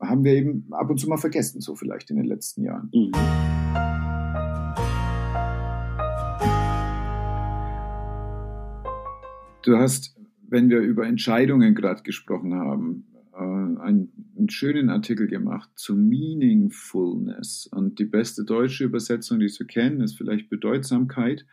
haben 0.01 0.23
wir 0.23 0.35
eben 0.35 0.69
ab 0.71 0.91
und 0.91 0.99
zu 0.99 1.09
mal 1.09 1.17
vergessen, 1.17 1.61
so 1.61 1.75
vielleicht 1.75 2.11
in 2.11 2.17
den 2.17 2.27
letzten 2.27 2.63
Jahren. 2.63 2.89
Mhm. 2.95 3.62
Du 9.63 9.77
hast, 9.77 10.17
wenn 10.49 10.71
wir 10.71 10.81
über 10.81 11.07
Entscheidungen 11.07 11.75
gerade 11.75 12.03
gesprochen 12.03 12.55
haben, 12.55 13.07
äh, 13.33 13.39
einen, 13.39 14.33
einen, 14.37 14.51
schönen 14.51 14.91
Artikel 14.91 15.29
gemacht 15.29 15.71
zu 15.77 15.95
Meaningfulness. 15.95 17.69
Und 17.73 17.99
die 17.99 18.05
beste 18.05 18.45
deutsche 18.45 18.85
Übersetzung, 18.85 19.39
die 19.39 19.47
ich 19.47 19.55
so 19.55 19.65
kenne, 19.65 20.03
ist 20.05 20.19
vielleicht 20.19 20.51
Bedeutsamkeit. 20.51 21.47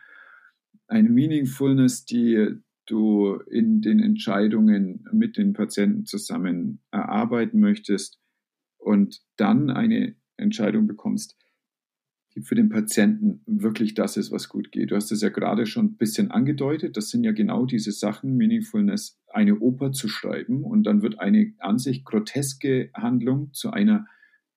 Eine 0.88 1.08
Meaningfulness, 1.08 2.04
die 2.04 2.56
du 2.86 3.34
in 3.48 3.80
den 3.80 4.00
Entscheidungen 4.00 5.04
mit 5.12 5.36
den 5.36 5.52
Patienten 5.52 6.04
zusammen 6.04 6.80
erarbeiten 6.90 7.60
möchtest 7.60 8.18
und 8.76 9.20
dann 9.36 9.70
eine 9.70 10.16
Entscheidung 10.36 10.88
bekommst, 10.88 11.36
die 12.34 12.42
für 12.42 12.54
den 12.54 12.68
Patienten 12.68 13.42
wirklich 13.46 13.94
das 13.94 14.16
ist, 14.16 14.30
was 14.30 14.48
gut 14.48 14.70
geht. 14.70 14.90
Du 14.90 14.96
hast 14.96 15.10
es 15.10 15.20
ja 15.20 15.30
gerade 15.30 15.66
schon 15.66 15.86
ein 15.86 15.96
bisschen 15.96 16.30
angedeutet. 16.30 16.96
Das 16.96 17.10
sind 17.10 17.24
ja 17.24 17.32
genau 17.32 17.66
diese 17.66 17.92
Sachen, 17.92 18.36
Meaningfulness, 18.36 19.20
eine 19.28 19.58
Oper 19.58 19.92
zu 19.92 20.08
schreiben 20.08 20.62
und 20.64 20.84
dann 20.84 21.02
wird 21.02 21.18
eine 21.18 21.54
an 21.58 21.78
sich 21.78 22.04
groteske 22.04 22.90
Handlung 22.94 23.52
zu 23.52 23.70
einer 23.70 24.06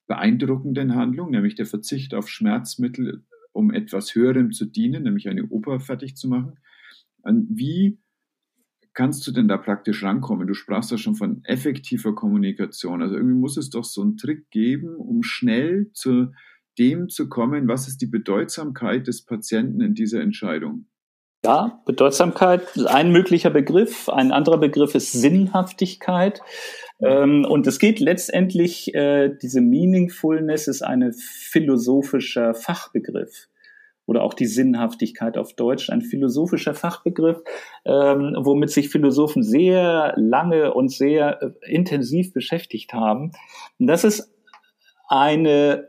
beeindruckenden 0.06 0.94
Handlung, 0.94 1.30
nämlich 1.30 1.54
der 1.54 1.66
Verzicht 1.66 2.14
auf 2.14 2.28
Schmerzmittel, 2.28 3.24
um 3.52 3.72
etwas 3.72 4.14
Höherem 4.14 4.52
zu 4.52 4.66
dienen, 4.66 5.04
nämlich 5.04 5.28
eine 5.28 5.46
Oper 5.46 5.80
fertig 5.80 6.16
zu 6.16 6.28
machen. 6.28 6.58
Und 7.22 7.48
wie 7.50 7.98
kannst 8.92 9.26
du 9.26 9.32
denn 9.32 9.48
da 9.48 9.56
praktisch 9.56 10.04
rankommen? 10.04 10.46
Du 10.46 10.54
sprachst 10.54 10.90
ja 10.90 10.98
schon 10.98 11.16
von 11.16 11.42
effektiver 11.44 12.14
Kommunikation. 12.14 13.02
Also 13.02 13.16
irgendwie 13.16 13.38
muss 13.38 13.56
es 13.56 13.70
doch 13.70 13.84
so 13.84 14.02
einen 14.02 14.16
Trick 14.16 14.50
geben, 14.50 14.94
um 14.94 15.22
schnell 15.22 15.90
zu 15.92 16.32
dem 16.78 17.08
zu 17.08 17.28
kommen, 17.28 17.68
was 17.68 17.88
ist 17.88 17.98
die 17.98 18.06
Bedeutsamkeit 18.06 19.06
des 19.06 19.24
Patienten 19.24 19.80
in 19.80 19.94
dieser 19.94 20.20
Entscheidung? 20.20 20.86
Ja, 21.44 21.82
Bedeutsamkeit 21.84 22.62
ist 22.74 22.86
ein 22.86 23.12
möglicher 23.12 23.50
Begriff. 23.50 24.08
Ein 24.08 24.32
anderer 24.32 24.56
Begriff 24.56 24.94
ist 24.94 25.12
Sinnhaftigkeit. 25.12 26.40
Ähm, 27.00 27.44
und 27.44 27.66
es 27.66 27.78
geht 27.78 28.00
letztendlich, 28.00 28.94
äh, 28.94 29.30
diese 29.42 29.60
Meaningfulness 29.60 30.68
ist 30.68 30.82
ein 30.82 31.12
philosophischer 31.12 32.54
Fachbegriff 32.54 33.48
oder 34.06 34.22
auch 34.22 34.34
die 34.34 34.46
Sinnhaftigkeit 34.46 35.36
auf 35.36 35.54
Deutsch, 35.54 35.90
ein 35.90 36.00
philosophischer 36.00 36.74
Fachbegriff, 36.74 37.42
ähm, 37.84 38.36
womit 38.38 38.70
sich 38.70 38.88
Philosophen 38.88 39.42
sehr 39.42 40.14
lange 40.16 40.72
und 40.72 40.90
sehr 40.90 41.42
äh, 41.42 41.50
intensiv 41.70 42.32
beschäftigt 42.32 42.94
haben. 42.94 43.32
Und 43.78 43.86
das 43.86 44.04
ist 44.04 44.32
eine 45.08 45.88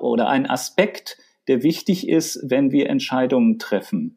oder 0.00 0.28
ein 0.28 0.48
Aspekt, 0.48 1.18
der 1.48 1.62
wichtig 1.62 2.08
ist, 2.08 2.40
wenn 2.44 2.70
wir 2.72 2.88
Entscheidungen 2.88 3.58
treffen. 3.58 4.16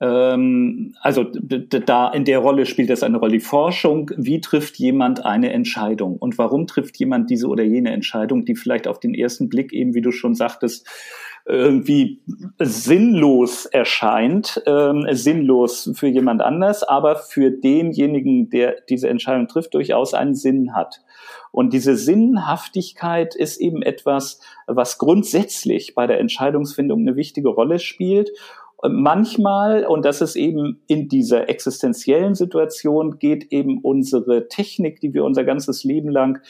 Ähm, 0.00 0.94
also 1.00 1.24
da 1.24 2.10
in 2.10 2.24
der 2.24 2.40
Rolle 2.40 2.66
spielt 2.66 2.90
das 2.90 3.02
eine 3.02 3.18
Rolle 3.18 3.32
die 3.32 3.40
Forschung. 3.40 4.10
Wie 4.16 4.40
trifft 4.40 4.76
jemand 4.76 5.24
eine 5.24 5.52
Entscheidung 5.52 6.16
und 6.16 6.36
warum 6.36 6.66
trifft 6.66 6.98
jemand 6.98 7.30
diese 7.30 7.48
oder 7.48 7.64
jene 7.64 7.92
Entscheidung, 7.92 8.44
die 8.44 8.56
vielleicht 8.56 8.88
auf 8.88 9.00
den 9.00 9.14
ersten 9.14 9.48
Blick 9.48 9.72
eben, 9.72 9.94
wie 9.94 10.02
du 10.02 10.12
schon 10.12 10.34
sagtest, 10.34 10.86
irgendwie 11.48 12.20
sinnlos 12.58 13.66
erscheint, 13.66 14.60
ähm, 14.66 15.06
sinnlos 15.12 15.92
für 15.94 16.08
jemand 16.08 16.42
anders, 16.42 16.82
aber 16.82 17.16
für 17.16 17.52
denjenigen, 17.52 18.50
der 18.50 18.76
diese 18.88 19.08
Entscheidung 19.08 19.46
trifft, 19.46 19.74
durchaus 19.74 20.12
einen 20.12 20.34
Sinn 20.34 20.74
hat. 20.74 21.02
Und 21.56 21.72
diese 21.72 21.96
Sinnhaftigkeit 21.96 23.34
ist 23.34 23.56
eben 23.56 23.80
etwas, 23.80 24.40
was 24.66 24.98
grundsätzlich 24.98 25.94
bei 25.94 26.06
der 26.06 26.20
Entscheidungsfindung 26.20 27.00
eine 27.00 27.16
wichtige 27.16 27.48
Rolle 27.48 27.78
spielt. 27.78 28.30
Manchmal, 28.86 29.86
und 29.86 30.04
das 30.04 30.20
ist 30.20 30.36
eben 30.36 30.82
in 30.86 31.08
dieser 31.08 31.48
existenziellen 31.48 32.34
Situation, 32.34 33.18
geht 33.18 33.52
eben 33.52 33.78
unsere 33.78 34.48
Technik, 34.48 35.00
die 35.00 35.14
wir 35.14 35.24
unser 35.24 35.44
ganzes 35.44 35.82
Leben 35.82 36.10
lang 36.10 36.42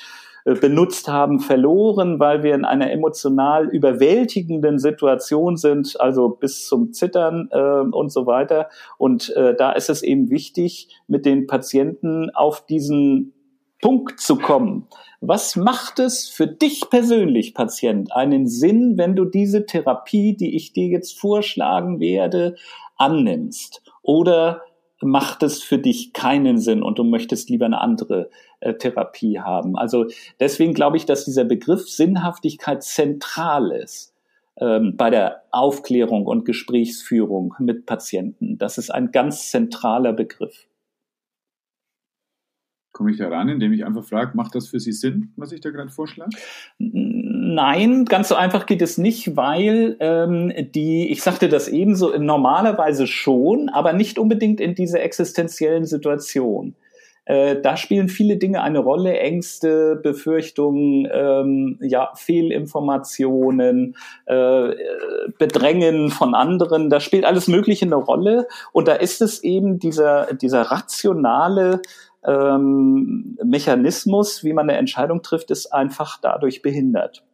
äh, 0.44 0.54
benutzt 0.54 1.07
haben, 1.07 1.38
verloren, 1.38 2.18
weil 2.18 2.42
wir 2.42 2.57
in 2.57 2.64
einer 2.64 2.90
emotional 2.90 3.68
überwältigenden 3.68 4.80
Situation 4.80 5.57
sind, 5.57 6.00
also 6.00 6.30
bis 6.30 6.66
zum 6.66 6.92
Zittern 6.92 7.48
äh, 7.52 7.61
und 7.92 8.11
so 8.11 8.26
weiter. 8.26 8.70
Und 8.98 9.32
äh, 9.36 9.54
da 9.54 9.70
ist 9.70 9.88
es 9.88 10.02
eben 10.02 10.30
wichtig, 10.30 10.88
mit 11.07 11.26
den 11.26 11.46
Patienten 11.46 12.30
auf 12.30 12.66
diesen 12.66 13.34
Punkt 13.81 14.20
zu 14.20 14.37
kommen. 14.37 14.87
Was 15.20 15.57
macht 15.57 15.99
es 15.99 16.29
für 16.29 16.47
dich 16.47 16.83
persönlich, 16.91 17.55
Patient, 17.55 18.12
einen 18.12 18.47
Sinn, 18.47 18.97
wenn 18.97 19.16
du 19.16 19.24
diese 19.24 19.66
Therapie, 19.66 20.37
die 20.37 20.57
ich 20.57 20.72
dir 20.72 20.87
jetzt 20.87 21.18
vorschlagen 21.18 22.01
werde, 22.01 22.57
annimmst? 22.97 23.83
Oder 24.03 24.62
macht 25.01 25.43
es 25.43 25.62
für 25.62 25.79
dich 25.79 26.12
keinen 26.12 26.59
Sinn 26.59 26.83
und 26.83 26.99
du 26.99 27.05
möchtest 27.05 27.51
lieber 27.51 27.66
eine 27.66 27.81
andere 27.81 28.31
äh, 28.61 28.74
Therapie 28.74 29.41
haben? 29.41 29.77
Also 29.77 30.07
deswegen 30.41 30.74
glaube 30.74 30.97
ich, 30.97 31.07
dass 31.07 31.24
dieser 31.24 31.45
Begriff 31.45 31.89
Sinnhaftigkeit 31.89 32.83
zentral 32.83 33.72
ist 33.72 34.14
ähm, 34.59 34.97
bei 34.97 35.11
der 35.11 35.43
Aufklärung 35.51 36.27
und 36.27 36.45
Gesprächsführung 36.45 37.55
mit 37.59 37.85
Patienten. 37.85 38.59
Das 38.59 38.79
ist 38.79 38.91
ein 38.91 39.12
ganz 39.12 39.51
zentraler 39.51 40.12
Begriff 40.12 40.66
komme 42.97 43.11
ich 43.11 43.18
da 43.18 43.28
ran, 43.28 43.51
indem 43.51 43.74
ich 43.74 43.84
einfach 43.84 44.05
frage, 44.05 44.30
macht 44.34 44.55
das 44.55 44.68
für 44.68 44.80
Sie 44.80 44.92
Sinn, 44.92 45.30
was 45.36 45.53
ich 45.53 45.61
da 45.61 45.68
gerade 45.68 45.90
vorschlage? 45.90 46.30
Nein, 46.78 48.07
ganz 48.07 48.28
so 48.28 48.34
einfach 48.34 48.64
geht 48.64 48.80
es 48.80 48.97
nicht, 48.97 49.36
weil 49.36 49.99
ähm, 50.01 50.51
die, 50.74 51.11
ich 51.11 51.22
sagte 51.22 51.51
das 51.51 51.68
ebenso, 51.68 52.16
normalerweise 52.16 53.07
schon, 53.07 53.68
aber 53.68 53.92
nicht 53.92 54.18
unbedingt 54.18 54.62
in 54.62 54.74
dieser 54.74 55.03
existenziellen 55.03 55.84
Situation. 55.84 56.74
Äh, 57.26 57.61
da 57.61 57.76
spielen 57.76 58.09
viele 58.09 58.38
Dinge 58.38 58.62
eine 58.62 58.78
Rolle, 58.78 59.18
Ängste, 59.18 59.97
Befürchtungen, 59.97 61.07
ähm, 61.12 61.78
ja, 61.82 62.12
Fehlinformationen, 62.14 63.97
äh, 64.24 64.70
Bedrängen 65.36 66.11
von 66.11 66.34
anderen, 66.34 66.88
da 66.88 67.01
spielt 67.01 67.26
alles 67.26 67.47
Mögliche 67.47 67.84
eine 67.84 67.97
Rolle. 67.97 68.47
Und 68.72 68.88
da 68.88 68.94
ist 68.94 69.20
es 69.20 69.42
eben 69.42 69.78
dieser, 69.78 70.32
dieser 70.34 70.62
rationale 70.62 71.82
ähm, 72.27 73.39
Mechanismus, 73.45 74.45
wie 74.45 74.53
man 74.53 74.68
eine 74.68 74.79
Entscheidung 74.79 75.22
trifft, 75.22 75.51
ist 75.51 75.72
einfach 75.72 76.18
dadurch 76.20 76.62
behindert. 76.62 77.24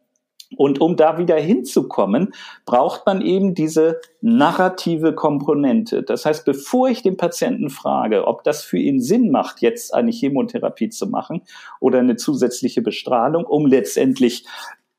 Und 0.55 0.81
um 0.81 0.95
da 0.95 1.17
wieder 1.17 1.35
hinzukommen, 1.35 2.33
braucht 2.65 3.05
man 3.05 3.21
eben 3.21 3.55
diese 3.55 3.99
narrative 4.21 5.13
Komponente. 5.13 6.03
Das 6.03 6.25
heißt, 6.25 6.45
bevor 6.45 6.89
ich 6.89 7.01
den 7.01 7.17
Patienten 7.17 7.69
frage, 7.69 8.27
ob 8.27 8.43
das 8.43 8.63
für 8.63 8.77
ihn 8.77 9.01
Sinn 9.01 9.31
macht, 9.31 9.61
jetzt 9.61 9.93
eine 9.93 10.11
Chemotherapie 10.11 10.89
zu 10.89 11.07
machen 11.07 11.41
oder 11.79 11.99
eine 11.99 12.15
zusätzliche 12.15 12.81
Bestrahlung, 12.81 13.45
um 13.45 13.65
letztendlich 13.65 14.45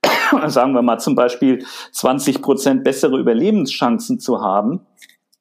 sagen 0.46 0.72
wir 0.72 0.82
mal 0.82 0.98
zum 0.98 1.14
Beispiel 1.14 1.64
20 1.92 2.42
Prozent 2.42 2.84
bessere 2.84 3.18
Überlebenschancen 3.18 4.18
zu 4.18 4.40
haben, 4.40 4.80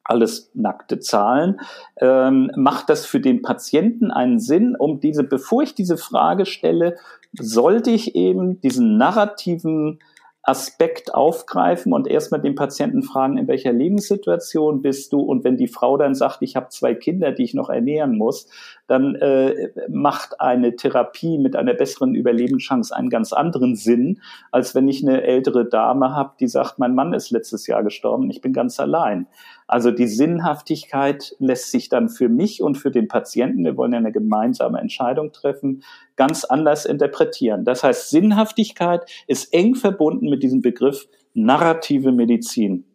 alles 0.04 0.52
nackte 0.54 1.00
Zahlen, 1.00 1.62
ähm, 1.98 2.52
macht 2.56 2.90
das 2.90 3.06
für 3.06 3.20
den 3.20 3.42
Patienten 3.42 4.12
einen 4.12 4.40
Sinn, 4.40 4.76
um 4.76 5.00
diese, 5.00 5.24
bevor 5.24 5.64
ich 5.64 5.76
diese 5.76 5.98
Frage 5.98 6.46
stelle, 6.46 6.98
sollte 7.34 7.90
ich 7.90 8.16
eben 8.16 8.60
diesen 8.62 8.98
narrativen 8.98 10.00
Aspekt 10.46 11.14
aufgreifen 11.14 11.94
und 11.94 12.06
erstmal 12.06 12.42
den 12.42 12.56
Patienten 12.56 13.02
fragen, 13.02 13.38
in 13.38 13.48
welcher 13.48 13.72
Lebenssituation 13.72 14.82
bist 14.82 15.14
du? 15.14 15.22
Und 15.22 15.46
wenn 15.46 15.56
die 15.56 15.70
Frau 15.70 15.96
dann 15.96 16.16
sagt, 16.16 16.42
ich 16.42 16.58
habe 16.58 16.68
zwei 16.68 16.94
Kinder, 16.94 17.32
die 17.32 17.44
ich 17.44 17.54
noch 17.54 17.70
ernähren 17.70 18.18
muss, 18.18 18.50
dann 18.88 19.16
äh, 19.16 19.70
macht 19.90 20.42
eine 20.42 20.76
Therapie 20.76 21.38
mit 21.38 21.56
einer 21.56 21.74
besseren 21.74 22.16
Überlebenschance 22.16 22.96
einen 22.96 23.10
ganz 23.10 23.32
anderen 23.32 23.76
Sinn, 23.76 24.20
als 24.52 24.76
wenn 24.76 24.88
ich 24.88 25.02
eine 25.02 25.24
ältere 25.24 25.66
Dame 25.66 26.14
habe, 26.16 26.34
die 26.40 26.48
sagt, 26.48 26.80
mein 26.80 26.94
Mann 26.94 27.14
ist 27.14 27.32
letztes 27.32 27.66
Jahr 27.68 27.84
gestorben, 27.84 28.30
ich 28.30 28.42
bin 28.42 28.52
ganz 28.52 28.80
allein. 28.80 29.28
Also 29.68 29.92
die 29.92 30.08
Sinnhaftigkeit 30.08 31.36
lässt 31.40 31.72
sich 31.72 31.88
dann 31.88 32.10
für 32.10 32.28
mich 32.28 32.62
und 32.62 32.78
für 32.78 32.92
den 32.92 33.08
Patienten, 33.08 33.64
wir 33.64 33.78
wollen 33.78 33.94
ja 33.94 34.00
eine 34.00 34.12
gemeinsame 34.12 34.80
Entscheidung 34.80 35.32
treffen, 35.32 35.84
ganz 36.16 36.44
anders 36.44 36.86
interpretieren. 36.86 37.64
Das 37.64 37.84
heißt, 37.84 38.10
Sinnhaftigkeit 38.10 39.10
ist 39.28 39.54
eng 39.54 39.76
verbunden 39.76 40.30
mit 40.30 40.44
diesem 40.44 40.62
Begriff 40.62 41.08
narrative 41.34 42.12
Medizin. 42.12 42.86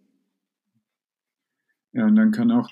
Ja, 1.93 2.05
und 2.05 2.17
dann 2.17 2.31
kann 2.31 2.53
auch 2.53 2.69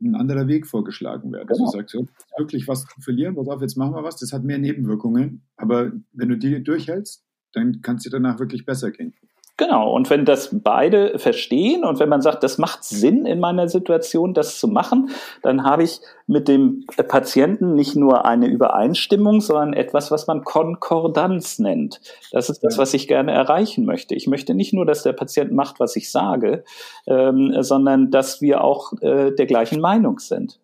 ein 0.00 0.14
anderer 0.14 0.46
Weg 0.48 0.66
vorgeschlagen 0.66 1.32
werden. 1.32 1.48
Genau. 1.48 1.64
Also 1.64 1.78
du 1.78 1.78
sagst, 1.78 1.94
oh, 1.96 2.06
wirklich 2.38 2.68
was 2.68 2.86
zu 2.86 3.00
verlieren, 3.00 3.34
pass 3.34 3.48
auf, 3.48 3.60
jetzt 3.60 3.76
machen 3.76 3.94
wir 3.94 4.04
was, 4.04 4.16
das 4.16 4.32
hat 4.32 4.44
mehr 4.44 4.58
Nebenwirkungen, 4.58 5.42
aber 5.56 5.92
wenn 6.12 6.28
du 6.28 6.36
die 6.36 6.62
durchhältst, 6.62 7.24
dann 7.52 7.82
kann 7.82 7.96
es 7.96 8.02
dir 8.02 8.10
danach 8.10 8.38
wirklich 8.38 8.64
besser 8.64 8.90
gehen. 8.90 9.14
Genau, 9.56 9.92
und 9.92 10.10
wenn 10.10 10.24
das 10.24 10.50
beide 10.52 11.16
verstehen 11.20 11.84
und 11.84 12.00
wenn 12.00 12.08
man 12.08 12.22
sagt, 12.22 12.42
das 12.42 12.58
macht 12.58 12.82
Sinn 12.82 13.24
in 13.24 13.38
meiner 13.38 13.68
Situation, 13.68 14.34
das 14.34 14.58
zu 14.58 14.66
machen, 14.66 15.10
dann 15.42 15.62
habe 15.62 15.84
ich 15.84 16.00
mit 16.26 16.48
dem 16.48 16.84
Patienten 17.06 17.76
nicht 17.76 17.94
nur 17.94 18.24
eine 18.24 18.48
Übereinstimmung, 18.48 19.40
sondern 19.40 19.72
etwas, 19.72 20.10
was 20.10 20.26
man 20.26 20.42
Konkordanz 20.42 21.60
nennt. 21.60 22.00
Das 22.32 22.50
ist 22.50 22.64
das, 22.64 22.78
was 22.78 22.94
ich 22.94 23.06
gerne 23.06 23.30
erreichen 23.30 23.84
möchte. 23.84 24.16
Ich 24.16 24.26
möchte 24.26 24.54
nicht 24.54 24.74
nur, 24.74 24.86
dass 24.86 25.04
der 25.04 25.12
Patient 25.12 25.52
macht, 25.52 25.78
was 25.78 25.94
ich 25.94 26.10
sage, 26.10 26.64
ähm, 27.06 27.54
sondern 27.60 28.10
dass 28.10 28.40
wir 28.40 28.64
auch 28.64 28.92
äh, 29.02 29.30
der 29.30 29.46
gleichen 29.46 29.80
Meinung 29.80 30.18
sind. 30.18 30.58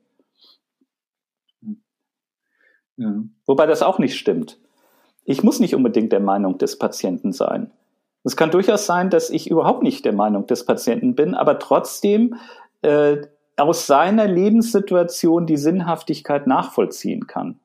Ja. 2.97 3.22
Wobei 3.47 3.66
das 3.66 3.82
auch 3.82 4.01
nicht 4.01 4.18
stimmt. 4.18 4.59
Ich 5.24 5.45
muss 5.45 5.61
nicht 5.61 5.76
unbedingt 5.76 6.11
der 6.11 6.18
Meinung 6.18 6.59
des 6.59 6.76
Patienten 6.76 7.30
sein. 7.30 7.70
Es 8.22 8.36
kann 8.36 8.50
durchaus 8.50 8.86
sein, 8.86 9.10
dass 9.10 9.30
ich 9.30 9.50
überhaupt 9.50 9.82
nicht 9.82 10.04
der 10.04 10.12
Meinung 10.12 10.46
des 10.46 10.66
Patienten 10.66 11.14
bin, 11.14 11.34
aber 11.34 11.58
trotzdem 11.58 12.36
äh, 12.82 13.18
aus 13.56 13.86
seiner 13.86 14.26
Lebenssituation 14.26 15.46
die 15.46 15.56
Sinnhaftigkeit 15.56 16.46
nachvollziehen 16.46 17.26
kann. 17.26 17.60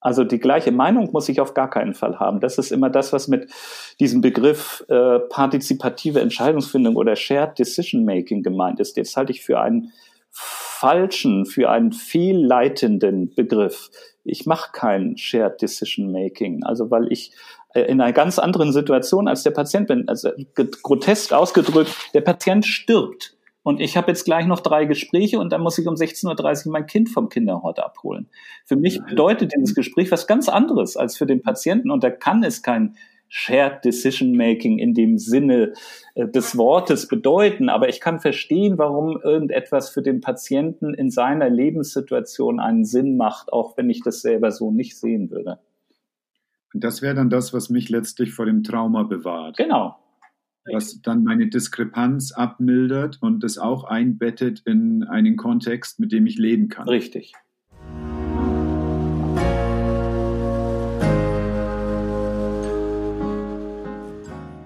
Also 0.00 0.24
die 0.24 0.38
gleiche 0.38 0.72
Meinung 0.72 1.10
muss 1.12 1.28
ich 1.28 1.40
auf 1.40 1.54
gar 1.54 1.68
keinen 1.68 1.94
Fall 1.94 2.20
haben. 2.20 2.40
Das 2.40 2.58
ist 2.58 2.70
immer 2.70 2.90
das, 2.90 3.12
was 3.12 3.28
mit 3.28 3.50
diesem 3.98 4.20
Begriff 4.20 4.84
äh, 4.88 5.18
partizipative 5.18 6.20
Entscheidungsfindung 6.20 6.96
oder 6.96 7.16
Shared 7.16 7.58
Decision 7.58 8.04
Making 8.04 8.42
gemeint 8.42 8.78
ist. 8.78 8.96
Jetzt 8.96 9.16
halte 9.16 9.32
ich 9.32 9.42
für 9.42 9.58
einen 9.58 9.92
falschen, 10.30 11.46
für 11.46 11.70
einen 11.70 11.92
fehlleitenden 11.92 13.34
Begriff. 13.34 13.90
Ich 14.22 14.46
mache 14.46 14.70
kein 14.72 15.16
Shared 15.16 15.60
Decision 15.62 16.12
Making, 16.12 16.62
also 16.62 16.90
weil 16.90 17.10
ich 17.10 17.32
in 17.82 18.00
einer 18.00 18.12
ganz 18.12 18.38
anderen 18.38 18.72
Situation 18.72 19.28
als 19.28 19.42
der 19.42 19.50
Patient 19.50 19.88
bin. 19.88 20.08
Also 20.08 20.30
grotesk 20.82 21.32
ausgedrückt, 21.32 21.92
der 22.14 22.20
Patient 22.20 22.64
stirbt. 22.64 23.36
Und 23.62 23.80
ich 23.80 23.96
habe 23.96 24.08
jetzt 24.12 24.24
gleich 24.24 24.46
noch 24.46 24.60
drei 24.60 24.84
Gespräche 24.84 25.40
und 25.40 25.50
dann 25.52 25.60
muss 25.60 25.76
ich 25.76 25.88
um 25.88 25.94
16.30 25.94 26.66
Uhr 26.66 26.72
mein 26.72 26.86
Kind 26.86 27.08
vom 27.08 27.28
Kinderhort 27.28 27.80
abholen. 27.80 28.28
Für 28.64 28.76
mich 28.76 29.02
bedeutet 29.02 29.52
dieses 29.56 29.74
Gespräch 29.74 30.12
was 30.12 30.28
ganz 30.28 30.48
anderes 30.48 30.96
als 30.96 31.16
für 31.16 31.26
den 31.26 31.42
Patienten 31.42 31.90
und 31.90 32.04
da 32.04 32.10
kann 32.10 32.44
es 32.44 32.62
kein 32.62 32.94
Shared 33.28 33.84
Decision 33.84 34.36
Making 34.36 34.78
in 34.78 34.94
dem 34.94 35.18
Sinne 35.18 35.72
äh, 36.14 36.28
des 36.28 36.56
Wortes 36.56 37.08
bedeuten. 37.08 37.68
Aber 37.68 37.88
ich 37.88 38.00
kann 38.00 38.20
verstehen, 38.20 38.78
warum 38.78 39.20
irgendetwas 39.20 39.90
für 39.90 40.02
den 40.02 40.20
Patienten 40.20 40.94
in 40.94 41.10
seiner 41.10 41.50
Lebenssituation 41.50 42.60
einen 42.60 42.84
Sinn 42.84 43.16
macht, 43.16 43.52
auch 43.52 43.76
wenn 43.76 43.90
ich 43.90 44.00
das 44.02 44.20
selber 44.20 44.52
so 44.52 44.70
nicht 44.70 44.96
sehen 44.96 45.30
würde. 45.30 45.58
Und 46.76 46.84
das 46.84 47.00
wäre 47.00 47.14
dann 47.14 47.30
das, 47.30 47.54
was 47.54 47.70
mich 47.70 47.88
letztlich 47.88 48.34
vor 48.34 48.44
dem 48.44 48.62
Trauma 48.62 49.04
bewahrt. 49.04 49.56
Genau. 49.56 49.98
Was 50.70 51.00
dann 51.00 51.24
meine 51.24 51.46
Diskrepanz 51.46 52.32
abmildert 52.32 53.16
und 53.22 53.42
das 53.42 53.56
auch 53.56 53.84
einbettet 53.84 54.60
in 54.66 55.02
einen 55.02 55.38
Kontext, 55.38 56.00
mit 56.00 56.12
dem 56.12 56.26
ich 56.26 56.36
leben 56.36 56.68
kann. 56.68 56.86
Richtig. 56.86 57.32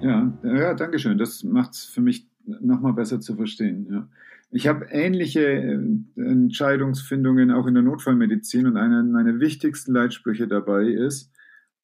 Ja, 0.03 0.33
ja, 0.43 0.75
danke 0.75 0.99
schön. 0.99 1.17
Das 1.17 1.45
macht 1.45 1.75
es 1.75 1.85
für 1.85 2.01
mich 2.01 2.27
nochmal 2.45 2.95
besser 2.95 3.21
zu 3.21 3.37
verstehen. 3.37 3.87
Ja. 3.89 4.09
Ich 4.51 4.67
habe 4.67 4.87
ähnliche 4.87 5.43
äh, 5.47 5.79
Entscheidungsfindungen 6.17 7.53
auch 7.53 7.69
in 7.69 7.75
der 7.75 7.85
Notfallmedizin 7.85 8.67
und 8.67 8.77
einer 8.77 9.05
meiner 9.05 9.39
wichtigsten 9.39 9.93
Leitsprüche 9.93 10.49
dabei 10.49 10.87
ist, 10.87 11.31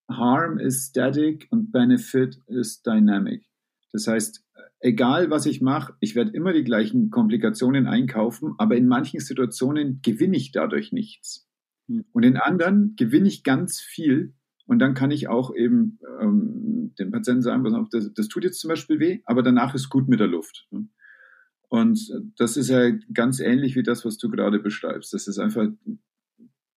Harm 0.09 0.59
ist 0.59 0.91
static 0.91 1.49
und 1.51 1.73
Benefit 1.73 2.41
ist 2.47 2.87
dynamic. 2.87 3.45
Das 3.93 4.07
heißt, 4.07 4.45
egal 4.81 5.31
was 5.31 5.47
ich 5.47 5.61
mache, 5.61 5.95
ich 6.01 6.15
werde 6.15 6.33
immer 6.33 6.53
die 6.53 6.65
gleichen 6.65 7.11
Komplikationen 7.11 7.87
einkaufen, 7.87 8.55
aber 8.59 8.77
in 8.77 8.87
manchen 8.87 9.21
Situationen 9.21 10.01
gewinne 10.03 10.37
ich 10.37 10.53
dadurch 10.53 10.93
nichts. 10.93 11.49
Hm. 11.89 12.05
Und 12.13 12.23
in 12.23 12.37
anderen 12.37 12.95
gewinne 12.97 13.29
ich 13.29 13.43
ganz 13.43 13.81
viel 13.81 14.35
und 14.67 14.81
dann 14.81 14.95
kann 14.95 15.11
ich 15.11 15.29
auch 15.29 15.55
eben 15.55 15.99
ähm, 16.21 16.95
dem 16.99 17.11
Patienten 17.11 17.43
sagen, 17.43 17.63
pass 17.63 17.75
auf, 17.75 17.89
das, 17.91 18.13
das 18.13 18.29
tut 18.29 18.45
jetzt 18.45 18.61
zum 18.61 18.69
Beispiel 18.69 18.99
weh, 18.99 19.21
aber 19.25 19.43
danach 19.43 19.75
ist 19.75 19.89
gut 19.89 20.09
mit 20.09 20.21
der 20.21 20.27
Luft. 20.27 20.69
Und 21.69 22.13
das 22.37 22.57
ist 22.57 22.69
ja 22.69 22.91
ganz 23.13 23.41
ähnlich 23.41 23.77
wie 23.77 23.83
das, 23.83 24.05
was 24.05 24.19
du 24.19 24.31
gerade 24.31 24.59
beschreibst. 24.59 25.13
Das 25.13 25.29
ist 25.29 25.39
einfach 25.39 25.69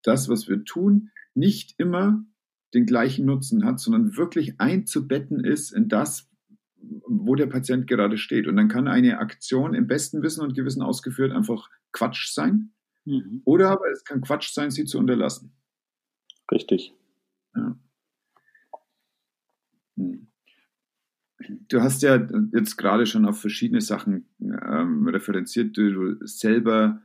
das, 0.04 0.30
was 0.30 0.48
wir 0.48 0.64
tun, 0.64 1.10
nicht 1.34 1.76
immer 1.78 2.26
den 2.74 2.86
gleichen 2.86 3.26
Nutzen 3.26 3.66
hat, 3.66 3.80
sondern 3.80 4.16
wirklich 4.16 4.60
einzubetten 4.60 5.44
ist 5.44 5.72
in 5.72 5.90
das, 5.90 6.30
wo 7.08 7.36
der 7.36 7.48
Patient 7.48 7.88
gerade 7.88 8.18
steht. 8.18 8.48
Und 8.48 8.56
dann 8.56 8.68
kann 8.68 8.88
eine 8.88 9.20
Aktion 9.20 9.74
im 9.74 9.88
besten 9.88 10.22
Wissen 10.22 10.42
und 10.42 10.56
Gewissen 10.56 10.82
ausgeführt 10.82 11.32
einfach 11.32 11.70
Quatsch 11.92 12.32
sein. 12.34 12.72
Mhm. 13.06 13.42
Oder 13.46 13.70
aber 13.70 13.90
es 13.92 14.04
kann 14.04 14.22
Quatsch 14.22 14.54
sein, 14.54 14.72
sie 14.72 14.86
zu 14.86 14.98
unterlassen. 14.98 15.52
Richtig. 16.52 16.94
Ja. 17.56 17.78
Du 21.68 21.82
hast 21.82 22.02
ja 22.04 22.28
jetzt 22.54 22.78
gerade 22.78 23.06
schon 23.06 23.26
auf 23.26 23.40
verschiedene 23.42 23.82
Sachen 23.82 24.30
ähm, 24.40 25.08
referenziert, 25.08 25.76
die 25.76 25.92
du 25.92 26.26
selber 26.26 27.02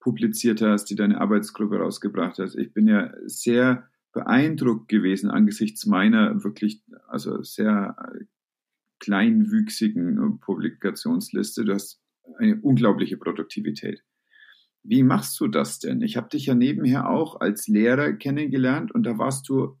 publiziert 0.00 0.62
hast, 0.62 0.86
die 0.86 0.94
deine 0.94 1.20
Arbeitsgruppe 1.20 1.76
rausgebracht 1.76 2.38
hast. 2.38 2.54
Ich 2.54 2.72
bin 2.72 2.86
ja 2.86 3.12
sehr 3.26 3.88
beeindruckt 4.18 4.88
gewesen 4.88 5.30
angesichts 5.30 5.86
meiner 5.86 6.42
wirklich, 6.42 6.82
also 7.06 7.40
sehr 7.42 7.94
äh, 7.98 8.24
kleinwüchsigen 8.98 10.18
äh, 10.18 10.38
Publikationsliste. 10.40 11.64
Du 11.64 11.72
hast 11.72 12.02
eine 12.36 12.60
unglaubliche 12.60 13.16
Produktivität. 13.16 14.02
Wie 14.82 15.04
machst 15.04 15.38
du 15.38 15.46
das 15.46 15.78
denn? 15.78 16.02
Ich 16.02 16.16
habe 16.16 16.30
dich 16.30 16.46
ja 16.46 16.56
nebenher 16.56 17.08
auch 17.08 17.40
als 17.40 17.68
Lehrer 17.68 18.12
kennengelernt 18.12 18.90
und 18.92 19.04
da 19.04 19.18
warst 19.18 19.48
du 19.48 19.76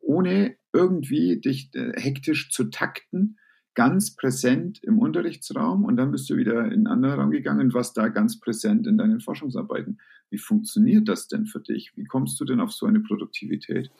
ohne 0.00 0.56
irgendwie 0.72 1.38
dich 1.38 1.70
äh, 1.74 1.92
hektisch 2.00 2.50
zu 2.50 2.70
takten, 2.70 3.36
ganz 3.76 4.16
präsent 4.16 4.80
im 4.82 4.98
Unterrichtsraum 4.98 5.84
und 5.84 5.96
dann 5.96 6.10
bist 6.10 6.28
du 6.28 6.36
wieder 6.36 6.64
in 6.64 6.72
einen 6.72 6.86
anderen 6.88 7.20
Raum 7.20 7.30
gegangen 7.30 7.60
und 7.60 7.74
warst 7.74 7.96
da 7.96 8.08
ganz 8.08 8.40
präsent 8.40 8.86
in 8.86 8.98
deinen 8.98 9.20
Forschungsarbeiten. 9.20 10.00
Wie 10.30 10.38
funktioniert 10.38 11.08
das 11.08 11.28
denn 11.28 11.46
für 11.46 11.60
dich? 11.60 11.92
Wie 11.94 12.04
kommst 12.04 12.40
du 12.40 12.44
denn 12.44 12.60
auf 12.60 12.72
so 12.72 12.86
eine 12.86 13.00
Produktivität? 13.00 13.90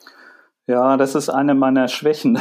Ja, 0.66 0.96
das 0.96 1.14
ist 1.14 1.28
eine 1.28 1.54
meiner 1.54 1.86
Schwächen 1.86 2.38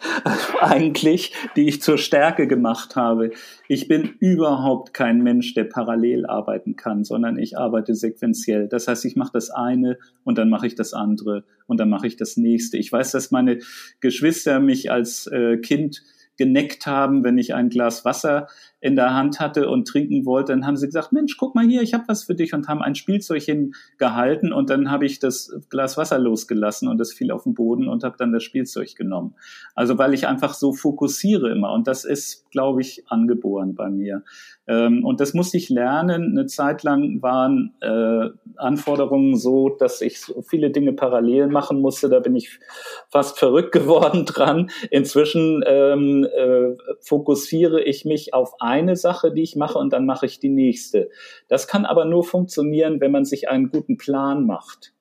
eigentlich, 0.60 1.32
die 1.54 1.68
ich 1.68 1.82
zur 1.82 1.98
Stärke 1.98 2.48
gemacht 2.48 2.96
habe. 2.96 3.30
Ich 3.68 3.86
bin 3.86 4.14
überhaupt 4.18 4.92
kein 4.92 5.22
Mensch, 5.22 5.54
der 5.54 5.64
parallel 5.64 6.26
arbeiten 6.26 6.74
kann, 6.74 7.04
sondern 7.04 7.38
ich 7.38 7.56
arbeite 7.56 7.94
sequenziell. 7.94 8.66
Das 8.68 8.88
heißt, 8.88 9.04
ich 9.04 9.14
mache 9.14 9.30
das 9.34 9.50
eine 9.50 9.98
und 10.24 10.36
dann 10.38 10.50
mache 10.50 10.66
ich 10.66 10.74
das 10.74 10.94
andere 10.94 11.44
und 11.66 11.78
dann 11.78 11.90
mache 11.90 12.08
ich 12.08 12.16
das 12.16 12.36
nächste. 12.36 12.76
Ich 12.76 12.90
weiß, 12.90 13.12
dass 13.12 13.30
meine 13.30 13.58
Geschwister 14.00 14.58
mich 14.58 14.90
als 14.90 15.28
äh, 15.28 15.58
Kind 15.58 16.02
geneckt 16.40 16.86
haben, 16.86 17.22
wenn 17.22 17.36
ich 17.36 17.52
ein 17.52 17.68
Glas 17.68 18.06
Wasser 18.06 18.48
in 18.80 18.96
der 18.96 19.14
Hand 19.14 19.40
hatte 19.40 19.68
und 19.68 19.86
trinken 19.86 20.24
wollte, 20.24 20.52
dann 20.52 20.66
haben 20.66 20.76
sie 20.76 20.86
gesagt, 20.86 21.12
Mensch, 21.12 21.36
guck 21.36 21.54
mal 21.54 21.66
hier, 21.66 21.82
ich 21.82 21.94
habe 21.94 22.04
was 22.06 22.24
für 22.24 22.34
dich 22.34 22.54
und 22.54 22.68
haben 22.68 22.82
ein 22.82 22.94
Spielzeug 22.94 23.42
hingehalten 23.42 24.52
und 24.52 24.70
dann 24.70 24.90
habe 24.90 25.06
ich 25.06 25.18
das 25.18 25.52
Glas 25.68 25.96
Wasser 25.96 26.18
losgelassen 26.18 26.88
und 26.88 27.00
es 27.00 27.12
fiel 27.12 27.30
auf 27.30 27.44
den 27.44 27.54
Boden 27.54 27.88
und 27.88 28.04
habe 28.04 28.16
dann 28.18 28.32
das 28.32 28.42
Spielzeug 28.42 28.94
genommen. 28.96 29.34
Also 29.74 29.98
weil 29.98 30.14
ich 30.14 30.26
einfach 30.26 30.54
so 30.54 30.72
fokussiere 30.72 31.50
immer 31.50 31.72
und 31.72 31.86
das 31.86 32.04
ist, 32.04 32.50
glaube 32.50 32.80
ich, 32.80 33.04
angeboren 33.08 33.74
bei 33.74 33.90
mir. 33.90 34.22
Ähm, 34.70 35.04
und 35.04 35.20
das 35.20 35.34
musste 35.34 35.56
ich 35.56 35.68
lernen. 35.68 36.30
Eine 36.30 36.46
Zeit 36.46 36.84
lang 36.84 37.20
waren 37.22 37.74
äh, 37.80 38.28
Anforderungen 38.56 39.36
so, 39.36 39.68
dass 39.68 40.00
ich 40.00 40.20
so 40.20 40.42
viele 40.42 40.70
Dinge 40.70 40.92
parallel 40.92 41.48
machen 41.48 41.80
musste. 41.80 42.08
Da 42.08 42.20
bin 42.20 42.36
ich 42.36 42.60
fast 43.10 43.38
verrückt 43.38 43.72
geworden 43.72 44.24
dran. 44.26 44.70
Inzwischen 44.90 45.64
ähm, 45.66 46.24
äh, 46.24 46.76
fokussiere 47.00 47.82
ich 47.82 48.04
mich 48.04 48.32
auf 48.32 48.54
eine 48.70 48.96
Sache, 48.96 49.32
die 49.32 49.42
ich 49.42 49.56
mache 49.56 49.78
und 49.78 49.92
dann 49.92 50.06
mache 50.06 50.26
ich 50.26 50.38
die 50.38 50.48
nächste. 50.48 51.10
Das 51.48 51.66
kann 51.66 51.84
aber 51.84 52.04
nur 52.04 52.24
funktionieren, 52.24 53.00
wenn 53.00 53.10
man 53.10 53.24
sich 53.24 53.48
einen 53.48 53.70
guten 53.70 53.96
Plan 53.96 54.46
macht. 54.46 54.94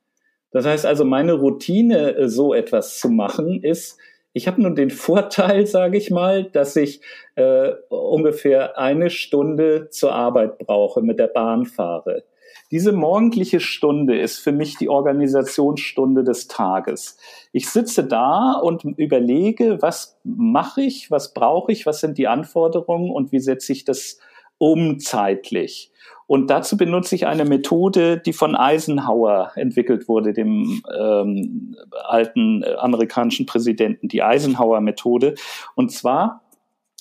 Das 0.52 0.66
heißt 0.66 0.86
also, 0.86 1.06
meine 1.06 1.34
Routine, 1.34 2.16
äh, 2.16 2.28
so 2.28 2.54
etwas 2.54 3.00
zu 3.00 3.10
machen, 3.10 3.64
ist, 3.64 4.00
ich 4.34 4.48
habe 4.48 4.62
nun 4.62 4.76
den 4.76 4.90
Vorteil, 5.08 5.66
sage 5.66 5.98
ich 5.98 6.10
mal, 6.10 6.44
dass 6.44 6.76
ich 6.76 7.02
äh, 7.36 7.74
ungefähr 7.90 8.78
eine 8.78 9.10
Stunde 9.10 9.90
zur 9.90 10.14
Arbeit 10.14 10.58
brauche, 10.58 11.02
mit 11.02 11.20
der 11.20 11.28
Bahn 11.28 11.66
fahre. 11.66 12.24
Diese 12.72 12.92
morgendliche 12.92 13.60
Stunde 13.60 14.20
ist 14.20 14.40
für 14.40 14.52
mich 14.52 14.78
die 14.78 14.90
Organisationsstunde 14.90 16.24
des 16.24 16.48
Tages. 16.48 17.18
Ich 17.52 17.70
sitze 17.70 18.04
da 18.04 18.54
und 18.54 18.84
überlege, 18.84 19.82
was 19.82 20.20
mache 20.24 20.82
ich, 20.82 21.10
was 21.10 21.34
brauche 21.34 21.72
ich, 21.72 21.86
was 21.86 22.00
sind 22.00 22.18
die 22.18 22.28
Anforderungen 22.28 23.10
und 23.10 23.32
wie 23.32 23.40
setze 23.40 23.72
ich 23.72 23.86
das 23.86 24.20
um 24.60 25.00
zeitlich. 25.00 25.92
Und 26.28 26.52
dazu 26.52 26.78
benutze 26.78 27.16
ich 27.16 27.26
eine 27.26 27.44
Methode, 27.44 28.20
die 28.20 28.34
von 28.34 28.56
Eisenhower 28.56 29.52
entwickelt 29.56 30.08
wurde, 30.08 30.32
dem 30.32 30.84
ähm, 30.96 31.76
alten 32.08 32.62
äh, 32.62 32.76
amerikanischen 32.76 33.48
Präsidenten, 33.48 34.10
die 34.10 34.22
Eisenhower-Methode. 34.22 35.34
Und 35.74 35.92
zwar 35.92 36.44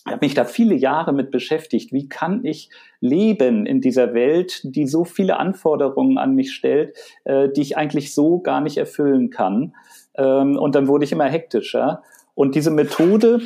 ich 0.09 0.13
habe 0.13 0.27
mich 0.27 0.35
da 0.35 0.45
viele 0.45 0.75
Jahre 0.75 1.13
mit 1.13 1.31
beschäftigt. 1.31 1.93
Wie 1.93 2.09
kann 2.09 2.45
ich 2.45 2.71
leben 3.01 3.67
in 3.67 3.81
dieser 3.81 4.15
Welt, 4.15 4.61
die 4.65 4.87
so 4.87 5.05
viele 5.05 5.39
Anforderungen 5.39 6.19
an 6.19 6.35
mich 6.35 6.53
stellt, 6.55 6.97
äh, 7.25 7.49
die 7.51 7.61
ich 7.61 7.77
eigentlich 7.77 8.15
so 8.15 8.41
gar 8.41 8.61
nicht 8.61 8.79
erfüllen 8.79 9.31
kann? 9.31 9.75
Ähm, 10.17 10.57
und 10.57 10.75
dann 10.75 10.89
wurde 10.89 11.05
ich 11.05 11.13
immer 11.13 11.27
hektischer. 11.27 12.03
Und 12.35 12.55
diese 12.55 12.71
Methode, 12.71 13.41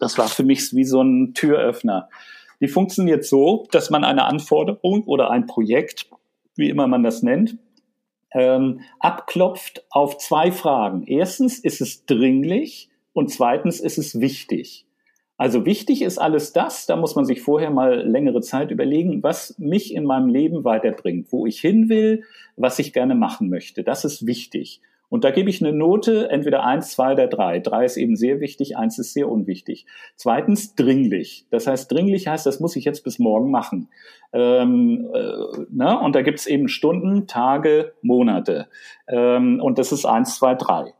das 0.00 0.18
war 0.18 0.28
für 0.28 0.42
mich 0.42 0.74
wie 0.74 0.84
so 0.84 1.02
ein 1.02 1.34
Türöffner. 1.34 2.08
Die 2.60 2.68
funktioniert 2.68 3.24
so, 3.24 3.66
dass 3.70 3.90
man 3.90 4.02
eine 4.02 4.24
Anforderung 4.24 5.04
oder 5.04 5.30
ein 5.30 5.46
Projekt, 5.46 6.10
wie 6.56 6.70
immer 6.70 6.88
man 6.88 7.04
das 7.04 7.22
nennt, 7.22 7.56
ähm, 8.32 8.80
abklopft 8.98 9.84
auf 9.90 10.18
zwei 10.18 10.50
Fragen. 10.50 11.04
Erstens, 11.06 11.58
ist 11.58 11.80
es 11.80 12.04
dringlich? 12.04 12.90
Und 13.12 13.30
zweitens, 13.30 13.80
ist 13.80 13.98
es 13.98 14.20
wichtig? 14.20 14.87
Also 15.38 15.64
wichtig 15.64 16.02
ist 16.02 16.18
alles 16.18 16.52
das, 16.52 16.86
da 16.86 16.96
muss 16.96 17.14
man 17.14 17.24
sich 17.24 17.40
vorher 17.40 17.70
mal 17.70 18.06
längere 18.06 18.40
Zeit 18.40 18.72
überlegen, 18.72 19.22
was 19.22 19.56
mich 19.56 19.94
in 19.94 20.04
meinem 20.04 20.28
Leben 20.28 20.64
weiterbringt, 20.64 21.30
wo 21.30 21.46
ich 21.46 21.60
hin 21.60 21.88
will, 21.88 22.24
was 22.56 22.80
ich 22.80 22.92
gerne 22.92 23.14
machen 23.14 23.48
möchte. 23.48 23.84
Das 23.84 24.04
ist 24.04 24.26
wichtig. 24.26 24.82
Und 25.10 25.24
da 25.24 25.30
gebe 25.30 25.48
ich 25.48 25.64
eine 25.64 25.72
Note, 25.72 26.28
entweder 26.30 26.64
eins, 26.64 26.90
zwei 26.90 27.12
oder 27.12 27.28
drei. 27.28 27.60
Drei 27.60 27.84
ist 27.84 27.96
eben 27.96 28.16
sehr 28.16 28.40
wichtig, 28.40 28.76
eins 28.76 28.98
ist 28.98 29.14
sehr 29.14 29.30
unwichtig. 29.30 29.86
Zweitens 30.16 30.74
dringlich. 30.74 31.46
Das 31.50 31.66
heißt, 31.66 31.90
dringlich 31.90 32.28
heißt, 32.28 32.44
das 32.44 32.60
muss 32.60 32.76
ich 32.76 32.84
jetzt 32.84 33.04
bis 33.04 33.18
morgen 33.18 33.50
machen. 33.50 33.88
Ähm, 34.32 35.08
äh, 35.14 35.64
ne? 35.70 35.98
Und 36.00 36.14
da 36.14 36.22
gibt 36.22 36.40
es 36.40 36.46
eben 36.46 36.68
Stunden, 36.68 37.26
Tage, 37.26 37.92
Monate. 38.02 38.68
Ähm, 39.06 39.60
und 39.62 39.78
das 39.78 39.92
ist 39.92 40.04
eins, 40.04 40.36
zwei, 40.36 40.54
drei. 40.54 40.92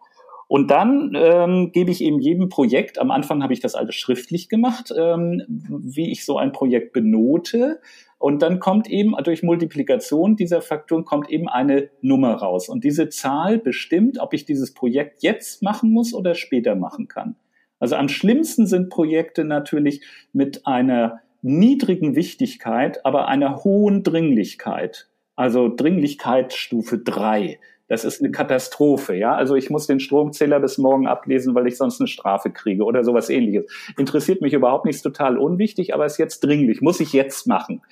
Und 0.49 0.71
dann 0.71 1.13
ähm, 1.15 1.73
gebe 1.73 1.91
ich 1.91 2.03
eben 2.03 2.21
jedem 2.21 2.49
Projekt, 2.49 2.99
am 2.99 3.11
Anfang 3.11 3.43
habe 3.43 3.53
ich 3.53 3.61
das 3.61 3.75
alles 3.75 3.95
schriftlich 3.95 4.49
gemacht, 4.49 4.93
ähm, 4.97 5.43
wie 5.69 6.11
ich 6.11 6.25
so 6.25 6.39
ein 6.39 6.53
Projekt 6.53 6.95
benote. 6.95 7.81
Und 8.19 8.41
dann 8.41 8.59
kommt 8.59 8.89
eben 8.89 9.15
durch 9.23 9.43
Multiplikation 9.43 10.37
dieser 10.37 10.63
Faktoren 10.63 11.05
kommt 11.05 11.31
eben 11.31 11.49
eine 11.49 11.91
Nummer 12.01 12.35
raus. 12.35 12.71
Und 12.71 12.83
diese 12.83 13.11
Zahl 13.11 13.59
bestimmt, 13.59 14.19
ob 14.19 14.33
ich 14.33 14.47
dieses 14.47 14.73
Projekt 14.73 15.23
jetzt 15.23 15.63
machen 15.63 15.93
muss 15.93 16.15
oder 16.15 16.35
später 16.35 16.75
machen 16.75 17.09
kann. 17.09 17.37
Also 17.79 17.97
am 17.97 18.09
schlimmsten 18.09 18.67
sind 18.67 18.89
Projekte 18.89 19.45
natürlich 19.45 20.01
mit 20.33 20.67
einer 20.67 21.21
niedrigen 21.43 22.17
Wichtigkeit, 22.17 23.05
aber 23.05 23.29
einer 23.29 23.63
hohen 23.65 24.03
Dringlichkeit. 24.03 25.09
Also 25.37 25.69
Dringlichkeit 25.69 26.55
Stufe 26.55 26.99
drei. 26.99 27.61
Das 27.89 28.05
ist 28.05 28.21
eine 28.21 28.31
Katastrophe, 28.31 29.15
ja. 29.17 29.35
Also 29.35 29.55
ich 29.57 29.71
muss 29.71 29.87
den 29.87 29.99
Stromzähler 29.99 30.61
bis 30.61 30.77
morgen 30.79 31.07
ablesen, 31.07 31.55
weil 31.55 31.67
ich 31.67 31.79
sonst 31.79 32.01
eine 32.01 32.07
Strafe 32.07 32.51
kriege 32.51 32.85
oder 32.85 33.03
sowas 33.03 33.31
ähnliches. 33.31 33.65
Interessiert 33.97 34.43
mich 34.43 34.53
überhaupt 34.53 34.85
nicht, 34.85 34.97
ist 34.97 35.03
total 35.03 35.39
unwichtig, 35.39 35.95
aber 35.95 36.05
ist 36.05 36.19
jetzt 36.19 36.41
dringlich, 36.41 36.83
muss 36.83 37.01
ich 37.01 37.15
jetzt 37.15 37.47
machen. 37.47 37.83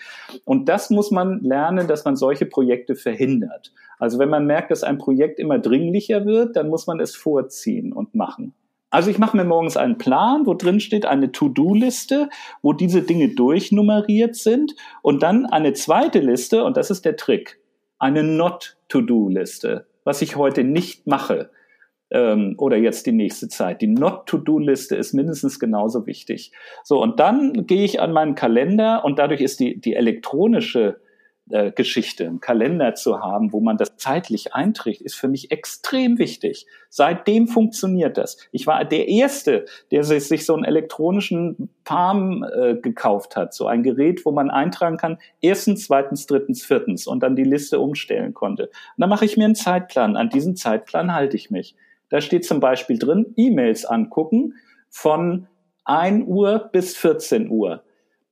Und 0.44 0.68
das 0.68 0.90
muss 0.90 1.10
man 1.10 1.40
lernen, 1.40 1.88
dass 1.88 2.04
man 2.04 2.14
solche 2.14 2.44
Projekte 2.44 2.94
verhindert. 2.94 3.72
Also 3.98 4.18
wenn 4.18 4.28
man 4.28 4.46
merkt, 4.46 4.70
dass 4.70 4.84
ein 4.84 4.98
Projekt 4.98 5.40
immer 5.40 5.58
dringlicher 5.58 6.26
wird, 6.26 6.56
dann 6.56 6.68
muss 6.68 6.86
man 6.86 7.00
es 7.00 7.16
vorziehen 7.16 7.92
und 7.94 8.14
machen. 8.14 8.52
Also 8.90 9.10
ich 9.10 9.18
mache 9.18 9.36
mir 9.36 9.44
morgens 9.44 9.76
einen 9.76 9.98
Plan, 9.98 10.46
wo 10.46 10.54
drin 10.54 10.78
steht 10.78 11.06
eine 11.06 11.32
To-Do-Liste, 11.32 12.28
wo 12.62 12.72
diese 12.72 13.02
Dinge 13.02 13.30
durchnummeriert 13.30 14.36
sind 14.36 14.74
und 15.02 15.22
dann 15.22 15.46
eine 15.46 15.72
zweite 15.72 16.20
Liste, 16.20 16.64
und 16.64 16.76
das 16.76 16.90
ist 16.90 17.04
der 17.04 17.16
Trick 17.16 17.58
eine 17.98 18.22
Not-to-Do-Liste, 18.22 19.86
was 20.04 20.22
ich 20.22 20.36
heute 20.36 20.64
nicht 20.64 21.06
mache 21.06 21.50
ähm, 22.10 22.54
oder 22.58 22.76
jetzt 22.76 23.06
die 23.06 23.12
nächste 23.12 23.48
Zeit. 23.48 23.82
Die 23.82 23.86
Not-to-Do-Liste 23.86 24.96
ist 24.96 25.12
mindestens 25.12 25.58
genauso 25.58 26.06
wichtig. 26.06 26.52
So, 26.84 27.02
und 27.02 27.20
dann 27.20 27.66
gehe 27.66 27.84
ich 27.84 28.00
an 28.00 28.12
meinen 28.12 28.34
Kalender 28.34 29.04
und 29.04 29.18
dadurch 29.18 29.40
ist 29.40 29.60
die, 29.60 29.80
die 29.80 29.94
elektronische 29.94 31.00
äh, 31.50 31.70
Geschichte, 31.70 32.26
einen 32.26 32.40
Kalender 32.40 32.94
zu 32.94 33.20
haben, 33.20 33.52
wo 33.52 33.60
man 33.60 33.76
das 33.76 33.96
zeitlich 33.96 34.54
einträgt, 34.54 35.00
ist 35.00 35.14
für 35.14 35.28
mich 35.28 35.50
extrem 35.50 36.18
wichtig. 36.18 36.66
Seitdem 36.88 37.46
funktioniert 37.46 38.18
das. 38.18 38.36
Ich 38.52 38.66
war 38.66 38.84
der 38.84 39.08
Erste, 39.08 39.66
der 39.90 40.02
sich, 40.02 40.44
so 40.44 40.54
einen 40.54 40.64
elektronischen 40.64 41.70
Palm 41.84 42.44
äh, 42.44 42.74
gekauft 42.74 43.36
hat, 43.36 43.54
so 43.54 43.66
ein 43.66 43.82
Gerät, 43.82 44.24
wo 44.24 44.32
man 44.32 44.50
eintragen 44.50 44.96
kann, 44.96 45.18
erstens, 45.40 45.86
zweitens, 45.86 46.26
drittens, 46.26 46.64
viertens 46.64 47.06
und 47.06 47.22
dann 47.22 47.36
die 47.36 47.44
Liste 47.44 47.78
umstellen 47.78 48.34
konnte. 48.34 48.64
Und 48.64 48.72
dann 48.98 49.10
mache 49.10 49.24
ich 49.24 49.36
mir 49.36 49.44
einen 49.44 49.54
Zeitplan. 49.54 50.16
An 50.16 50.30
diesen 50.30 50.56
Zeitplan 50.56 51.14
halte 51.14 51.36
ich 51.36 51.50
mich. 51.50 51.76
Da 52.08 52.20
steht 52.20 52.44
zum 52.44 52.60
Beispiel 52.60 52.98
drin, 52.98 53.34
E-Mails 53.36 53.84
angucken 53.84 54.54
von 54.88 55.48
1 55.84 56.26
Uhr 56.26 56.70
bis 56.72 56.96
14 56.96 57.48
Uhr. 57.50 57.82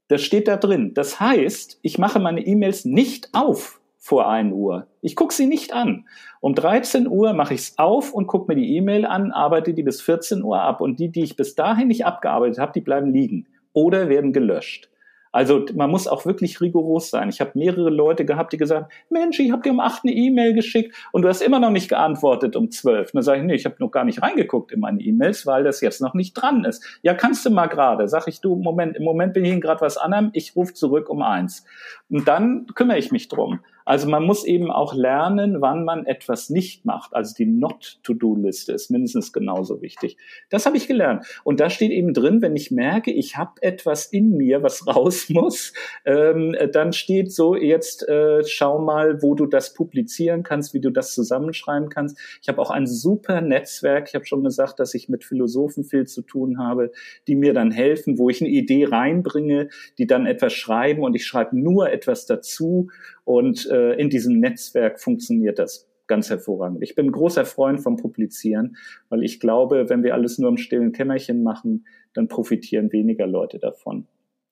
Das 0.09 0.22
steht 0.22 0.48
da 0.48 0.57
drin. 0.57 0.92
Das 0.94 1.18
heißt, 1.20 1.78
ich 1.82 1.98
mache 1.98 2.18
meine 2.18 2.44
E-Mails 2.44 2.84
nicht 2.84 3.30
auf 3.32 3.80
vor 3.98 4.28
1 4.28 4.52
Uhr. 4.52 4.86
Ich 5.00 5.16
gucke 5.16 5.32
sie 5.32 5.46
nicht 5.46 5.72
an. 5.72 6.07
Um 6.40 6.55
13 6.55 7.09
Uhr 7.09 7.32
mache 7.32 7.55
ich 7.55 7.61
es 7.61 7.78
auf 7.78 8.12
und 8.12 8.26
gucke 8.26 8.52
mir 8.52 8.61
die 8.61 8.76
E-Mail 8.76 9.07
an, 9.07 9.32
arbeite 9.32 9.72
die 9.72 9.82
bis 9.82 10.02
14 10.02 10.42
Uhr 10.42 10.61
ab. 10.61 10.82
Und 10.82 11.00
die, 11.00 11.11
die 11.11 11.22
ich 11.22 11.36
bis 11.36 11.55
dahin 11.55 11.88
nicht 11.88 12.05
abgearbeitet 12.05 12.59
habe, 12.59 12.72
die 12.72 12.82
bleiben 12.82 13.12
liegen 13.12 13.46
oder 13.72 14.11
werden 14.11 14.34
gelöscht. 14.34 14.90
Also 15.35 15.66
man 15.74 15.91
muss 15.91 16.07
auch 16.07 16.26
wirklich 16.26 16.61
rigoros 16.61 17.11
sein. 17.11 17.28
Ich 17.28 17.41
habe 17.41 17.51
mehrere 17.55 17.91
Leute 17.91 18.24
gehabt, 18.24 18.53
die 18.53 18.57
gesagt 18.57 18.85
haben, 18.85 18.93
Mensch, 19.11 19.41
ich 19.41 19.51
habe 19.51 19.62
dir 19.62 19.72
um 19.72 19.80
acht 19.80 20.05
eine 20.05 20.12
E-Mail 20.12 20.55
geschickt 20.55 20.95
und 21.11 21.22
du 21.22 21.28
hast 21.28 21.43
immer 21.43 21.59
noch 21.59 21.70
nicht 21.72 21.89
geantwortet 21.89 22.55
um 22.55 22.70
zwölf. 22.70 23.11
dann 23.11 23.22
sage 23.24 23.41
ich, 23.41 23.45
nee, 23.45 23.57
ich 23.57 23.64
habe 23.64 23.74
noch 23.80 23.91
gar 23.91 24.05
nicht 24.05 24.22
reingeguckt 24.22 24.70
in 24.70 24.78
meine 24.78 25.01
E-Mails, 25.01 25.45
weil 25.45 25.64
das 25.64 25.80
jetzt 25.80 26.01
noch 26.01 26.14
nicht 26.14 26.35
dran 26.35 26.64
ist. 26.64 26.85
Ja, 27.03 27.14
kannst 27.14 27.45
du 27.45 27.51
mal 27.51 27.66
gerade. 27.66 28.07
Sag 28.07 28.28
ich, 28.28 28.41
du, 28.43 28.55
Moment, 28.55 28.97
im 28.97 29.03
Moment 29.03 29.35
bin 29.35 29.45
ich 29.45 29.61
gerade 29.61 29.80
was 29.80 29.97
anderem, 29.97 30.30
ich 30.35 30.55
rufe 30.55 30.72
zurück 30.72 31.09
um 31.11 31.20
eins. 31.20 31.64
Und 32.09 32.28
dann 32.28 32.66
kümmere 32.76 32.99
ich 32.99 33.11
mich 33.11 33.26
drum. 33.26 33.59
Also 33.85 34.09
man 34.09 34.24
muss 34.24 34.45
eben 34.45 34.70
auch 34.70 34.95
lernen, 34.95 35.61
wann 35.61 35.85
man 35.85 36.07
etwas 36.07 36.51
nicht 36.51 36.85
macht. 36.85 37.14
Also 37.14 37.35
die 37.35 37.47
Not-to-Do-Liste 37.47 38.72
ist 38.72 38.91
mindestens 38.91 39.32
genauso 39.32 39.82
wichtig. 39.82 40.16
Das 40.49 40.66
habe 40.66 40.76
ich 40.76 40.89
gelernt. 40.89 41.26
Und 41.45 41.61
da 41.61 41.68
steht 41.68 41.91
eben 41.91 42.14
drin, 42.14 42.41
wenn 42.41 42.57
ich 42.57 42.70
merke, 42.70 43.11
ich 43.11 43.37
habe 43.37 43.62
etwas 43.62 44.07
in 44.07 44.37
mir, 44.37 44.62
was 44.62 44.87
raus 44.95 45.28
muss, 45.28 45.72
ähm, 46.05 46.57
dann 46.72 46.93
steht 46.93 47.32
so, 47.32 47.55
jetzt 47.55 48.09
äh, 48.09 48.43
schau 48.45 48.78
mal, 48.78 49.22
wo 49.22 49.35
du 49.35 49.47
das 49.47 49.74
publizieren 49.74 50.43
kannst, 50.43 50.74
wie 50.74 50.80
du 50.80 50.91
das 50.91 51.14
zusammenschreiben 51.14 51.89
kannst. 51.89 52.18
Ich 52.43 52.49
habe 52.49 52.61
auch 52.61 52.70
ein 52.70 52.87
super 52.87 53.41
Netzwerk. 53.41 54.09
Ich 54.09 54.14
habe 54.14 54.26
schon 54.26 54.45
gesagt, 54.45 54.80
dass 54.80 54.95
ich 54.95 55.09
mit 55.09 55.24
Philosophen 55.24 55.85
viel 55.85 56.07
zu 56.07 56.22
tun 56.22 56.59
habe, 56.59 56.91
die 57.26 57.37
mir 57.37 57.53
dann 57.53 57.70
helfen, 57.70 58.18
wo 58.18 58.30
ich 58.30 58.41
eine 58.41 58.51
Idee 58.51 58.87
reinbringe, 58.87 59.68
die 59.99 60.07
dann 60.07 60.26
etwas 60.26 60.55
schreiben 60.55 61.03
und 61.03 61.14
ich 61.14 61.26
schreibe 61.26 61.59
nur 61.59 61.91
etwas 61.91 62.26
dazu 62.26 62.89
und 63.24 63.66
äh, 63.74 64.00
in 64.00 64.08
diesem 64.08 64.40
Netzwerk 64.40 65.00
funktioniert 65.00 65.58
das 65.58 65.88
ganz 66.06 66.30
hervorragend. 66.30 66.82
Ich 66.82 66.94
bin 66.94 67.10
großer 67.10 67.44
Freund 67.44 67.80
vom 67.80 67.96
Publizieren, 67.96 68.76
weil 69.08 69.22
ich 69.22 69.40
glaube, 69.40 69.88
wenn 69.88 70.02
wir 70.02 70.14
alles 70.14 70.38
nur 70.38 70.50
im 70.50 70.56
stillen 70.56 70.92
Kämmerchen 70.92 71.42
machen, 71.42 71.86
dann 72.12 72.28
profitieren 72.28 72.92
weniger 72.92 73.26
Leute 73.26 73.58
davon. 73.58 74.06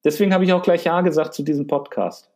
Deswegen 0.04 0.34
habe 0.34 0.44
ich 0.44 0.52
auch 0.52 0.62
gleich 0.62 0.84
Ja 0.84 1.00
gesagt 1.02 1.34
zu 1.34 1.42
diesem 1.42 1.66
Podcast. 1.66 2.30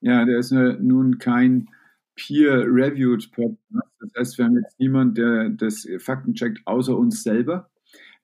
Ja, 0.00 0.24
der 0.24 0.38
ist 0.38 0.50
nun 0.50 1.18
kein 1.18 1.68
peer-reviewed 2.16 3.30
Podcast. 3.30 3.92
Das 4.00 4.10
heißt, 4.18 4.38
wir 4.38 4.46
haben 4.46 4.56
jetzt 4.56 4.78
niemand, 4.80 5.16
der 5.16 5.50
das 5.50 5.86
Fakten 5.98 6.34
checkt, 6.34 6.60
außer 6.64 6.96
uns 6.96 7.22
selber. 7.22 7.70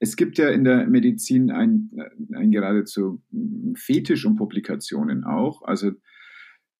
Es 0.00 0.16
gibt 0.16 0.38
ja 0.38 0.48
in 0.48 0.64
der 0.64 0.86
Medizin 0.86 1.50
ein, 1.50 1.90
ein 2.32 2.50
geradezu 2.50 3.20
Fetisch 3.74 4.24
um 4.26 4.36
Publikationen 4.36 5.24
auch. 5.24 5.62
Also 5.62 5.92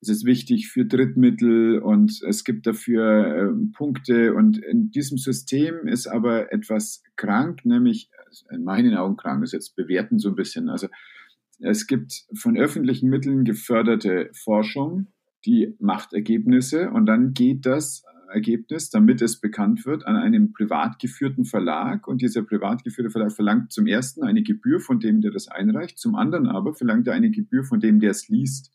es 0.00 0.08
ist 0.08 0.24
wichtig 0.24 0.68
für 0.68 0.84
Drittmittel 0.84 1.80
und 1.80 2.22
es 2.22 2.44
gibt 2.44 2.66
dafür 2.66 3.52
äh, 3.52 3.72
Punkte. 3.76 4.34
Und 4.34 4.58
in 4.58 4.90
diesem 4.90 5.18
System 5.18 5.86
ist 5.88 6.06
aber 6.06 6.52
etwas 6.52 7.02
krank, 7.16 7.64
nämlich 7.64 8.10
in 8.50 8.62
meinen 8.62 8.94
Augen 8.94 9.16
krank, 9.16 9.40
das 9.40 9.52
jetzt 9.52 9.74
bewerten 9.74 10.18
so 10.18 10.28
ein 10.28 10.36
bisschen. 10.36 10.68
Also 10.68 10.88
es 11.60 11.86
gibt 11.86 12.26
von 12.34 12.56
öffentlichen 12.56 13.08
Mitteln 13.08 13.44
geförderte 13.44 14.30
Forschung, 14.32 15.08
die 15.44 15.74
macht 15.80 16.12
Ergebnisse 16.12 16.90
und 16.90 17.06
dann 17.06 17.32
geht 17.32 17.66
das 17.66 18.04
Ergebnis, 18.32 18.90
damit 18.90 19.22
es 19.22 19.40
bekannt 19.40 19.86
wird, 19.86 20.06
an 20.06 20.16
einem 20.16 20.52
privat 20.52 20.98
geführten 20.98 21.44
Verlag. 21.44 22.06
Und 22.06 22.20
dieser 22.20 22.42
privat 22.42 22.84
geführte 22.84 23.10
Verlag 23.10 23.32
verlangt 23.32 23.72
zum 23.72 23.86
ersten 23.86 24.22
eine 24.22 24.42
Gebühr 24.42 24.80
von 24.80 25.00
dem, 25.00 25.22
der 25.22 25.30
das 25.30 25.48
einreicht, 25.48 25.98
zum 25.98 26.14
anderen 26.14 26.46
aber 26.46 26.74
verlangt 26.74 27.06
er 27.08 27.14
eine 27.14 27.30
Gebühr 27.30 27.64
von 27.64 27.80
dem, 27.80 27.98
der 27.98 28.10
es 28.10 28.28
liest. 28.28 28.72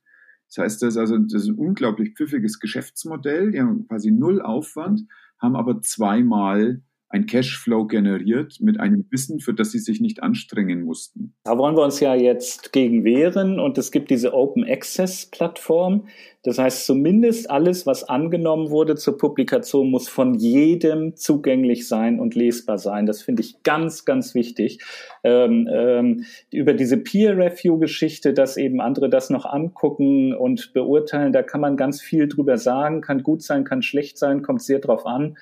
Das 0.53 0.63
heißt, 0.63 0.81
das 0.83 0.89
ist 0.89 0.97
also 0.97 1.17
das 1.17 1.43
ist 1.43 1.49
ein 1.49 1.55
unglaublich 1.55 2.13
pfiffiges 2.13 2.59
Geschäftsmodell. 2.59 3.51
Die 3.51 3.59
haben 3.59 3.87
quasi 3.87 4.11
null 4.11 4.41
Aufwand, 4.41 5.07
haben 5.39 5.55
aber 5.55 5.81
zweimal 5.81 6.81
ein 7.14 7.28
Cashflow 7.28 7.86
generiert 7.86 8.57
mit 8.59 8.80
einem 8.80 9.05
Wissen, 9.11 9.39
für 9.39 9.53
das 9.53 9.72
sie 9.72 9.80
sich 9.80 10.01
nicht 10.01 10.24
anstrengen 10.24 10.82
mussten. 10.82 11.36
Da 11.43 11.57
wollen 11.59 11.76
wir 11.78 11.84
uns 11.84 11.99
ja 11.99 12.16
jetzt 12.16 12.74
gegen 12.74 13.03
wehren 13.03 13.59
und 13.59 13.78
es 13.78 13.91
gibt 13.91 14.09
diese 14.09 14.34
Open 14.34 14.64
Access 14.68 15.28
Plattform. 15.28 16.07
Das 16.41 16.57
heißt, 16.57 16.86
zumindest 16.86 17.49
alles, 17.51 17.86
was 17.86 18.03
angenommen 18.03 18.72
wurde 18.72 18.95
zur 18.95 19.18
Publikation, 19.18 19.91
muss 19.91 20.09
von 20.09 20.34
jedem 20.34 21.16
zugänglich 21.16 21.88
sein 21.88 22.20
und 22.20 22.36
lesbar 22.36 22.80
sein. 22.80 23.05
Das 23.05 23.22
finde 23.22 23.43
ich 23.43 23.61
ganz, 23.61 24.05
ganz 24.05 24.34
wichtig. 24.34 24.80
Ähm, 25.24 25.70
ähm, 25.72 26.26
über 26.51 26.74
diese 26.74 26.97
Peer-Review-Geschichte, 26.97 28.34
dass 28.34 28.57
eben 28.57 28.82
andere 28.82 29.09
das 29.09 29.30
noch 29.30 29.45
angucken 29.45 30.34
und 30.34 30.74
beurteilen, 30.74 31.32
da 31.32 31.43
kann 31.43 31.61
man 31.61 31.78
ganz 31.78 32.01
viel 32.01 32.28
drüber 32.28 32.57
sagen, 32.57 33.01
kann 33.01 33.22
gut 33.22 33.43
sein, 33.43 33.64
kann 33.64 33.84
schlecht 33.84 34.18
sein, 34.18 34.41
kommt 34.41 34.64
sehr 34.64 34.80
drauf 34.80 35.05
an. 35.05 35.38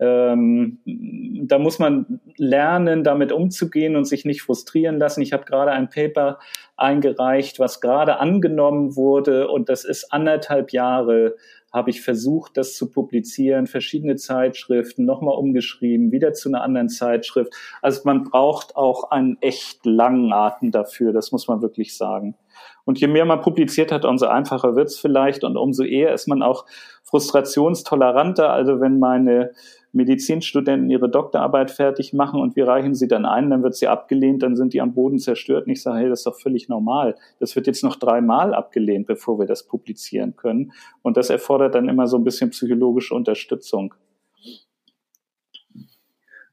Ähm, 0.00 0.80
da 0.84 1.58
muss 1.58 1.78
man 1.78 2.20
lernen, 2.36 3.04
damit 3.04 3.30
umzugehen 3.32 3.96
und 3.96 4.06
sich 4.06 4.24
nicht 4.24 4.42
frustrieren 4.42 4.98
lassen. 4.98 5.22
Ich 5.22 5.32
habe 5.32 5.44
gerade 5.44 5.70
ein 5.70 5.88
Paper 5.88 6.38
eingereicht, 6.76 7.60
was 7.60 7.80
gerade 7.80 8.18
angenommen 8.18 8.96
wurde 8.96 9.48
und 9.48 9.68
das 9.68 9.84
ist 9.84 10.12
anderthalb 10.12 10.72
Jahre 10.72 11.36
habe 11.74 11.90
ich 11.90 12.02
versucht, 12.02 12.56
das 12.56 12.76
zu 12.76 12.88
publizieren, 12.88 13.66
verschiedene 13.66 14.14
Zeitschriften, 14.14 15.04
nochmal 15.04 15.36
umgeschrieben, 15.36 16.12
wieder 16.12 16.32
zu 16.32 16.48
einer 16.48 16.62
anderen 16.62 16.88
Zeitschrift. 16.88 17.52
Also 17.82 18.02
man 18.04 18.22
braucht 18.22 18.76
auch 18.76 19.10
einen 19.10 19.38
echt 19.40 19.84
langen 19.84 20.32
Atem 20.32 20.70
dafür, 20.70 21.12
das 21.12 21.32
muss 21.32 21.48
man 21.48 21.62
wirklich 21.62 21.96
sagen. 21.96 22.36
Und 22.84 23.00
je 23.00 23.08
mehr 23.08 23.24
man 23.24 23.40
publiziert 23.40 23.90
hat, 23.90 24.04
umso 24.04 24.26
einfacher 24.26 24.76
wird's 24.76 24.96
vielleicht 25.00 25.42
und 25.42 25.56
umso 25.56 25.82
eher 25.82 26.14
ist 26.14 26.28
man 26.28 26.42
auch 26.42 26.64
frustrationstoleranter. 27.02 28.52
Also 28.52 28.80
wenn 28.80 29.00
meine 29.00 29.50
Medizinstudenten 29.94 30.90
ihre 30.90 31.08
Doktorarbeit 31.08 31.70
fertig 31.70 32.12
machen 32.12 32.40
und 32.40 32.56
wir 32.56 32.66
reichen 32.66 32.94
sie 32.94 33.08
dann 33.08 33.24
ein, 33.24 33.50
dann 33.50 33.62
wird 33.62 33.76
sie 33.76 33.86
abgelehnt, 33.86 34.42
dann 34.42 34.56
sind 34.56 34.74
die 34.74 34.80
am 34.80 34.92
Boden 34.92 35.18
zerstört 35.18 35.66
und 35.66 35.72
ich 35.72 35.82
sage, 35.82 35.98
hey, 35.98 36.08
das 36.08 36.20
ist 36.20 36.26
doch 36.26 36.38
völlig 36.38 36.68
normal. 36.68 37.14
Das 37.40 37.54
wird 37.56 37.66
jetzt 37.66 37.84
noch 37.84 37.96
dreimal 37.96 38.54
abgelehnt, 38.54 39.06
bevor 39.06 39.38
wir 39.38 39.46
das 39.46 39.66
publizieren 39.66 40.36
können. 40.36 40.72
Und 41.02 41.16
das 41.16 41.30
erfordert 41.30 41.74
dann 41.74 41.88
immer 41.88 42.06
so 42.06 42.16
ein 42.16 42.24
bisschen 42.24 42.50
psychologische 42.50 43.14
Unterstützung. 43.14 43.94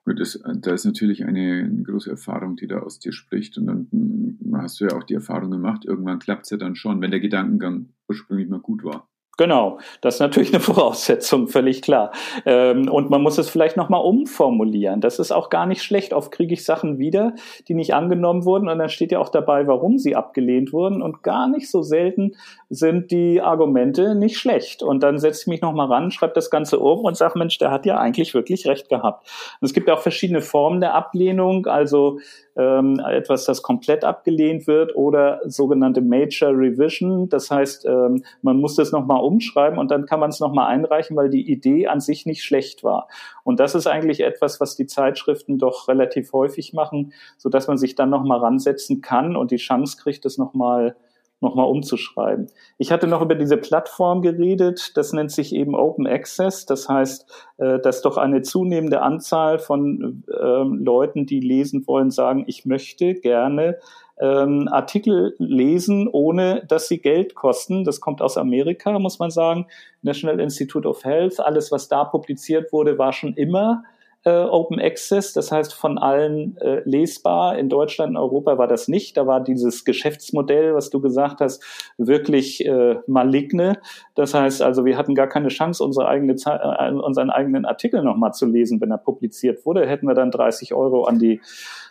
Gut, 0.04 0.20
das, 0.20 0.42
da 0.62 0.74
ist 0.74 0.86
natürlich 0.86 1.26
eine, 1.26 1.70
große 1.84 2.10
Erfahrung, 2.10 2.56
die 2.56 2.68
da 2.68 2.80
aus 2.80 3.00
dir 3.00 3.14
spricht. 3.14 3.58
Und 3.58 3.68
dann 3.68 4.39
hast 4.54 4.80
du 4.80 4.86
ja 4.86 4.96
auch 4.96 5.04
die 5.04 5.14
Erfahrung 5.14 5.52
gemacht, 5.52 5.86
irgendwann 5.86 6.20
klappt 6.20 6.46
es 6.46 6.50
ja 6.50 6.58
dann 6.58 6.76
schon, 6.76 7.02
wenn 7.02 7.12
der 7.12 7.20
Gedankengang 7.20 7.89
ursprünglich 8.08 8.50
mal 8.50 8.60
gut 8.60 8.84
war. 8.84 9.11
Genau, 9.38 9.80
das 10.02 10.16
ist 10.16 10.20
natürlich 10.20 10.54
eine 10.54 10.60
Voraussetzung, 10.62 11.48
völlig 11.48 11.82
klar. 11.82 12.12
Ähm, 12.46 12.90
und 12.90 13.10
man 13.10 13.22
muss 13.22 13.38
es 13.38 13.50
vielleicht 13.50 13.78
nochmal 13.78 14.02
umformulieren. 14.02 15.00
Das 15.00 15.20
ist 15.20 15.32
auch 15.32 15.50
gar 15.50 15.66
nicht 15.66 15.84
schlecht. 15.84 16.14
Oft 16.14 16.32
kriege 16.32 16.54
ich 16.54 16.66
Sachen 16.66 17.00
wieder, 17.00 17.34
die 17.68 17.74
nicht 17.74 17.94
angenommen 17.94 18.46
wurden 18.46 18.68
und 18.68 18.78
dann 18.78 18.90
steht 18.90 19.12
ja 19.12 19.20
auch 19.20 19.30
dabei, 19.30 19.68
warum 19.68 19.98
sie 19.98 20.16
abgelehnt 20.16 20.74
wurden. 20.74 21.02
Und 21.02 21.24
gar 21.24 21.48
nicht 21.48 21.72
so 21.72 21.82
selten 21.82 22.36
sind 22.70 23.12
die 23.12 23.42
Argumente 23.42 24.16
nicht 24.16 24.38
schlecht. 24.38 24.84
Und 24.84 25.02
dann 25.02 25.18
setze 25.18 25.42
ich 25.42 25.48
mich 25.48 25.62
nochmal 25.62 25.88
ran, 25.88 26.12
schreibe 26.12 26.34
das 26.34 26.50
Ganze 26.50 26.80
um 26.80 27.00
und 27.00 27.16
sage, 27.16 27.40
Mensch, 27.40 27.58
der 27.58 27.72
hat 27.72 27.86
ja 27.86 27.98
eigentlich 27.98 28.34
wirklich 28.34 28.68
recht 28.68 28.90
gehabt. 28.90 29.28
Und 29.60 29.66
es 29.66 29.74
gibt 29.74 29.90
auch 29.90 30.02
verschiedene 30.02 30.42
Formen 30.42 30.82
der 30.82 30.94
Ablehnung. 30.94 31.68
Also 31.68 32.20
ähm, 32.56 32.99
etwas, 32.99 33.45
das 33.45 33.62
komplett 33.62 34.04
abgelehnt 34.04 34.68
wird 34.68 34.95
oder 34.95 35.41
sogenannte 35.45 36.02
Major 36.02 36.52
Revision. 36.52 37.30
Das 37.30 37.49
heißt, 37.49 37.86
ähm, 37.86 38.24
man 38.41 38.58
muss 38.58 38.76
das 38.76 38.91
nochmal 38.91 39.24
umschreiben 39.24 39.80
und 39.80 39.91
dann 39.91 40.06
kann 40.06 40.20
man 40.20 40.30
es 40.30 40.39
nochmal 40.39 40.68
einreichen, 40.68 41.16
weil 41.16 41.30
die 41.30 41.49
Idee 41.49 41.88
an 41.88 41.99
sich 41.99 42.26
nicht 42.26 42.43
schlecht 42.43 42.84
war. 42.84 43.08
Und 43.43 43.60
das 43.60 43.76
ist 43.76 43.88
eigentlich 43.88 44.22
etwas, 44.22 44.60
was 44.60 44.76
die 44.76 44.86
Zeitschriften 44.86 45.58
doch 45.58 45.88
relativ 45.88 46.34
häufig 46.34 46.74
machen, 46.74 47.14
so 47.38 47.49
dass 47.49 47.68
man 47.68 47.78
sich 47.78 47.95
dann 47.95 48.10
nochmal 48.10 48.39
ransetzen 48.39 49.02
kann 49.02 49.36
und 49.36 49.52
die 49.52 49.58
Chance 49.58 49.97
kriegt, 50.02 50.26
das 50.26 50.38
nochmal 50.38 50.95
nochmal 51.42 51.68
umzuschreiben. 51.68 52.48
Ich 52.78 52.92
hatte 52.92 53.08
noch 53.08 53.22
über 53.22 53.36
diese 53.36 53.58
Plattform 53.58 54.22
geredet, 54.22 54.92
das 54.96 55.12
nennt 55.12 55.32
sich 55.32 55.54
eben 55.54 55.76
Open 55.76 56.08
Access, 56.08 56.66
das 56.66 56.88
heißt, 56.88 57.26
äh, 57.58 57.80
dass 57.80 58.02
doch 58.02 58.18
eine 58.18 58.44
zunehmende 58.44 59.02
Anzahl 59.02 59.60
von 59.60 60.24
ähm, 60.39 60.84
Leuten, 60.84 61.26
die 61.26 61.39
lesen 61.39 61.86
wollen, 61.88 62.12
sagen, 62.12 62.46
ich 62.48 62.66
möchte 62.66 63.16
gerne 63.16 63.80
ähm, 64.20 64.70
Artikel 64.72 65.36
lesen, 65.39 66.08
ohne 66.08 66.64
dass 66.68 66.88
sie 66.88 67.00
Geld 67.00 67.34
kosten. 67.34 67.84
Das 67.84 68.00
kommt 68.00 68.22
aus 68.22 68.38
Amerika, 68.38 68.98
muss 69.00 69.18
man 69.18 69.32
sagen. 69.32 69.66
National 70.04 70.39
Institute 70.39 70.88
of 70.88 71.04
Health, 71.04 71.39
alles, 71.39 71.72
was 71.72 71.88
da 71.88 72.04
publiziert 72.04 72.72
wurde, 72.72 72.98
war 73.00 73.14
schon 73.14 73.34
immer 73.34 73.84
äh, 74.24 74.30
Open 74.30 74.80
Access, 74.80 75.34
das 75.34 75.52
heißt 75.52 75.74
von 75.74 75.98
allen 75.98 76.58
äh, 76.58 76.82
lesbar. 76.86 77.58
In 77.58 77.70
Deutschland, 77.70 78.12
in 78.12 78.18
Europa 78.18 78.58
war 78.58 78.68
das 78.68 78.88
nicht. 78.88 79.18
Da 79.18 79.26
war 79.26 79.42
dieses 79.42 79.84
Geschäftsmodell, 79.84 80.76
was 80.76 80.90
du 80.90 81.02
gesagt 81.02 81.42
hast, 81.42 81.64
wirklich 81.98 82.66
äh, 82.66 82.98
maligne. 83.08 83.80
Das 84.16 84.34
heißt 84.34 84.62
also, 84.62 84.86
wir 84.86 84.98
hatten 84.98 85.16
gar 85.16 85.28
keine 85.28 85.48
Chance, 85.48 85.84
unsere 85.84 86.08
eigene, 86.08 86.34
äh, 86.34 86.92
unseren 86.92 87.32
eigenen 87.32 87.66
Artikel 87.66 88.04
nochmal 88.04 88.34
zu 88.34 88.46
lesen, 88.46 88.80
wenn 88.80 88.92
er 88.92 89.00
publiziert 89.00 89.66
wurde. 89.66 89.88
Hätten 89.88 90.08
wir 90.08 90.14
dann 90.14 90.30
30 90.30 90.74
Euro 90.74 91.06
an, 91.06 91.18
die, 91.18 91.42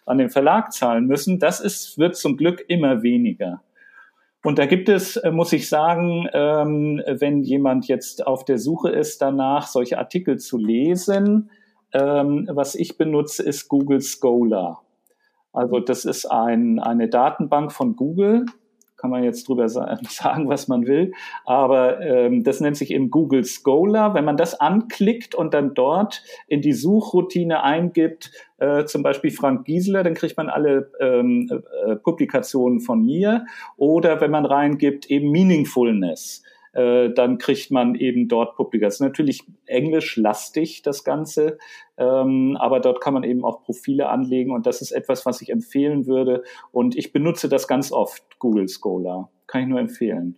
an 0.07 0.19
den 0.19 0.31
Verlag 0.31 0.73
zahlen 0.73 1.07
müssen. 1.07 1.41
Das 1.41 1.61
ist, 1.61 1.99
wird 1.99 2.17
zum 2.17 2.37
Glück 2.37 2.65
immer 2.69 3.03
weniger. 3.03 3.61
Und 4.43 4.59
da 4.59 4.67
gibt 4.67 4.89
es, 4.89 5.17
äh, 5.17 5.31
muss 5.31 5.53
ich 5.53 5.69
sagen, 5.69 6.29
ähm, 6.33 7.03
wenn 7.07 7.43
jemand 7.43 7.89
jetzt 7.89 8.27
auf 8.27 8.45
der 8.45 8.59
Suche 8.59 8.91
ist, 8.91 9.21
danach 9.21 9.67
solche 9.67 9.99
Artikel 9.99 10.39
zu 10.39 10.57
lesen, 10.57 11.51
ähm, 11.93 12.49
was 12.53 12.75
ich 12.75 12.97
benutze, 12.97 13.43
ist 13.43 13.69
Google 13.69 14.01
Scholar. 14.01 14.83
Also 15.53 15.81
das 15.81 16.05
ist 16.05 16.27
ein, 16.27 16.79
eine 16.79 17.09
Datenbank 17.09 17.73
von 17.73 17.97
Google. 17.97 18.47
Kann 18.97 19.11
man 19.11 19.25
jetzt 19.25 19.49
drüber 19.49 19.69
sagen, 19.69 20.49
was 20.49 20.69
man 20.69 20.87
will. 20.87 21.13
Aber 21.47 22.01
ähm, 22.01 22.45
das 22.45 22.61
nennt 22.61 22.77
sich 22.77 22.93
eben 22.93 23.11
Google 23.11 23.45
Scholar. 23.45 24.15
Wenn 24.15 24.25
man 24.25 24.37
das 24.37 24.61
anklickt 24.61 25.35
und 25.35 25.55
dann 25.55 25.75
dort 25.75 26.23
in 26.47 26.61
die 26.61 26.75
Suchroutine 26.75 27.63
eingibt, 27.63 28.31
äh, 28.59 28.85
zum 28.85 29.03
Beispiel 29.03 29.31
Frank 29.31 29.65
Giesler, 29.65 30.03
dann 30.03 30.15
kriegt 30.15 30.37
man 30.37 30.49
alle 30.51 30.93
ähm, 31.01 31.49
äh, 31.87 31.97
Publikationen 31.97 32.81
von 32.81 33.05
mir. 33.05 33.47
Oder 33.77 34.21
wenn 34.21 34.31
man 34.31 34.45
reingibt, 34.45 35.11
eben 35.11 35.31
Meaningfulness 35.31 36.43
äh, 36.73 37.11
dann 37.11 37.39
kriegt 37.39 37.71
man 37.71 37.95
eben 37.95 38.29
dort 38.29 38.57
Publikation. 38.57 39.09
Natürlich 39.09 39.45
englischlastig 39.67 40.83
das 40.83 41.05
Ganze, 41.05 41.59
ähm, 41.97 42.57
aber 42.59 42.81
dort 42.81 43.01
kann 43.01 43.15
man 43.15 43.25
eben 43.25 43.45
auch 43.45 43.63
Profile 43.63 44.09
anlegen 44.09 44.53
und 44.53 44.67
das 44.67 44.83
ist 44.83 44.93
etwas, 44.93 45.27
was 45.27 45.43
ich 45.43 45.51
empfehlen 45.51 46.07
würde. 46.07 46.43
Und 46.73 46.97
ich 46.97 47.13
benutze 47.13 47.49
das 47.49 47.69
ganz 47.69 47.93
oft, 47.93 48.39
Google 48.39 48.69
Scholar. 48.69 49.31
Kann 49.47 49.63
ich 49.63 49.69
nur 49.69 49.81
empfehlen. 49.81 50.37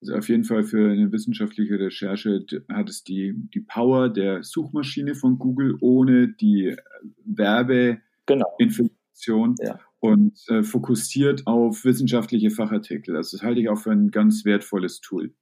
Also 0.00 0.14
auf 0.14 0.28
jeden 0.28 0.44
Fall 0.44 0.62
für 0.62 0.92
eine 0.92 1.10
wissenschaftliche 1.10 1.76
Recherche 1.78 2.44
hat 2.68 2.88
es 2.88 3.02
die, 3.02 3.34
die 3.52 3.60
Power 3.60 4.08
der 4.08 4.44
Suchmaschine 4.44 5.16
von 5.16 5.38
Google 5.38 5.76
ohne 5.80 6.28
die 6.28 6.76
Werbeinformation 7.24 9.56
genau. 9.56 9.72
ja. 9.72 9.80
Und 10.00 10.38
äh, 10.48 10.62
fokussiert 10.62 11.46
auf 11.46 11.84
wissenschaftliche 11.84 12.50
Fachartikel. 12.50 13.16
Also 13.16 13.36
das 13.36 13.44
halte 13.44 13.60
ich 13.60 13.68
auch 13.68 13.78
für 13.78 13.90
ein 13.90 14.10
ganz 14.10 14.44
wertvolles 14.44 15.00
Tool. 15.00 15.34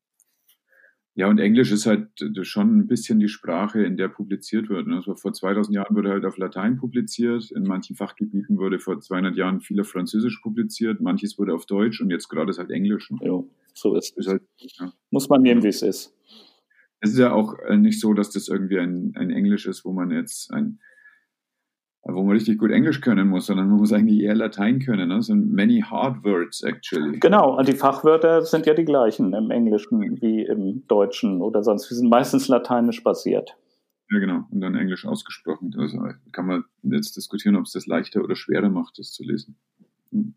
Ja, 1.19 1.29
und 1.29 1.39
Englisch 1.39 1.73
ist 1.73 1.87
halt 1.87 2.09
schon 2.43 2.77
ein 2.77 2.87
bisschen 2.89 3.19
die 3.19 3.29
Sprache, 3.29 3.83
in 3.83 3.97
der 3.97 4.09
publiziert 4.09 4.69
wird. 4.69 4.87
Also 4.89 5.15
vor 5.15 5.33
2000 5.33 5.75
Jahren 5.75 5.97
wurde 5.97 6.11
halt 6.11 6.27
auf 6.27 6.37
Latein 6.37 6.77
publiziert, 6.77 7.51
in 7.53 7.63
manchen 7.63 7.97
Fachgebieten 7.97 8.59
wurde 8.59 8.79
vor 8.79 9.01
200 9.01 9.35
Jahren 9.35 9.63
viel 9.63 9.81
auf 9.81 9.89
Französisch 9.89 10.41
publiziert, 10.43 11.01
manches 11.01 11.39
wurde 11.39 11.55
auf 11.55 11.65
Deutsch 11.65 12.03
und 12.03 12.11
jetzt 12.11 12.29
gerade 12.29 12.51
ist 12.51 12.59
halt 12.59 12.71
Englisch. 12.71 13.11
Ja, 13.23 13.43
so 13.73 13.97
ist 13.97 14.17
es. 14.19 14.27
Halt, 14.27 14.43
ja. 14.59 14.93
Muss 15.11 15.31
man 15.31 15.41
nehmen, 15.41 15.63
wie 15.63 15.69
es 15.69 15.81
ist. 15.81 16.15
Es 17.01 17.13
ist 17.13 17.19
ja 17.19 17.33
auch 17.33 17.59
äh, 17.61 17.79
nicht 17.79 17.99
so, 17.99 18.13
dass 18.13 18.31
das 18.31 18.49
irgendwie 18.49 18.79
ein, 18.79 19.13
ein 19.17 19.31
Englisch 19.31 19.67
ist, 19.67 19.87
wo 19.87 19.93
man 19.93 20.11
jetzt 20.11 20.53
ein 20.53 20.81
wo 22.09 22.23
man 22.23 22.33
richtig 22.33 22.59
gut 22.59 22.71
Englisch 22.71 23.01
können 23.01 23.29
muss, 23.29 23.47
sondern 23.47 23.69
man 23.69 23.79
muss 23.79 23.93
eigentlich 23.93 24.21
eher 24.21 24.35
Latein 24.35 24.79
können. 24.79 25.09
Ne? 25.09 25.17
Das 25.17 25.27
sind 25.27 25.53
many 25.53 25.81
hard 25.81 26.25
words 26.25 26.63
actually. 26.63 27.19
Genau, 27.19 27.59
und 27.59 27.67
die 27.67 27.73
Fachwörter 27.73 28.43
sind 28.43 28.67
ja 28.67 28.75
die 28.75 28.85
gleichen 28.85 29.33
im 29.35 29.51
Englischen 29.51 30.21
wie 30.21 30.43
im 30.45 30.87
Deutschen 30.87 31.41
oder 31.43 31.63
sonst. 31.65 31.91
Wir 31.91 31.97
sind 31.97 32.09
meistens 32.09 32.49
lateinisch 32.49 33.03
basiert. 33.03 33.57
Ja, 34.11 34.21
genau. 34.21 34.45
Und 34.51 34.61
dann 34.61 34.77
Englisch 34.77 35.05
ausgesprochen. 35.05 35.75
Also 35.79 35.99
kann 36.31 36.47
man 36.47 36.65
jetzt 36.83 37.17
diskutieren, 37.17 37.57
ob 37.57 37.65
es 37.65 37.73
das 37.73 37.87
leichter 37.87 38.23
oder 38.23 38.37
schwerer 38.37 38.69
macht, 38.69 38.99
das 38.99 39.13
zu 39.13 39.25
lesen. 39.25 39.57
Hm. 40.13 40.35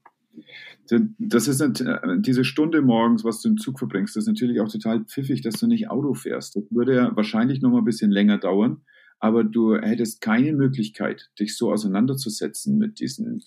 Das 1.20 1.48
ist 1.48 1.62
äh, 1.62 2.20
diese 2.20 2.44
Stunde 2.44 2.82
morgens, 2.82 3.24
was 3.24 3.42
du 3.42 3.50
im 3.50 3.58
Zug 3.58 3.78
verbringst, 3.78 4.16
das 4.16 4.24
ist 4.24 4.28
natürlich 4.28 4.60
auch 4.60 4.70
total 4.70 5.02
pfiffig, 5.02 5.42
dass 5.42 5.60
du 5.60 5.68
nicht 5.68 5.90
Auto 5.92 6.14
fährst. 6.14 6.56
Das 6.56 6.64
würde 6.72 6.96
ja 6.96 7.16
wahrscheinlich 7.16 7.62
noch 7.62 7.70
mal 7.70 7.80
ein 7.80 7.86
bisschen 7.86 8.10
länger 8.10 8.40
dauern 8.40 8.82
aber 9.20 9.44
du 9.44 9.76
hättest 9.76 10.22
keine 10.22 10.54
Möglichkeit, 10.54 11.30
dich 11.40 11.56
so 11.58 11.72
auseinanderzusetzen 11.72 12.78
mit 12.78 13.00
diesen 13.00 13.44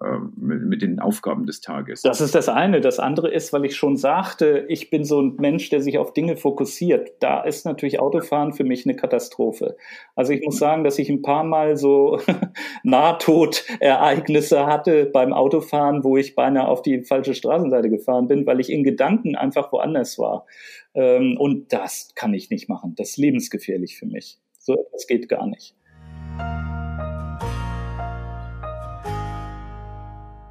äh, 0.00 0.18
mit 0.36 0.80
den 0.80 1.00
Aufgaben 1.00 1.46
des 1.46 1.60
Tages. 1.60 2.00
Das 2.00 2.20
ist 2.20 2.34
das 2.34 2.48
eine. 2.48 2.80
Das 2.80 2.98
andere 2.98 3.30
ist, 3.30 3.52
weil 3.52 3.64
ich 3.66 3.76
schon 3.76 3.96
sagte, 3.96 4.64
ich 4.68 4.88
bin 4.88 5.04
so 5.04 5.20
ein 5.20 5.36
Mensch, 5.38 5.68
der 5.68 5.82
sich 5.82 5.98
auf 5.98 6.14
Dinge 6.14 6.36
fokussiert. 6.36 7.12
Da 7.20 7.42
ist 7.42 7.66
natürlich 7.66 8.00
Autofahren 8.00 8.54
für 8.54 8.64
mich 8.64 8.86
eine 8.86 8.96
Katastrophe. 8.96 9.76
Also 10.14 10.32
ich 10.32 10.42
muss 10.44 10.58
sagen, 10.58 10.82
dass 10.82 10.98
ich 10.98 11.10
ein 11.10 11.22
paar 11.22 11.44
Mal 11.44 11.76
so 11.76 12.18
Nahtodereignisse 12.84 14.66
hatte 14.66 15.06
beim 15.06 15.34
Autofahren, 15.34 16.04
wo 16.04 16.16
ich 16.16 16.34
beinahe 16.34 16.68
auf 16.68 16.80
die 16.80 17.02
falsche 17.02 17.34
Straßenseite 17.34 17.90
gefahren 17.90 18.28
bin, 18.28 18.46
weil 18.46 18.60
ich 18.60 18.70
in 18.70 18.82
Gedanken 18.82 19.36
einfach 19.36 19.72
woanders 19.72 20.18
war. 20.18 20.46
Ähm, 20.94 21.36
und 21.38 21.72
das 21.72 22.14
kann 22.14 22.32
ich 22.32 22.50
nicht 22.50 22.68
machen. 22.68 22.94
Das 22.96 23.10
ist 23.10 23.16
lebensgefährlich 23.18 23.98
für 23.98 24.06
mich. 24.06 24.38
So 24.66 24.74
etwas 24.74 25.06
geht 25.06 25.28
gar 25.28 25.46
nicht. 25.46 25.76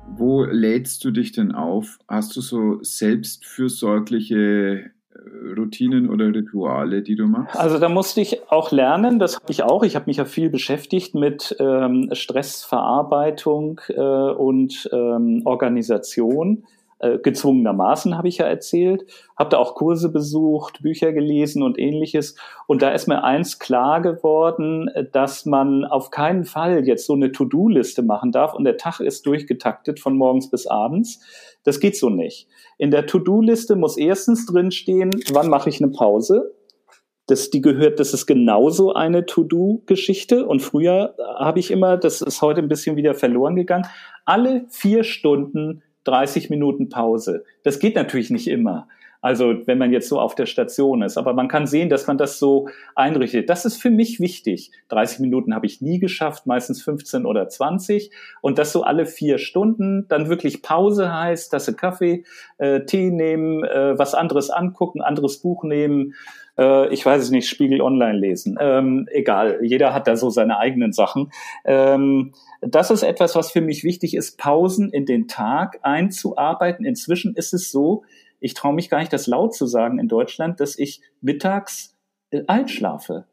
Wo 0.08 0.46
lädst 0.46 1.04
du 1.04 1.12
dich 1.12 1.34
denn 1.34 1.52
auf? 1.52 2.00
Hast 2.08 2.34
du 2.38 2.42
so 2.42 2.82
selbstfürsorgliche 2.82 4.36
äh, 4.36 5.54
Routinen 5.58 6.10
oder 6.10 6.28
Rituale, 6.28 7.02
die 7.02 7.18
du 7.18 7.28
machst? 7.28 7.58
Also 7.58 7.78
da 7.78 7.90
musste 7.90 8.22
ich 8.22 8.50
auch 8.50 8.72
lernen, 8.72 9.20
das 9.20 9.36
habe 9.36 9.52
ich 9.52 9.64
auch. 9.64 9.84
Ich 9.84 9.98
habe 9.98 10.06
mich 10.06 10.16
ja 10.16 10.24
viel 10.24 10.50
beschäftigt 10.50 11.14
mit 11.14 11.54
ähm, 11.60 12.08
Stressverarbeitung 12.14 13.82
äh, 13.90 14.00
und 14.00 14.90
ähm, 14.94 15.42
Organisation 15.44 16.64
äh, 17.00 17.18
gezwungenermaßen, 17.18 18.18
habe 18.18 18.30
ich 18.30 18.38
ja 18.38 18.46
erzählt. 18.46 19.06
Habe 19.38 19.50
da 19.50 19.58
auch 19.58 19.76
Kurse 19.76 20.10
besucht, 20.10 20.82
Bücher 20.82 21.12
gelesen 21.12 21.62
und 21.62 21.78
ähnliches. 21.78 22.36
Und 22.68 22.82
da 22.82 22.92
ist 22.92 23.08
mir 23.08 23.24
eins 23.24 23.60
klar 23.60 24.02
geworden, 24.02 24.90
dass 25.12 25.46
man 25.46 25.84
auf 25.84 26.10
keinen 26.10 26.46
Fall 26.46 26.88
jetzt 26.88 27.06
so 27.06 27.14
eine 27.14 27.34
To-Do-Liste 27.34 28.02
machen 28.02 28.32
darf 28.32 28.54
und 28.54 28.64
der 28.64 28.78
Tag 28.78 29.02
ist 29.02 29.26
durchgetaktet 29.26 30.00
von 30.00 30.16
morgens 30.16 30.50
bis 30.50 30.68
abends. 30.68 31.20
Das 31.66 31.82
geht 31.82 31.98
so 31.98 32.10
nicht. 32.10 32.48
In 32.78 32.92
der 32.92 33.06
To-Do-Liste 33.06 33.76
muss 33.76 33.98
erstens 33.98 34.46
drinstehen, 34.46 35.12
wann 35.34 35.50
mache 35.50 35.70
ich 35.70 35.82
eine 35.82 35.92
Pause. 35.92 36.56
Das, 37.28 37.50
die 37.50 37.62
gehört, 37.62 38.00
das 38.00 38.14
ist 38.14 38.28
genauso 38.28 38.94
eine 38.94 39.26
To-Do-Geschichte. 39.26 40.46
Und 40.46 40.62
früher 40.62 41.16
habe 41.40 41.60
ich 41.60 41.72
immer, 41.72 41.98
das 41.98 42.22
ist 42.22 42.42
heute 42.42 42.62
ein 42.62 42.68
bisschen 42.68 42.96
wieder 42.96 43.16
verloren 43.16 43.56
gegangen, 43.56 43.88
alle 44.26 44.66
vier 44.70 45.04
Stunden 45.04 45.82
30 46.06 46.50
Minuten 46.50 46.90
Pause. 46.90 47.44
Das 47.64 47.80
geht 47.80 47.96
natürlich 47.96 48.30
nicht 48.30 48.48
immer. 48.48 48.88
Also 49.26 49.56
wenn 49.66 49.80
man 49.80 49.92
jetzt 49.92 50.08
so 50.08 50.20
auf 50.20 50.36
der 50.36 50.46
Station 50.46 51.02
ist. 51.02 51.18
Aber 51.18 51.34
man 51.34 51.48
kann 51.48 51.66
sehen, 51.66 51.90
dass 51.90 52.06
man 52.06 52.20
das 52.20 52.38
so 52.38 52.70
einrichtet. 52.94 53.50
Das 53.50 53.66
ist 53.66 53.82
für 53.82 53.90
mich 53.90 54.20
wichtig. 54.20 54.72
30 54.90 55.20
Minuten 55.20 55.56
habe 55.56 55.66
ich 55.66 55.82
nie 55.82 55.98
geschafft, 55.98 56.46
meistens 56.46 56.84
15 56.84 57.26
oder 57.26 57.50
20. 57.50 58.12
Und 58.42 58.60
das 58.60 58.72
so 58.72 58.84
alle 58.84 59.08
vier 59.08 59.40
Stunden. 59.40 60.08
Dann 60.10 60.30
wirklich 60.30 60.62
Pause 60.62 61.12
heißt, 61.12 61.52
Tasse 61.52 61.76
Kaffee, 61.76 62.24
äh, 62.60 62.86
Tee 62.86 63.10
nehmen, 63.10 63.64
äh, 63.64 63.98
was 63.98 64.14
anderes 64.14 64.52
angucken, 64.52 65.02
anderes 65.02 65.40
Buch 65.40 65.64
nehmen. 65.64 66.14
Äh, 66.58 66.94
ich 66.94 67.06
weiß 67.06 67.22
es 67.22 67.32
nicht, 67.32 67.48
Spiegel 67.48 67.82
Online 67.82 68.18
lesen. 68.18 68.58
Ähm, 68.60 69.08
egal, 69.12 69.60
jeder 69.62 69.94
hat 69.94 70.08
da 70.08 70.16
so 70.16 70.30
seine 70.30 70.58
eigenen 70.58 70.94
Sachen. 70.94 71.32
Ähm, 71.64 72.34
das 72.62 72.92
ist 72.92 73.04
etwas, 73.04 73.36
was 73.36 73.52
für 73.52 73.62
mich 73.62 73.84
wichtig 73.84 74.16
ist, 74.16 74.38
Pausen 74.38 74.90
in 74.90 75.06
den 75.06 75.28
Tag 75.28 75.80
einzuarbeiten. 75.82 76.86
Inzwischen 76.86 77.36
ist 77.36 77.54
es 77.54 77.72
so, 77.72 78.04
ich 78.40 78.54
traue 78.54 78.74
mich 78.74 78.90
gar 78.90 79.00
nicht, 79.00 79.14
das 79.14 79.28
laut 79.28 79.56
zu 79.56 79.66
sagen 79.66 80.00
in 80.00 80.08
Deutschland, 80.08 80.60
dass 80.60 80.78
ich 80.78 81.02
mittags 81.22 81.96
äh, 82.32 82.44
einschlafe. 82.48 83.26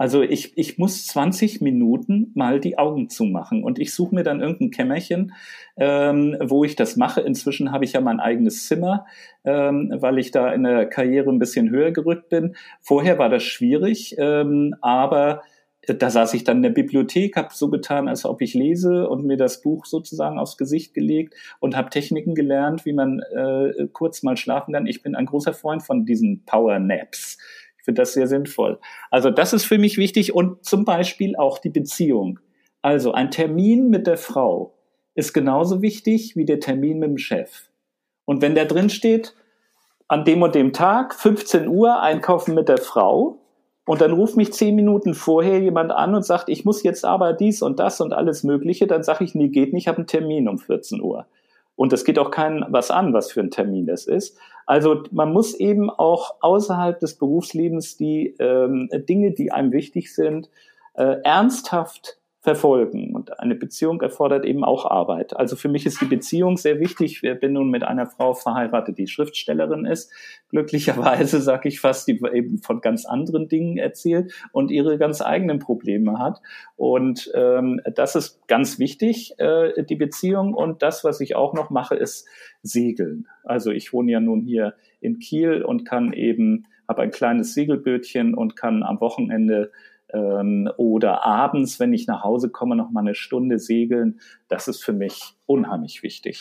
Also 0.00 0.22
ich, 0.22 0.56
ich 0.56 0.78
muss 0.78 1.06
20 1.08 1.60
Minuten 1.60 2.30
mal 2.34 2.58
die 2.58 2.78
Augen 2.78 3.10
zumachen 3.10 3.62
und 3.62 3.78
ich 3.78 3.92
suche 3.92 4.14
mir 4.14 4.22
dann 4.22 4.40
irgendein 4.40 4.70
Kämmerchen, 4.70 5.34
ähm, 5.76 6.38
wo 6.40 6.64
ich 6.64 6.74
das 6.74 6.96
mache. 6.96 7.20
Inzwischen 7.20 7.70
habe 7.70 7.84
ich 7.84 7.92
ja 7.92 8.00
mein 8.00 8.18
eigenes 8.18 8.66
Zimmer, 8.66 9.04
ähm, 9.44 9.92
weil 9.94 10.18
ich 10.18 10.30
da 10.30 10.54
in 10.54 10.62
der 10.62 10.86
Karriere 10.86 11.28
ein 11.28 11.38
bisschen 11.38 11.68
höher 11.68 11.90
gerückt 11.90 12.30
bin. 12.30 12.56
Vorher 12.80 13.18
war 13.18 13.28
das 13.28 13.42
schwierig, 13.42 14.14
ähm, 14.16 14.74
aber 14.80 15.42
da 15.86 16.08
saß 16.08 16.32
ich 16.32 16.44
dann 16.44 16.58
in 16.58 16.62
der 16.62 16.70
Bibliothek, 16.70 17.36
habe 17.36 17.48
so 17.52 17.68
getan, 17.68 18.08
als 18.08 18.24
ob 18.24 18.40
ich 18.40 18.54
lese 18.54 19.06
und 19.06 19.26
mir 19.26 19.36
das 19.36 19.60
Buch 19.60 19.84
sozusagen 19.84 20.38
aufs 20.38 20.56
Gesicht 20.56 20.94
gelegt 20.94 21.34
und 21.58 21.76
habe 21.76 21.90
Techniken 21.90 22.34
gelernt, 22.34 22.86
wie 22.86 22.94
man 22.94 23.20
äh, 23.20 23.86
kurz 23.92 24.22
mal 24.22 24.38
schlafen 24.38 24.72
kann. 24.72 24.86
Ich 24.86 25.02
bin 25.02 25.14
ein 25.14 25.26
großer 25.26 25.52
Freund 25.52 25.82
von 25.82 26.06
diesen 26.06 26.46
Power 26.46 26.78
Naps. 26.78 27.36
Ich 27.80 27.84
finde 27.84 28.02
das 28.02 28.12
sehr 28.12 28.26
sinnvoll. 28.26 28.78
Also 29.10 29.30
das 29.30 29.52
ist 29.52 29.64
für 29.64 29.78
mich 29.78 29.96
wichtig 29.96 30.34
und 30.34 30.64
zum 30.64 30.84
Beispiel 30.84 31.34
auch 31.36 31.58
die 31.58 31.70
Beziehung. 31.70 32.38
Also 32.82 33.12
ein 33.12 33.30
Termin 33.30 33.88
mit 33.88 34.06
der 34.06 34.16
Frau 34.16 34.74
ist 35.14 35.32
genauso 35.32 35.82
wichtig 35.82 36.36
wie 36.36 36.44
der 36.44 36.60
Termin 36.60 36.98
mit 36.98 37.10
dem 37.10 37.18
Chef. 37.18 37.68
Und 38.24 38.42
wenn 38.42 38.54
da 38.54 38.64
drin 38.64 38.90
steht, 38.90 39.34
an 40.08 40.24
dem 40.24 40.42
und 40.42 40.54
dem 40.54 40.72
Tag, 40.72 41.14
15 41.14 41.68
Uhr, 41.68 42.00
einkaufen 42.00 42.54
mit 42.54 42.68
der 42.68 42.78
Frau, 42.78 43.38
und 43.86 44.00
dann 44.00 44.12
ruft 44.12 44.36
mich 44.36 44.52
zehn 44.52 44.76
Minuten 44.76 45.14
vorher 45.14 45.58
jemand 45.58 45.90
an 45.90 46.14
und 46.14 46.24
sagt, 46.24 46.48
ich 46.48 46.64
muss 46.64 46.82
jetzt 46.82 47.04
aber 47.04 47.32
dies 47.32 47.60
und 47.60 47.80
das 47.80 48.00
und 48.00 48.12
alles 48.12 48.44
Mögliche, 48.44 48.86
dann 48.86 49.02
sage 49.02 49.24
ich, 49.24 49.34
nee, 49.34 49.48
geht 49.48 49.72
nicht, 49.72 49.84
ich 49.84 49.88
habe 49.88 49.98
einen 49.98 50.06
Termin 50.06 50.48
um 50.48 50.58
14 50.58 51.00
Uhr. 51.00 51.26
Und 51.74 51.92
das 51.92 52.04
geht 52.04 52.18
auch 52.18 52.30
keinem 52.30 52.66
was 52.68 52.90
an, 52.90 53.12
was 53.12 53.32
für 53.32 53.40
ein 53.40 53.50
Termin 53.50 53.86
das 53.86 54.06
ist. 54.06 54.38
Also 54.66 55.02
man 55.10 55.32
muss 55.32 55.54
eben 55.54 55.90
auch 55.90 56.36
außerhalb 56.40 56.98
des 57.00 57.16
Berufslebens 57.16 57.96
die 57.96 58.36
ähm, 58.38 58.88
Dinge, 59.08 59.32
die 59.32 59.52
einem 59.52 59.72
wichtig 59.72 60.14
sind, 60.14 60.48
äh, 60.94 61.16
ernsthaft 61.24 62.19
verfolgen. 62.42 63.14
Und 63.14 63.38
eine 63.38 63.54
Beziehung 63.54 64.00
erfordert 64.00 64.46
eben 64.46 64.64
auch 64.64 64.86
Arbeit. 64.86 65.36
Also 65.36 65.56
für 65.56 65.68
mich 65.68 65.84
ist 65.84 66.00
die 66.00 66.06
Beziehung 66.06 66.56
sehr 66.56 66.80
wichtig. 66.80 67.22
Ich 67.22 67.40
bin 67.40 67.52
nun 67.52 67.70
mit 67.70 67.84
einer 67.84 68.06
Frau 68.06 68.32
verheiratet, 68.32 68.96
die 68.96 69.08
Schriftstellerin 69.08 69.84
ist. 69.84 70.10
Glücklicherweise 70.48 71.40
sage 71.42 71.68
ich 71.68 71.80
fast, 71.80 72.08
die 72.08 72.18
eben 72.32 72.58
von 72.58 72.80
ganz 72.80 73.04
anderen 73.04 73.48
Dingen 73.48 73.76
erzählt 73.76 74.32
und 74.52 74.70
ihre 74.70 74.96
ganz 74.96 75.20
eigenen 75.20 75.58
Probleme 75.58 76.18
hat. 76.18 76.40
Und 76.76 77.30
ähm, 77.34 77.82
das 77.94 78.16
ist 78.16 78.46
ganz 78.48 78.78
wichtig, 78.78 79.34
äh, 79.38 79.84
die 79.84 79.96
Beziehung. 79.96 80.54
Und 80.54 80.82
das, 80.82 81.04
was 81.04 81.20
ich 81.20 81.36
auch 81.36 81.52
noch 81.52 81.68
mache, 81.68 81.94
ist 81.94 82.26
Segeln. 82.62 83.28
Also 83.44 83.70
ich 83.70 83.92
wohne 83.92 84.12
ja 84.12 84.20
nun 84.20 84.40
hier 84.40 84.74
in 85.00 85.18
Kiel 85.18 85.62
und 85.62 85.84
kann 85.84 86.14
eben, 86.14 86.66
habe 86.88 87.02
ein 87.02 87.10
kleines 87.10 87.52
Segelbötchen 87.52 88.34
und 88.34 88.56
kann 88.56 88.82
am 88.82 88.98
Wochenende 89.00 89.72
ähm, 90.12 90.70
oder 90.76 91.24
abends, 91.24 91.80
wenn 91.80 91.92
ich 91.92 92.06
nach 92.06 92.22
Hause 92.22 92.50
komme, 92.50 92.76
noch 92.76 92.90
mal 92.90 93.00
eine 93.00 93.14
Stunde 93.14 93.58
segeln. 93.58 94.20
Das 94.48 94.68
ist 94.68 94.82
für 94.82 94.92
mich 94.92 95.34
unheimlich 95.46 96.02
wichtig. 96.02 96.40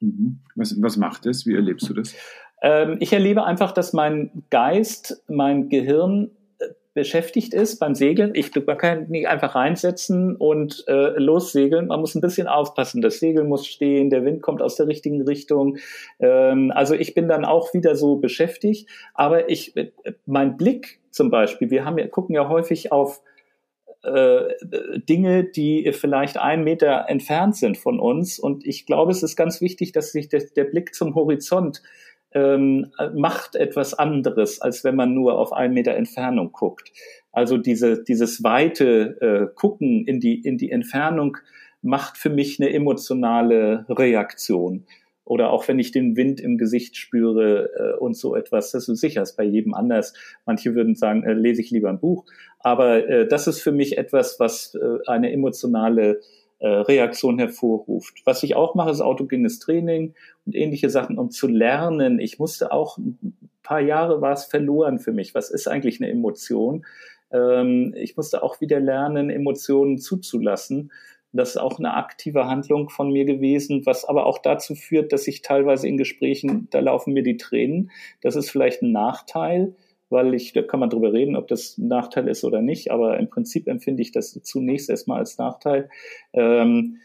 Mhm. 0.00 0.40
Was, 0.54 0.80
was 0.80 0.96
macht 0.96 1.26
es? 1.26 1.46
Wie 1.46 1.54
erlebst 1.54 1.88
du 1.88 1.94
das? 1.94 2.14
Ähm, 2.62 2.96
ich 3.00 3.12
erlebe 3.12 3.44
einfach, 3.44 3.72
dass 3.72 3.92
mein 3.92 4.44
Geist, 4.50 5.22
mein 5.28 5.68
Gehirn 5.68 6.30
äh, 6.58 6.66
beschäftigt 6.94 7.54
ist 7.54 7.78
beim 7.78 7.94
Segeln. 7.94 8.32
Ich, 8.34 8.54
man 8.66 8.78
kann 8.78 9.08
nicht 9.08 9.28
einfach 9.28 9.54
reinsetzen 9.54 10.36
und 10.36 10.84
äh, 10.88 11.18
lossegeln. 11.18 11.88
Man 11.88 12.00
muss 12.00 12.14
ein 12.14 12.20
bisschen 12.20 12.46
aufpassen. 12.46 13.02
Das 13.02 13.20
Segel 13.20 13.44
muss 13.44 13.66
stehen, 13.66 14.10
der 14.10 14.24
Wind 14.24 14.42
kommt 14.42 14.62
aus 14.62 14.76
der 14.76 14.86
richtigen 14.86 15.22
Richtung. 15.22 15.76
Ähm, 16.18 16.72
also 16.74 16.94
ich 16.94 17.14
bin 17.14 17.28
dann 17.28 17.44
auch 17.44 17.74
wieder 17.74 17.94
so 17.96 18.16
beschäftigt. 18.16 18.88
Aber 19.14 19.50
ich, 19.50 19.76
äh, 19.76 19.92
mein 20.24 20.56
Blick 20.56 21.00
zum 21.16 21.30
Beispiel, 21.30 21.70
wir 21.70 21.84
haben, 21.84 21.96
wir 21.96 22.08
gucken 22.08 22.34
ja 22.34 22.48
häufig 22.48 22.92
auf 22.92 23.22
äh, 24.02 24.54
Dinge, 25.08 25.44
die 25.44 25.90
vielleicht 25.92 26.38
einen 26.38 26.62
Meter 26.62 27.06
entfernt 27.08 27.56
sind 27.56 27.76
von 27.76 27.98
uns. 27.98 28.38
Und 28.38 28.64
ich 28.64 28.86
glaube, 28.86 29.10
es 29.10 29.22
ist 29.22 29.34
ganz 29.34 29.60
wichtig, 29.60 29.92
dass 29.92 30.12
sich 30.12 30.28
der, 30.28 30.44
der 30.54 30.64
Blick 30.64 30.94
zum 30.94 31.14
Horizont 31.14 31.82
ähm, 32.32 32.92
macht 33.14 33.56
etwas 33.56 33.94
anderes, 33.94 34.60
als 34.60 34.84
wenn 34.84 34.94
man 34.94 35.14
nur 35.14 35.38
auf 35.38 35.52
einen 35.52 35.74
Meter 35.74 35.94
Entfernung 35.94 36.52
guckt. 36.52 36.92
Also 37.32 37.56
diese, 37.56 38.04
dieses 38.04 38.44
weite 38.44 39.20
äh, 39.20 39.54
Gucken 39.54 40.06
in 40.06 40.20
die, 40.20 40.40
in 40.40 40.58
die 40.58 40.70
Entfernung 40.70 41.38
macht 41.82 42.18
für 42.18 42.30
mich 42.30 42.60
eine 42.60 42.72
emotionale 42.72 43.86
Reaktion 43.88 44.86
oder 45.26 45.50
auch 45.50 45.66
wenn 45.68 45.78
ich 45.78 45.90
den 45.90 46.16
Wind 46.16 46.40
im 46.40 46.56
Gesicht 46.56 46.96
spüre 46.96 47.70
äh, 47.76 47.98
und 47.98 48.16
so 48.16 48.36
etwas. 48.36 48.70
Das 48.70 48.88
ist 48.88 49.00
sicher 49.00 49.22
ist 49.22 49.36
bei 49.36 49.42
jedem 49.44 49.74
anders. 49.74 50.14
Manche 50.46 50.74
würden 50.74 50.94
sagen, 50.94 51.24
äh, 51.24 51.34
lese 51.34 51.60
ich 51.60 51.70
lieber 51.70 51.90
ein 51.90 51.98
Buch. 51.98 52.24
Aber 52.60 53.06
äh, 53.08 53.26
das 53.26 53.48
ist 53.48 53.60
für 53.60 53.72
mich 53.72 53.98
etwas, 53.98 54.38
was 54.38 54.74
äh, 54.76 54.98
eine 55.06 55.32
emotionale 55.32 56.20
äh, 56.60 56.68
Reaktion 56.68 57.38
hervorruft. 57.38 58.22
Was 58.24 58.44
ich 58.44 58.54
auch 58.54 58.76
mache, 58.76 58.90
ist 58.90 59.00
autogenes 59.00 59.58
Training 59.58 60.14
und 60.46 60.54
ähnliche 60.54 60.90
Sachen, 60.90 61.18
um 61.18 61.30
zu 61.30 61.48
lernen. 61.48 62.20
Ich 62.20 62.38
musste 62.38 62.70
auch 62.70 62.96
ein 62.96 63.36
paar 63.64 63.80
Jahre 63.80 64.20
war 64.20 64.32
es 64.32 64.44
verloren 64.44 65.00
für 65.00 65.12
mich. 65.12 65.34
Was 65.34 65.50
ist 65.50 65.66
eigentlich 65.66 66.00
eine 66.00 66.10
Emotion? 66.10 66.86
Ähm, 67.32 67.94
ich 67.96 68.16
musste 68.16 68.44
auch 68.44 68.60
wieder 68.60 68.78
lernen, 68.78 69.28
Emotionen 69.28 69.98
zuzulassen 69.98 70.92
das 71.32 71.50
ist 71.50 71.56
auch 71.58 71.78
eine 71.78 71.94
aktive 71.94 72.46
Handlung 72.46 72.88
von 72.88 73.10
mir 73.10 73.24
gewesen, 73.24 73.84
was 73.84 74.04
aber 74.04 74.26
auch 74.26 74.38
dazu 74.38 74.74
führt, 74.74 75.12
dass 75.12 75.26
ich 75.26 75.42
teilweise 75.42 75.86
in 75.88 75.96
Gesprächen, 75.96 76.68
da 76.70 76.80
laufen 76.80 77.12
mir 77.12 77.22
die 77.22 77.36
Tränen. 77.36 77.90
Das 78.22 78.36
ist 78.36 78.50
vielleicht 78.50 78.82
ein 78.82 78.92
Nachteil, 78.92 79.74
weil 80.08 80.34
ich, 80.34 80.52
da 80.52 80.62
kann 80.62 80.80
man 80.80 80.90
drüber 80.90 81.12
reden, 81.12 81.36
ob 81.36 81.48
das 81.48 81.76
ein 81.78 81.88
Nachteil 81.88 82.28
ist 82.28 82.44
oder 82.44 82.62
nicht, 82.62 82.90
aber 82.90 83.18
im 83.18 83.28
Prinzip 83.28 83.66
empfinde 83.68 84.02
ich 84.02 84.12
das 84.12 84.32
zunächst 84.42 84.88
erstmal 84.88 85.18
als 85.18 85.36
Nachteil. 85.38 85.90
Ähm, 86.32 86.98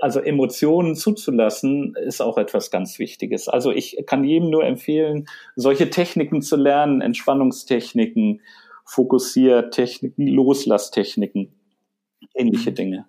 also 0.00 0.20
Emotionen 0.20 0.96
zuzulassen, 0.96 1.94
ist 1.94 2.20
auch 2.20 2.38
etwas 2.38 2.72
ganz 2.72 2.98
Wichtiges. 2.98 3.48
Also 3.48 3.70
ich 3.70 4.02
kann 4.06 4.24
jedem 4.24 4.50
nur 4.50 4.64
empfehlen, 4.64 5.26
solche 5.54 5.90
Techniken 5.90 6.42
zu 6.42 6.56
lernen, 6.56 7.00
Entspannungstechniken, 7.00 8.40
Fokussiertechniken, 8.84 10.26
Loslasstechniken, 10.26 11.54
ähnliche 12.34 12.72
Dinge. 12.72 13.06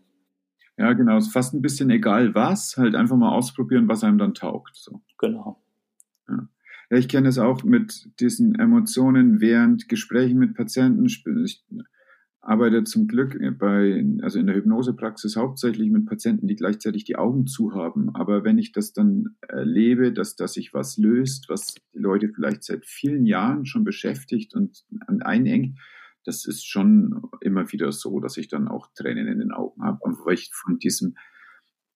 Ja, 0.77 0.93
genau. 0.93 1.17
Es 1.17 1.27
ist 1.27 1.33
fast 1.33 1.53
ein 1.53 1.61
bisschen 1.61 1.89
egal 1.89 2.33
was, 2.33 2.77
halt 2.77 2.95
einfach 2.95 3.15
mal 3.15 3.31
ausprobieren, 3.31 3.87
was 3.87 4.03
einem 4.03 4.17
dann 4.17 4.33
taugt. 4.33 4.75
So. 4.75 5.01
Genau. 5.19 5.61
Ja. 6.27 6.47
ja 6.89 6.97
ich 6.97 7.07
kenne 7.07 7.29
es 7.29 7.37
auch 7.37 7.63
mit 7.63 8.09
diesen 8.19 8.55
Emotionen 8.55 9.39
während 9.39 9.87
Gesprächen 9.87 10.39
mit 10.39 10.55
Patienten. 10.55 11.05
Ich 11.05 11.63
arbeite 12.41 12.83
zum 12.83 13.07
Glück 13.07 13.37
bei, 13.57 14.03
also 14.21 14.39
in 14.39 14.47
der 14.47 14.55
Hypnosepraxis 14.55 15.37
hauptsächlich 15.37 15.89
mit 15.91 16.07
Patienten, 16.07 16.47
die 16.47 16.55
gleichzeitig 16.55 17.05
die 17.05 17.15
Augen 17.15 17.45
zu 17.45 17.73
haben. 17.73 18.13
Aber 18.15 18.43
wenn 18.43 18.57
ich 18.57 18.71
das 18.71 18.93
dann 18.93 19.37
erlebe, 19.47 20.11
dass, 20.11 20.35
dass 20.35 20.53
sich 20.53 20.73
was 20.73 20.97
löst, 20.97 21.49
was 21.49 21.75
die 21.93 21.99
Leute 21.99 22.29
vielleicht 22.29 22.63
seit 22.63 22.85
vielen 22.85 23.25
Jahren 23.25 23.65
schon 23.65 23.83
beschäftigt 23.83 24.55
und 24.55 24.83
einengt, 25.21 25.77
das 26.25 26.45
ist 26.45 26.67
schon 26.67 27.21
immer 27.41 27.71
wieder 27.71 27.91
so, 27.91 28.19
dass 28.19 28.37
ich 28.37 28.47
dann 28.47 28.67
auch 28.67 28.87
Tränen 28.95 29.27
in 29.27 29.39
den 29.39 29.51
Augen 29.51 29.83
habe, 29.83 29.99
weil 30.25 30.35
ich 30.35 30.51
von 30.53 30.79
diesem 30.79 31.15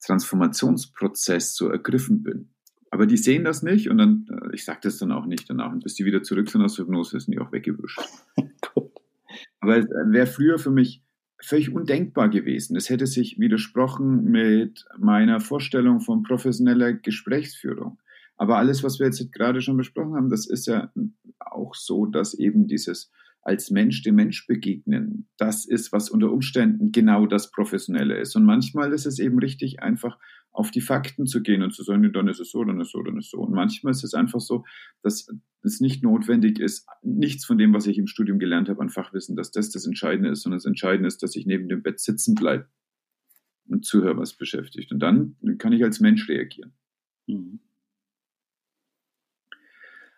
Transformationsprozess 0.06 1.56
so 1.56 1.70
ergriffen 1.70 2.24
bin. 2.24 2.50
Aber 2.92 3.06
die 3.06 3.18
sehen 3.18 3.44
das 3.44 3.64
nicht 3.64 3.90
und 3.90 3.98
dann, 3.98 4.26
äh, 4.30 4.56
ich 4.56 4.64
sage 4.64 4.80
das 4.84 4.98
dann 4.98 5.12
auch 5.12 5.26
nicht 5.26 5.50
danach. 5.50 5.72
Und 5.72 5.84
bis 5.84 5.96
die 5.96 6.06
wieder 6.06 6.24
zurück 6.24 6.50
sind 6.50 6.62
aus 6.62 6.76
der 6.76 6.86
Hypnose, 6.86 7.20
sind 7.20 7.34
die 7.34 7.40
auch 7.40 7.52
weggewischt. 7.52 8.00
Aber 9.60 9.78
es 9.78 9.86
wäre 9.86 10.28
früher 10.28 10.60
für 10.60 10.72
mich 10.72 11.04
völlig 11.42 11.74
undenkbar 11.74 12.30
gewesen. 12.30 12.76
Es 12.76 12.90
hätte 12.90 13.06
sich 13.06 13.40
widersprochen 13.40 14.24
mit 14.24 14.86
meiner 14.98 15.40
Vorstellung 15.40 16.00
von 16.00 16.24
professioneller 16.24 16.94
Gesprächsführung. 16.94 18.00
Aber 18.38 18.58
alles, 18.58 18.84
was 18.84 19.00
wir 19.00 19.08
jetzt 19.08 19.32
gerade 19.32 19.62
schon 19.62 19.78
besprochen 19.78 20.16
haben, 20.16 20.30
das 20.30 20.48
ist 20.48 20.68
ja 20.68 20.92
auch 21.40 21.74
so, 21.76 22.06
dass 22.06 22.34
eben 22.34 22.68
dieses 22.68 23.12
als 23.48 23.72
Mensch 23.72 24.04
dem 24.04 24.16
Mensch 24.16 24.46
begegnen, 24.46 25.30
das 25.38 25.66
ist, 25.66 25.94
was 25.94 26.10
unter 26.10 26.34
Umständen 26.34 26.92
genau 26.92 27.26
das 27.26 27.50
Professionelle 27.50 28.20
ist. 28.20 28.36
Und 28.36 28.44
manchmal 28.44 28.92
ist 28.92 29.06
es 29.06 29.20
eben 29.20 29.40
richtig, 29.40 29.82
einfach 29.82 30.20
auf 30.52 30.70
die 30.70 30.82
Fakten 30.82 31.26
zu 31.26 31.42
gehen 31.42 31.64
und 31.64 31.74
zu 31.74 31.82
sagen, 31.84 32.12
dann 32.12 32.28
ist 32.28 32.42
es 32.42 32.52
so, 32.52 32.66
dann 32.66 32.82
ist 32.82 32.88
es 32.88 32.92
so, 32.92 33.02
dann 33.04 33.18
ist 33.18 33.28
es 33.28 33.32
so. 33.32 33.38
Und 33.38 33.54
manchmal 33.54 33.92
ist 33.92 34.04
es 34.04 34.14
einfach 34.14 34.42
so, 34.42 34.66
dass 35.02 35.30
es 35.62 35.80
nicht 35.80 36.04
notwendig 36.04 36.60
ist, 36.60 36.88
nichts 37.04 37.46
von 37.46 37.58
dem, 37.58 37.74
was 37.74 37.88
ich 37.88 37.98
im 37.98 38.08
Studium 38.08 38.38
gelernt 38.38 38.68
habe 38.68 38.82
an 38.82 38.90
Fachwissen, 38.90 39.38
dass 39.38 39.52
das 39.52 39.70
das 39.70 39.88
Entscheidende 39.88 40.30
ist, 40.30 40.42
sondern 40.42 40.58
das 40.58 40.66
Entscheidende 40.66 41.08
ist, 41.08 41.24
dass 41.24 41.38
ich 41.38 41.46
neben 41.46 41.70
dem 41.70 41.84
Bett 41.84 42.02
sitzen 42.02 42.36
bleibe 42.36 42.68
und 43.70 43.86
zuhöre, 43.86 44.18
was 44.18 44.36
beschäftigt. 44.36 44.92
Und 44.92 45.00
dann 45.00 45.38
kann 45.58 45.72
ich 45.72 45.86
als 45.86 46.02
Mensch 46.02 46.28
reagieren. 46.28 46.74
Mhm. 47.28 47.62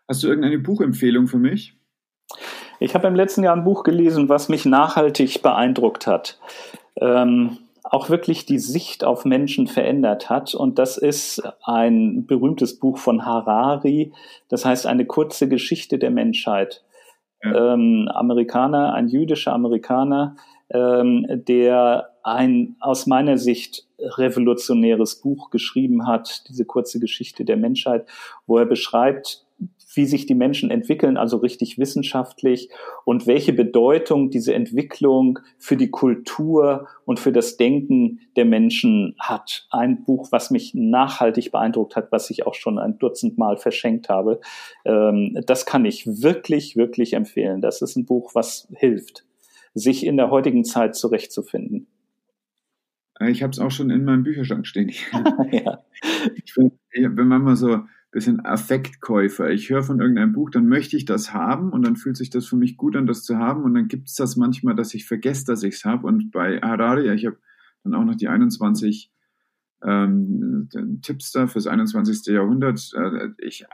Hast 0.07 0.23
du 0.23 0.27
irgendeine 0.29 0.57
Buchempfehlung 0.57 1.27
für 1.27 1.37
mich? 1.37 1.75
Ich 2.79 2.95
habe 2.95 3.07
im 3.07 3.15
letzten 3.15 3.43
Jahr 3.43 3.55
ein 3.55 3.63
Buch 3.63 3.83
gelesen, 3.83 4.29
was 4.29 4.49
mich 4.49 4.65
nachhaltig 4.65 5.41
beeindruckt 5.41 6.07
hat. 6.07 6.39
Ähm, 6.95 7.57
auch 7.83 8.09
wirklich 8.09 8.45
die 8.45 8.59
Sicht 8.59 9.03
auf 9.03 9.25
Menschen 9.25 9.67
verändert 9.67 10.29
hat. 10.29 10.53
Und 10.53 10.79
das 10.79 10.97
ist 10.97 11.41
ein 11.63 12.25
berühmtes 12.25 12.79
Buch 12.79 12.97
von 12.97 13.25
Harari. 13.25 14.13
Das 14.47 14.63
heißt 14.65 14.85
eine 14.85 15.05
kurze 15.05 15.49
Geschichte 15.49 15.97
der 15.97 16.11
Menschheit. 16.11 16.83
Ja. 17.43 17.73
Ähm, 17.73 18.09
Amerikaner, 18.13 18.93
ein 18.93 19.07
jüdischer 19.07 19.53
Amerikaner, 19.53 20.35
ähm, 20.69 21.25
der 21.29 22.09
ein 22.23 22.75
aus 22.79 23.07
meiner 23.07 23.37
Sicht 23.37 23.87
revolutionäres 23.97 25.21
Buch 25.21 25.49
geschrieben 25.49 26.07
hat, 26.07 26.47
diese 26.47 26.65
kurze 26.65 26.99
Geschichte 26.99 27.43
der 27.43 27.57
Menschheit, 27.57 28.05
wo 28.45 28.57
er 28.57 28.65
beschreibt 28.65 29.45
wie 29.93 30.05
sich 30.05 30.25
die 30.25 30.35
Menschen 30.35 30.69
entwickeln, 30.69 31.17
also 31.17 31.37
richtig 31.37 31.77
wissenschaftlich 31.79 32.69
und 33.05 33.27
welche 33.27 33.53
Bedeutung 33.53 34.29
diese 34.29 34.53
Entwicklung 34.53 35.39
für 35.57 35.77
die 35.77 35.89
Kultur 35.89 36.87
und 37.05 37.19
für 37.19 37.31
das 37.31 37.57
Denken 37.57 38.19
der 38.35 38.45
Menschen 38.45 39.15
hat. 39.19 39.67
Ein 39.71 40.03
Buch, 40.03 40.31
was 40.31 40.51
mich 40.51 40.73
nachhaltig 40.75 41.51
beeindruckt 41.51 41.95
hat, 41.95 42.11
was 42.11 42.29
ich 42.29 42.45
auch 42.45 42.53
schon 42.53 42.77
ein 42.77 42.99
Dutzend 42.99 43.37
Mal 43.37 43.57
verschenkt 43.57 44.09
habe. 44.09 44.39
Ähm, 44.85 45.39
das 45.45 45.65
kann 45.65 45.85
ich 45.85 46.05
wirklich, 46.21 46.75
wirklich 46.75 47.13
empfehlen. 47.13 47.61
Das 47.61 47.81
ist 47.81 47.95
ein 47.95 48.05
Buch, 48.05 48.35
was 48.35 48.67
hilft, 48.71 49.25
sich 49.73 50.05
in 50.05 50.17
der 50.17 50.29
heutigen 50.29 50.63
Zeit 50.63 50.95
zurechtzufinden. 50.95 51.87
Ich 53.27 53.43
habe 53.43 53.51
es 53.51 53.59
auch 53.59 53.71
schon 53.71 53.89
in 53.89 54.05
meinem 54.05 54.23
Bücherschrank 54.23 54.65
stehen. 54.65 54.91
ja. 55.51 55.83
Ich 56.35 56.53
find, 56.53 56.73
wenn 56.93 57.27
man 57.27 57.41
mal 57.41 57.57
so 57.57 57.81
bisschen 58.11 58.43
Affektkäufer. 58.43 59.51
Ich 59.51 59.69
höre 59.69 59.83
von 59.83 59.99
irgendeinem 59.99 60.33
Buch, 60.33 60.49
dann 60.49 60.67
möchte 60.67 60.97
ich 60.97 61.05
das 61.05 61.33
haben 61.33 61.71
und 61.71 61.85
dann 61.85 61.95
fühlt 61.95 62.17
sich 62.17 62.29
das 62.29 62.47
für 62.47 62.55
mich 62.55 62.75
gut 62.75 62.95
an, 62.95 63.05
das 63.05 63.23
zu 63.23 63.37
haben 63.37 63.63
und 63.63 63.73
dann 63.75 63.87
gibt 63.87 64.07
es 64.07 64.15
das 64.15 64.35
manchmal, 64.35 64.75
dass 64.75 64.93
ich 64.93 65.05
vergesse, 65.05 65.45
dass 65.45 65.63
ich 65.63 65.75
es 65.75 65.85
habe. 65.85 66.07
Und 66.07 66.31
bei 66.31 66.59
Harari, 66.59 67.13
ich 67.13 67.25
habe 67.25 67.37
dann 67.83 67.93
auch 67.93 68.03
noch 68.03 68.15
die 68.15 68.27
21 68.27 69.11
ähm, 69.83 70.69
Tipps 71.01 71.31
da 71.31 71.47
fürs 71.47 71.67
21. 71.67 72.25
Jahrhundert. 72.33 72.91
Äh, 72.95 73.29
ich 73.37 73.65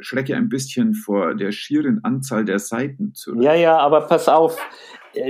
schrecke 0.00 0.36
ein 0.36 0.48
bisschen 0.48 0.94
vor 0.94 1.34
der 1.34 1.52
schieren 1.52 2.00
Anzahl 2.02 2.44
der 2.44 2.58
Seiten 2.58 3.14
zurück. 3.14 3.42
Ja, 3.42 3.54
ja, 3.54 3.78
aber 3.78 4.02
pass 4.02 4.28
auf, 4.28 4.58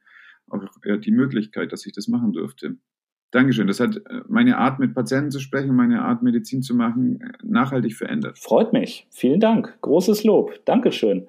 auch 0.47 0.61
ja, 0.85 0.97
die 0.97 1.11
Möglichkeit, 1.11 1.71
dass 1.71 1.85
ich 1.85 1.93
das 1.93 2.07
machen 2.07 2.33
durfte. 2.33 2.77
Dankeschön. 3.31 3.67
Das 3.67 3.79
hat 3.79 3.97
äh, 3.97 4.21
meine 4.27 4.57
Art, 4.57 4.79
mit 4.79 4.95
Patienten 4.95 5.29
zu 5.31 5.39
sprechen, 5.39 5.75
meine 5.75 6.01
Art, 6.01 6.23
Medizin 6.23 6.63
zu 6.63 6.75
machen, 6.75 7.21
äh, 7.21 7.31
nachhaltig 7.43 7.95
verändert. 7.95 8.39
Freut 8.39 8.73
mich. 8.73 9.07
Vielen 9.11 9.39
Dank. 9.39 9.77
Großes 9.81 10.23
Lob. 10.23 10.53
Dankeschön. 10.65 11.27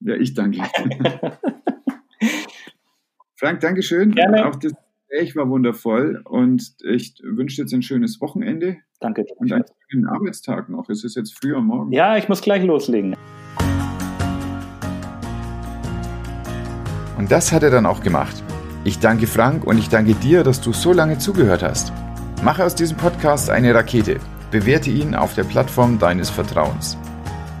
Ja, 0.00 0.14
ich 0.14 0.34
danke. 0.34 0.60
Frank, 3.36 3.60
Dankeschön. 3.60 4.14
Gerne. 4.14 4.46
Auch 4.46 4.56
das 4.56 4.74
Gespräch 5.08 5.36
war 5.36 5.48
wundervoll 5.48 6.20
und 6.24 6.74
ich 6.84 7.14
wünsche 7.22 7.62
jetzt 7.62 7.72
ein 7.72 7.82
schönes 7.82 8.20
Wochenende. 8.20 8.76
Danke. 9.00 9.24
Und 9.36 9.50
einen 9.52 9.64
schönen 9.88 10.06
Arbeitstag 10.06 10.68
noch. 10.68 10.90
Es 10.90 11.02
ist 11.02 11.16
jetzt 11.16 11.34
früh 11.34 11.54
am 11.54 11.66
Morgen. 11.66 11.92
Ja, 11.92 12.18
ich 12.18 12.28
muss 12.28 12.42
gleich 12.42 12.62
loslegen. 12.62 13.16
Und 17.16 17.32
das 17.32 17.52
hat 17.52 17.62
er 17.62 17.70
dann 17.70 17.86
auch 17.86 18.02
gemacht. 18.02 18.42
Ich 18.86 19.00
danke 19.00 19.26
Frank 19.26 19.64
und 19.64 19.78
ich 19.78 19.88
danke 19.88 20.14
dir, 20.14 20.44
dass 20.44 20.60
du 20.60 20.72
so 20.72 20.92
lange 20.92 21.18
zugehört 21.18 21.64
hast. 21.64 21.92
Mache 22.44 22.64
aus 22.64 22.76
diesem 22.76 22.96
Podcast 22.96 23.50
eine 23.50 23.74
Rakete. 23.74 24.20
Bewerte 24.52 24.90
ihn 24.90 25.16
auf 25.16 25.34
der 25.34 25.42
Plattform 25.42 25.98
deines 25.98 26.30
Vertrauens. 26.30 26.96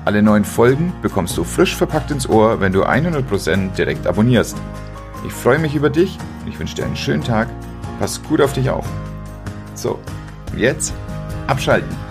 Alle 0.04 0.22
neuen 0.22 0.44
Folgen 0.44 0.92
bekommst 1.02 1.36
du 1.36 1.42
frisch 1.42 1.74
verpackt 1.74 2.12
ins 2.12 2.28
Ohr, 2.28 2.60
wenn 2.60 2.72
du 2.72 2.84
100% 2.84 3.74
direkt 3.74 4.06
abonnierst. 4.06 4.56
Ich 5.26 5.32
freue 5.32 5.58
mich 5.58 5.74
über 5.74 5.90
dich, 5.90 6.16
ich 6.48 6.60
wünsche 6.60 6.76
dir 6.76 6.84
einen 6.84 6.94
schönen 6.94 7.24
Tag, 7.24 7.48
pass 7.98 8.22
gut 8.22 8.40
auf 8.40 8.52
dich 8.52 8.70
auf. 8.70 8.86
So, 9.74 9.98
jetzt 10.56 10.94
abschalten. 11.48 12.05